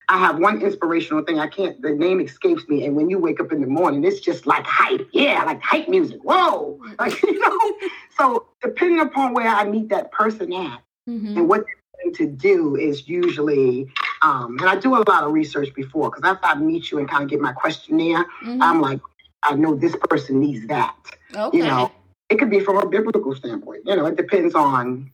I 0.10 0.18
have 0.18 0.38
one 0.38 0.62
inspirational 0.62 1.24
thing. 1.24 1.40
I 1.40 1.48
can't. 1.48 1.82
The 1.82 1.92
name 1.92 2.20
escapes 2.22 2.68
me. 2.68 2.86
And 2.86 2.96
when 2.96 3.10
you 3.10 3.20
wake 3.20 3.40
up 3.40 3.52
in 3.52 3.62
the 3.62 3.68
morning, 3.68 4.04
it's 4.04 4.20
just 4.20 4.46
like 4.46 4.66
hype. 4.66 5.08
Yeah, 5.12 5.44
like 5.44 5.62
hype 5.62 5.90
music. 5.90 6.20
Whoa, 6.24 6.80
like 7.00 7.22
you 7.24 7.40
know. 7.40 7.90
so 8.18 8.48
depending 8.62 9.02
upon 9.02 9.34
where 9.34 9.48
I 9.48 9.66
meet 9.66 9.90
that 9.90 10.12
person 10.12 10.54
at 10.54 10.82
mm-hmm. 11.10 11.38
and 11.38 11.50
what 11.50 11.66
they're 11.66 12.12
going 12.12 12.16
to 12.16 12.28
do 12.28 12.76
is 12.76 13.08
usually 13.08 13.92
um, 14.24 14.58
and 14.60 14.70
I 14.70 14.78
do 14.78 14.96
a 14.96 15.04
lot 15.08 15.24
of 15.24 15.34
research 15.34 15.74
before 15.76 16.10
because 16.10 16.24
after 16.24 16.48
I 16.48 16.56
meet 16.56 16.92
you 16.92 17.00
and 17.00 17.10
kind 17.10 17.24
of 17.24 17.30
get 17.30 17.42
my 17.42 17.52
questionnaire, 17.52 18.24
mm-hmm. 18.24 18.62
I'm 18.62 18.80
like, 18.80 19.02
I 19.44 19.56
know 19.56 19.76
this 19.76 19.96
person 20.10 20.40
needs 20.40 20.66
that. 20.68 20.96
Okay. 21.36 21.58
You 21.58 21.66
know, 21.66 21.92
it 22.30 22.40
could 22.40 22.50
be 22.50 22.62
from 22.62 22.78
a 22.78 22.88
biblical 22.88 23.36
standpoint. 23.36 23.82
You 23.86 23.98
know, 23.98 24.06
it 24.06 24.16
depends 24.16 24.56
on 24.56 25.12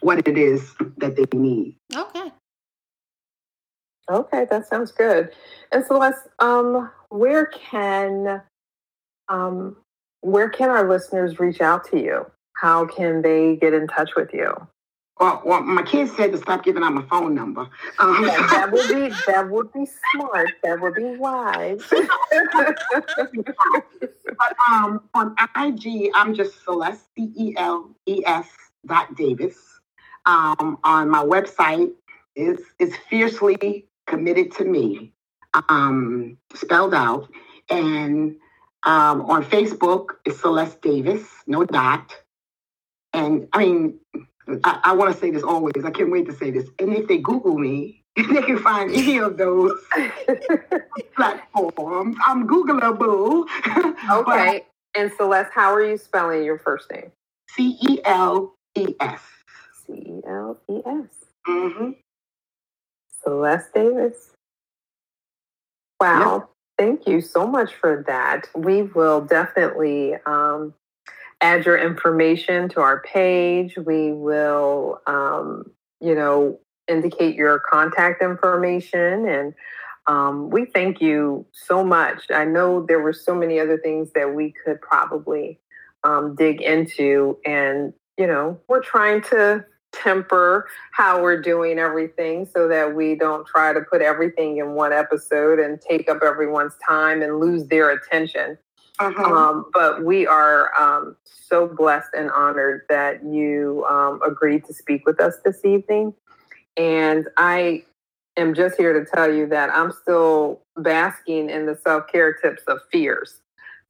what 0.00 0.26
it 0.26 0.36
is 0.36 0.74
that 0.98 1.16
they 1.16 1.38
need. 1.38 1.76
Okay. 1.94 2.32
Okay, 4.10 4.46
that 4.50 4.66
sounds 4.66 4.92
good. 4.92 5.30
And 5.72 5.84
Celes, 5.86 6.14
um, 6.40 6.90
where 7.08 7.46
can 7.46 8.42
um, 9.28 9.76
where 10.20 10.48
can 10.48 10.70
our 10.70 10.88
listeners 10.88 11.38
reach 11.38 11.60
out 11.60 11.88
to 11.90 12.00
you? 12.00 12.26
How 12.54 12.84
can 12.84 13.22
they 13.22 13.56
get 13.56 13.72
in 13.72 13.86
touch 13.86 14.10
with 14.16 14.34
you? 14.34 14.54
Well, 15.20 15.42
well, 15.44 15.62
my 15.62 15.82
kids 15.82 16.10
said 16.16 16.32
to 16.32 16.38
stop 16.38 16.64
giving 16.64 16.82
out 16.82 16.92
my 16.92 17.02
phone 17.02 17.34
number. 17.34 17.68
Um, 18.00 18.24
yeah, 18.24 18.46
that 18.48 18.72
would 18.72 18.88
be 18.88 19.14
that 19.26 19.48
would 19.48 19.72
be 19.72 19.86
smart. 20.12 20.50
That 20.64 20.80
would 20.80 20.94
be 20.94 21.16
wise. 21.16 21.82
but 24.00 24.56
um, 24.68 25.02
on 25.14 25.36
IG, 25.56 26.10
I'm 26.14 26.34
just 26.34 26.64
Celes 26.64 26.98
C 27.16 27.32
E 27.36 27.54
L 27.56 27.90
E 28.06 28.22
S 28.26 28.48
dot 28.86 29.14
Davis. 29.14 29.56
Um, 30.26 30.78
on 30.82 31.10
my 31.10 31.22
website 31.22 31.92
is 32.34 32.58
is 32.80 32.96
fiercely 33.08 33.86
committed 34.06 34.52
to 34.56 34.64
me, 34.64 35.12
um, 35.68 36.38
spelled 36.54 36.94
out, 36.94 37.28
and 37.70 38.34
um, 38.82 39.22
on 39.22 39.44
Facebook 39.44 40.16
is 40.24 40.40
Celes 40.40 40.74
Davis, 40.76 41.22
no 41.46 41.64
dot. 41.64 42.16
And 43.12 43.46
I 43.52 43.58
mean, 43.58 44.00
I, 44.64 44.80
I 44.84 44.92
want 44.92 45.12
to 45.14 45.20
say 45.20 45.30
this 45.30 45.42
always. 45.42 45.84
I 45.84 45.90
can't 45.90 46.10
wait 46.10 46.26
to 46.26 46.32
say 46.32 46.50
this. 46.50 46.68
And 46.78 46.94
if 46.94 47.08
they 47.08 47.18
Google 47.18 47.58
me, 47.58 48.02
they 48.16 48.42
can 48.42 48.58
find 48.58 48.90
any 48.90 49.18
of 49.18 49.36
those 49.36 49.78
platforms. 51.16 52.16
I'm 52.26 52.46
Googleable. 52.46 53.46
Okay. 54.10 54.66
and 54.94 55.10
Celes, 55.16 55.46
how 55.54 55.72
are 55.72 55.84
you 55.84 55.96
spelling 55.96 56.44
your 56.44 56.58
first 56.58 56.90
name? 56.92 57.10
C 57.50 57.78
E 57.80 58.00
L 58.04 58.54
E 58.76 58.94
S. 59.00 59.20
C 59.86 59.92
E 59.94 60.20
L 60.26 60.58
E 60.70 60.80
S. 60.84 61.08
Mm-hmm. 61.48 61.90
Celes 63.24 63.62
Davis. 63.74 64.30
Wow. 66.00 66.34
Yep. 66.34 66.48
Thank 66.76 67.08
you 67.08 67.20
so 67.20 67.46
much 67.46 67.72
for 67.74 68.04
that. 68.06 68.48
We 68.54 68.82
will 68.82 69.20
definitely 69.22 70.14
um, 70.26 70.74
add 71.40 71.66
your 71.66 71.78
information 71.78 72.68
to 72.70 72.80
our 72.80 73.00
page. 73.00 73.76
We 73.76 74.12
will, 74.12 75.00
um, 75.06 75.70
you 76.00 76.14
know, 76.14 76.58
indicate 76.88 77.34
your 77.34 77.58
contact 77.58 78.22
information. 78.22 79.26
And 79.26 79.54
um, 80.06 80.50
we 80.50 80.66
thank 80.66 81.00
you 81.00 81.46
so 81.52 81.82
much. 81.84 82.30
I 82.30 82.44
know 82.44 82.84
there 82.84 83.00
were 83.00 83.12
so 83.12 83.34
many 83.34 83.58
other 83.58 83.78
things 83.78 84.10
that 84.14 84.34
we 84.34 84.52
could 84.64 84.80
probably 84.80 85.58
um, 86.02 86.34
dig 86.34 86.60
into. 86.60 87.38
And, 87.46 87.92
you 88.18 88.26
know, 88.26 88.60
we're 88.68 88.82
trying 88.82 89.22
to 89.22 89.64
temper 89.92 90.68
how 90.92 91.22
we're 91.22 91.40
doing 91.40 91.78
everything 91.78 92.44
so 92.44 92.68
that 92.68 92.94
we 92.94 93.14
don't 93.14 93.46
try 93.46 93.72
to 93.72 93.80
put 93.80 94.02
everything 94.02 94.58
in 94.58 94.72
one 94.72 94.92
episode 94.92 95.58
and 95.58 95.80
take 95.80 96.10
up 96.10 96.20
everyone's 96.22 96.74
time 96.86 97.22
and 97.22 97.38
lose 97.38 97.66
their 97.68 97.90
attention. 97.90 98.58
Uh-huh. 98.98 99.22
Um, 99.22 99.66
but 99.72 100.04
we 100.04 100.26
are 100.26 100.70
um, 100.80 101.16
so 101.24 101.66
blessed 101.66 102.10
and 102.16 102.30
honored 102.30 102.82
that 102.88 103.24
you 103.24 103.84
um, 103.88 104.20
agreed 104.24 104.64
to 104.66 104.74
speak 104.74 105.04
with 105.04 105.20
us 105.20 105.34
this 105.44 105.64
evening. 105.64 106.14
And 106.76 107.28
I 107.36 107.84
am 108.36 108.54
just 108.54 108.76
here 108.76 108.92
to 108.92 109.04
tell 109.04 109.32
you 109.32 109.46
that 109.48 109.70
I'm 109.70 109.92
still 109.92 110.60
basking 110.76 111.50
in 111.50 111.66
the 111.66 111.76
self 111.76 112.06
care 112.10 112.34
tips 112.34 112.62
of 112.68 112.78
fierce. 112.92 113.40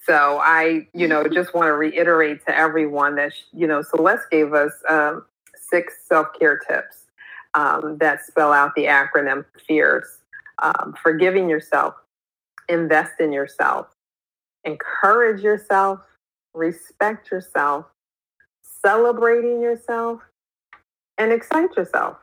So 0.06 0.38
I, 0.42 0.86
you 0.92 1.08
know, 1.08 1.26
just 1.28 1.54
want 1.54 1.68
to 1.68 1.72
reiterate 1.72 2.44
to 2.46 2.56
everyone 2.56 3.16
that, 3.16 3.32
you 3.52 3.66
know, 3.66 3.82
Celes 3.82 4.20
gave 4.30 4.52
us 4.52 4.72
um, 4.88 5.24
six 5.70 5.94
self 6.06 6.28
care 6.38 6.58
tips 6.58 7.06
um, 7.54 7.96
that 7.98 8.24
spell 8.24 8.52
out 8.52 8.74
the 8.74 8.84
acronym 8.84 9.44
FIERCE. 9.66 10.18
Um, 10.62 10.94
forgiving 11.02 11.48
yourself, 11.48 11.94
invest 12.68 13.14
in 13.18 13.32
yourself, 13.32 13.88
encourage 14.64 15.42
yourself, 15.42 16.00
respect 16.54 17.30
yourself, 17.30 17.86
celebrating 18.82 19.60
yourself, 19.60 20.20
and 21.18 21.32
excite 21.32 21.76
yourself. 21.76 22.16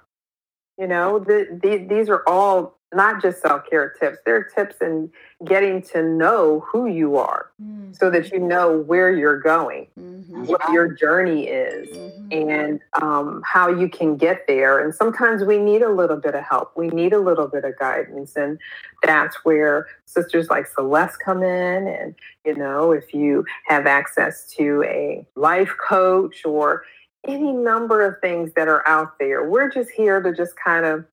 You 0.77 0.87
know, 0.87 1.19
the, 1.19 1.59
the, 1.61 1.77
these 1.77 2.09
are 2.09 2.23
all 2.27 2.79
not 2.93 3.21
just 3.21 3.41
self 3.41 3.69
care 3.69 3.93
tips, 3.99 4.17
there 4.25 4.35
are 4.35 4.43
tips 4.43 4.75
in 4.81 5.09
getting 5.45 5.81
to 5.81 6.03
know 6.03 6.59
who 6.59 6.87
you 6.87 7.15
are 7.15 7.51
mm-hmm. 7.61 7.93
so 7.93 8.09
that 8.09 8.31
you 8.31 8.39
know 8.39 8.79
where 8.79 9.11
you're 9.11 9.39
going, 9.39 9.87
mm-hmm. 9.97 10.45
what 10.45 10.61
your 10.71 10.91
journey 10.93 11.47
is, 11.47 11.89
mm-hmm. 11.89 12.49
and 12.49 12.79
um, 13.01 13.41
how 13.45 13.69
you 13.69 13.87
can 13.87 14.17
get 14.17 14.45
there. 14.47 14.79
And 14.79 14.93
sometimes 14.93 15.43
we 15.43 15.57
need 15.57 15.81
a 15.81 15.91
little 15.91 16.17
bit 16.17 16.35
of 16.35 16.43
help, 16.43 16.73
we 16.75 16.89
need 16.89 17.13
a 17.13 17.19
little 17.19 17.47
bit 17.47 17.63
of 17.63 17.77
guidance. 17.79 18.35
And 18.35 18.59
that's 19.03 19.37
where 19.43 19.87
sisters 20.05 20.49
like 20.49 20.67
Celes 20.67 21.17
come 21.17 21.43
in. 21.43 21.87
And, 21.87 22.15
you 22.45 22.55
know, 22.55 22.91
if 22.91 23.13
you 23.13 23.45
have 23.67 23.87
access 23.87 24.47
to 24.57 24.83
a 24.83 25.25
life 25.35 25.73
coach 25.87 26.45
or 26.45 26.83
any 27.27 27.53
number 27.53 28.05
of 28.05 28.19
things 28.19 28.51
that 28.55 28.67
are 28.67 28.87
out 28.87 29.19
there, 29.19 29.47
we're 29.47 29.69
just 29.69 29.91
here 29.91 30.21
to 30.21 30.33
just 30.33 30.55
kind 30.55 30.85
of 30.85 31.05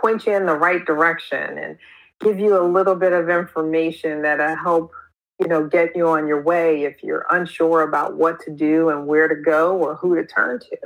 point 0.00 0.26
you 0.26 0.34
in 0.34 0.46
the 0.46 0.54
right 0.54 0.84
direction 0.84 1.58
and 1.58 1.78
give 2.20 2.38
you 2.38 2.60
a 2.60 2.64
little 2.66 2.94
bit 2.94 3.12
of 3.12 3.28
information 3.28 4.22
that'll 4.22 4.56
help 4.56 4.92
you 5.40 5.46
know 5.46 5.66
get 5.66 5.94
you 5.94 6.08
on 6.08 6.26
your 6.26 6.42
way 6.42 6.84
if 6.84 7.02
you're 7.02 7.26
unsure 7.30 7.82
about 7.82 8.16
what 8.16 8.40
to 8.40 8.50
do 8.50 8.88
and 8.88 9.06
where 9.06 9.28
to 9.28 9.34
go 9.34 9.76
or 9.76 9.96
who 9.96 10.14
to 10.16 10.26
turn 10.26 10.60
to. 10.60 10.78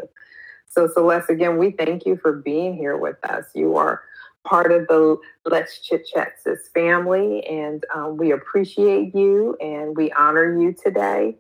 So 0.67 0.89
celes 0.89 1.29
again 1.29 1.59
we 1.59 1.71
thank 1.73 2.07
you 2.07 2.17
for 2.17 2.33
being 2.33 2.75
here 2.75 2.97
with 2.97 3.17
us. 3.25 3.45
You 3.55 3.77
are 3.77 4.03
part 4.45 4.73
of 4.73 4.87
the 4.89 5.17
let's 5.45 5.81
chit 5.81 6.07
chat 6.07 6.35
sis 6.43 6.69
family 6.73 7.45
and 7.47 7.85
um, 7.95 8.17
we 8.17 8.33
appreciate 8.33 9.15
you 9.15 9.57
and 9.61 9.97
we 9.97 10.11
honor 10.13 10.59
you 10.59 10.73
today 10.73 11.37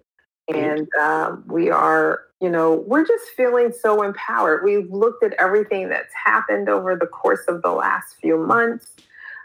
and 0.54 0.88
um, 0.94 1.44
we 1.46 1.70
are 1.70 2.22
you 2.40 2.48
know, 2.48 2.82
we're 2.86 3.06
just 3.06 3.28
feeling 3.36 3.70
so 3.70 4.02
empowered. 4.02 4.64
We've 4.64 4.90
looked 4.90 5.22
at 5.22 5.34
everything 5.34 5.90
that's 5.90 6.12
happened 6.14 6.70
over 6.70 6.96
the 6.96 7.06
course 7.06 7.44
of 7.48 7.60
the 7.60 7.70
last 7.70 8.16
few 8.18 8.38
months, 8.38 8.94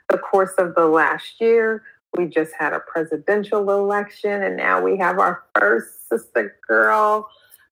the 0.07 0.17
course 0.17 0.53
of 0.57 0.75
the 0.75 0.85
last 0.85 1.41
year. 1.41 1.83
We 2.17 2.27
just 2.27 2.53
had 2.57 2.71
a 2.71 2.79
presidential 2.79 3.69
election, 3.69 4.43
and 4.43 4.55
now 4.55 4.81
we 4.81 4.97
have 4.97 5.19
our 5.19 5.43
first 5.53 6.07
sister 6.07 6.55
girl 6.65 7.27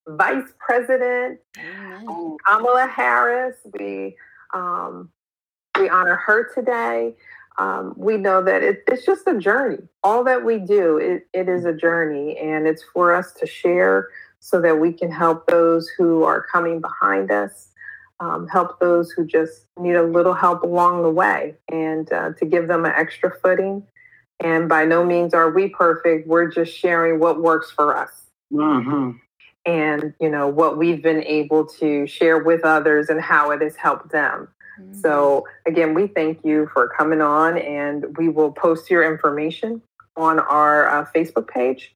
vice 0.07 0.51
president, 0.59 1.39
Kamala 2.45 2.87
Harris. 2.87 3.55
We 3.79 4.17
um, 4.53 5.09
we 5.79 5.89
honor 5.89 6.15
her 6.15 6.49
today. 6.53 7.15
Um, 7.57 7.93
we 7.95 8.17
know 8.17 8.43
that 8.43 8.63
it, 8.63 8.83
it's 8.87 9.05
just 9.05 9.27
a 9.27 9.37
journey. 9.37 9.77
All 10.03 10.23
that 10.23 10.43
we 10.43 10.57
do, 10.57 10.97
it, 10.97 11.27
it 11.33 11.47
is 11.47 11.65
a 11.65 11.73
journey, 11.73 12.37
and 12.37 12.67
it's 12.67 12.83
for 12.93 13.13
us 13.13 13.31
to 13.33 13.45
share 13.45 14.09
so 14.39 14.59
that 14.61 14.79
we 14.79 14.91
can 14.91 15.11
help 15.11 15.47
those 15.47 15.87
who 15.97 16.23
are 16.23 16.41
coming 16.51 16.81
behind 16.81 17.31
us, 17.31 17.69
um, 18.19 18.47
help 18.47 18.79
those 18.79 19.11
who 19.11 19.25
just 19.25 19.67
need 19.79 19.95
a 19.95 20.03
little 20.03 20.33
help 20.33 20.63
along 20.63 21.03
the 21.03 21.11
way, 21.11 21.55
and 21.71 22.11
uh, 22.11 22.31
to 22.39 22.45
give 22.45 22.67
them 22.67 22.85
an 22.85 22.93
extra 22.95 23.31
footing. 23.41 23.83
And 24.39 24.67
by 24.67 24.83
no 24.83 25.05
means 25.05 25.33
are 25.33 25.51
we 25.51 25.69
perfect. 25.69 26.27
We're 26.27 26.47
just 26.47 26.75
sharing 26.75 27.19
what 27.19 27.41
works 27.41 27.71
for 27.71 27.95
us. 27.95 28.09
Mm-hmm. 28.51 29.11
And, 29.65 30.13
you 30.19 30.29
know, 30.29 30.47
what 30.47 30.77
we've 30.77 31.01
been 31.01 31.23
able 31.23 31.65
to 31.79 32.05
share 32.05 32.43
with 32.43 32.65
others 32.65 33.09
and 33.09 33.21
how 33.21 33.51
it 33.51 33.61
has 33.61 33.77
helped 33.77 34.11
them. 34.11 34.49
Mm-hmm. 34.79 34.93
So, 34.99 35.45
again, 35.65 35.93
we 35.93 36.07
thank 36.07 36.43
you 36.43 36.69
for 36.73 36.87
coming 36.87 37.21
on, 37.21 37.57
and 37.57 38.17
we 38.17 38.29
will 38.29 38.51
post 38.51 38.89
your 38.89 39.09
information 39.11 39.81
on 40.15 40.39
our 40.39 40.87
uh, 40.89 41.05
Facebook 41.15 41.47
page, 41.47 41.95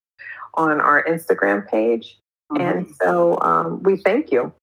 on 0.56 0.80
our 0.82 1.04
Instagram 1.04 1.68
page, 1.70 2.20
Mm-hmm. 2.52 2.62
And 2.62 2.96
so 3.02 3.40
um, 3.42 3.84
we 3.84 3.98
thank 3.98 4.32
you. 4.32 4.54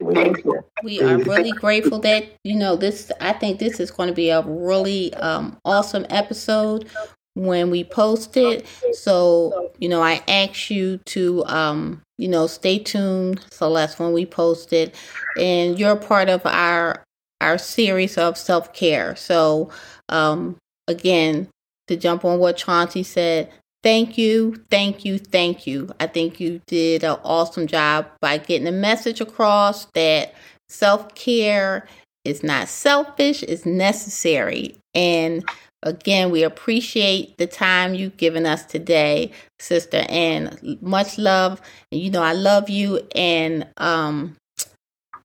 We 0.00 0.14
thank 0.14 0.44
you. 0.44 0.64
We 0.82 1.00
are 1.02 1.18
really 1.18 1.52
grateful 1.52 1.98
that 2.00 2.26
you 2.42 2.56
know 2.56 2.76
this. 2.76 3.12
I 3.20 3.32
think 3.32 3.58
this 3.58 3.80
is 3.80 3.90
going 3.90 4.08
to 4.08 4.14
be 4.14 4.30
a 4.30 4.42
really 4.42 5.14
um, 5.14 5.56
awesome 5.64 6.04
episode 6.10 6.88
when 7.34 7.70
we 7.70 7.84
post 7.84 8.36
it. 8.36 8.66
So 8.92 9.72
you 9.78 9.88
know, 9.88 10.02
I 10.02 10.22
ask 10.26 10.70
you 10.70 10.98
to 11.06 11.44
um, 11.46 12.02
you 12.18 12.28
know 12.28 12.46
stay 12.46 12.78
tuned, 12.78 13.44
Celes, 13.50 13.98
when 13.98 14.12
we 14.12 14.26
post 14.26 14.72
it, 14.72 14.94
and 15.38 15.78
you're 15.78 15.96
part 15.96 16.28
of 16.28 16.44
our 16.44 17.04
our 17.40 17.58
series 17.58 18.16
of 18.18 18.36
self 18.36 18.72
care. 18.72 19.16
So 19.16 19.70
um, 20.08 20.56
again, 20.88 21.48
to 21.88 21.96
jump 21.96 22.24
on 22.24 22.38
what 22.38 22.56
Chauncey 22.56 23.02
said, 23.02 23.50
Thank 23.84 24.16
you, 24.16 24.64
thank 24.70 25.04
you, 25.04 25.18
thank 25.18 25.66
you. 25.66 25.90
I 26.00 26.06
think 26.06 26.40
you 26.40 26.62
did 26.66 27.04
an 27.04 27.18
awesome 27.22 27.66
job 27.66 28.06
by 28.22 28.38
getting 28.38 28.64
the 28.64 28.72
message 28.72 29.20
across 29.20 29.84
that 29.92 30.34
self 30.70 31.14
care 31.14 31.86
is 32.24 32.42
not 32.42 32.68
selfish, 32.68 33.42
it's 33.42 33.66
necessary. 33.66 34.76
And 34.94 35.44
again, 35.82 36.30
we 36.30 36.44
appreciate 36.44 37.36
the 37.36 37.46
time 37.46 37.94
you've 37.94 38.16
given 38.16 38.46
us 38.46 38.64
today, 38.64 39.32
sister, 39.58 40.06
and 40.08 40.78
much 40.80 41.18
love. 41.18 41.60
You 41.90 42.10
know, 42.10 42.22
I 42.22 42.32
love 42.32 42.70
you. 42.70 43.06
And 43.14 43.66
um, 43.76 44.34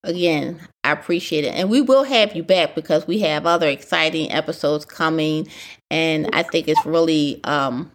again, 0.04 0.60
I 0.84 0.92
appreciate 0.92 1.44
it. 1.46 1.54
And 1.54 1.70
we 1.70 1.82
will 1.82 2.04
have 2.04 2.36
you 2.36 2.44
back 2.44 2.76
because 2.76 3.08
we 3.08 3.20
have 3.20 3.46
other 3.46 3.68
exciting 3.68 4.32
episodes 4.32 4.86
coming. 4.86 5.48
And 5.92 6.30
I 6.34 6.44
think 6.44 6.68
it's 6.68 6.86
really 6.86 7.42
um, 7.44 7.92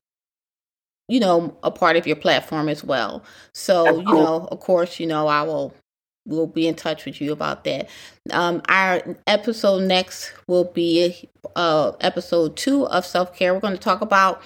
you 1.09 1.21
know, 1.21 1.57
a 1.63 1.71
part 1.71 1.97
of 1.97 2.07
your 2.07 2.17
platform 2.17 2.69
as 2.69 2.83
well. 2.83 3.23
So, 3.53 3.99
you 3.99 4.05
know, 4.05 4.49
of 4.51 4.61
course, 4.61 4.99
you 4.99 5.07
know, 5.07 5.27
I 5.27 5.43
will 5.43 5.75
we'll 6.27 6.47
be 6.47 6.67
in 6.67 6.75
touch 6.75 7.05
with 7.05 7.21
you 7.21 7.33
about 7.33 7.65
that. 7.65 7.89
Um, 8.31 8.63
our 8.69 9.03
episode 9.27 9.83
next 9.83 10.33
will 10.49 10.65
be 10.65 11.29
uh, 11.57 11.93
episode 12.01 12.57
two 12.57 12.87
of 12.87 13.05
self 13.05 13.37
care. 13.37 13.53
We're 13.53 13.61
going 13.61 13.75
to 13.75 13.81
talk 13.81 14.01
about 14.01 14.43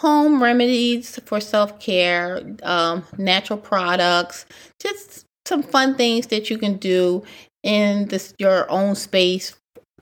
home 0.00 0.42
remedies 0.42 1.20
for 1.26 1.40
self 1.40 1.78
care, 1.78 2.56
um, 2.62 3.04
natural 3.18 3.58
products, 3.58 4.46
just 4.80 5.26
some 5.46 5.62
fun 5.62 5.94
things 5.94 6.28
that 6.28 6.50
you 6.50 6.58
can 6.58 6.76
do 6.76 7.22
in 7.62 8.06
this 8.06 8.34
your 8.38 8.70
own 8.70 8.94
space 8.94 9.54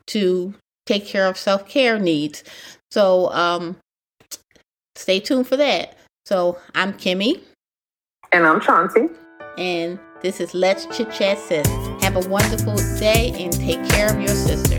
to 0.07 0.55
take 0.87 1.07
care 1.07 1.27
of 1.27 1.37
self 1.37 1.69
care 1.69 1.99
needs. 1.99 2.45
So, 2.91 3.31
um, 3.33 3.77
stay 4.97 5.21
tuned 5.21 5.47
for 5.47 5.57
that. 5.57 5.97
So 6.27 6.59
I'm 6.75 6.93
Kimmy. 6.93 7.41
And 8.33 8.47
I'm 8.47 8.61
Chauncey. 8.61 9.09
And 9.57 9.99
this 10.21 10.41
is 10.41 10.53
Let's 10.53 10.85
Chit 10.95 11.11
Chat 11.11 11.39
Sis. 11.39 11.67
Have 12.03 12.17
a 12.17 12.29
wonderful 12.29 12.77
day 12.99 13.33
and 13.39 13.53
take 13.53 13.83
care 13.89 14.13
of 14.13 14.21
your 14.21 14.29
sisters. 14.29 14.78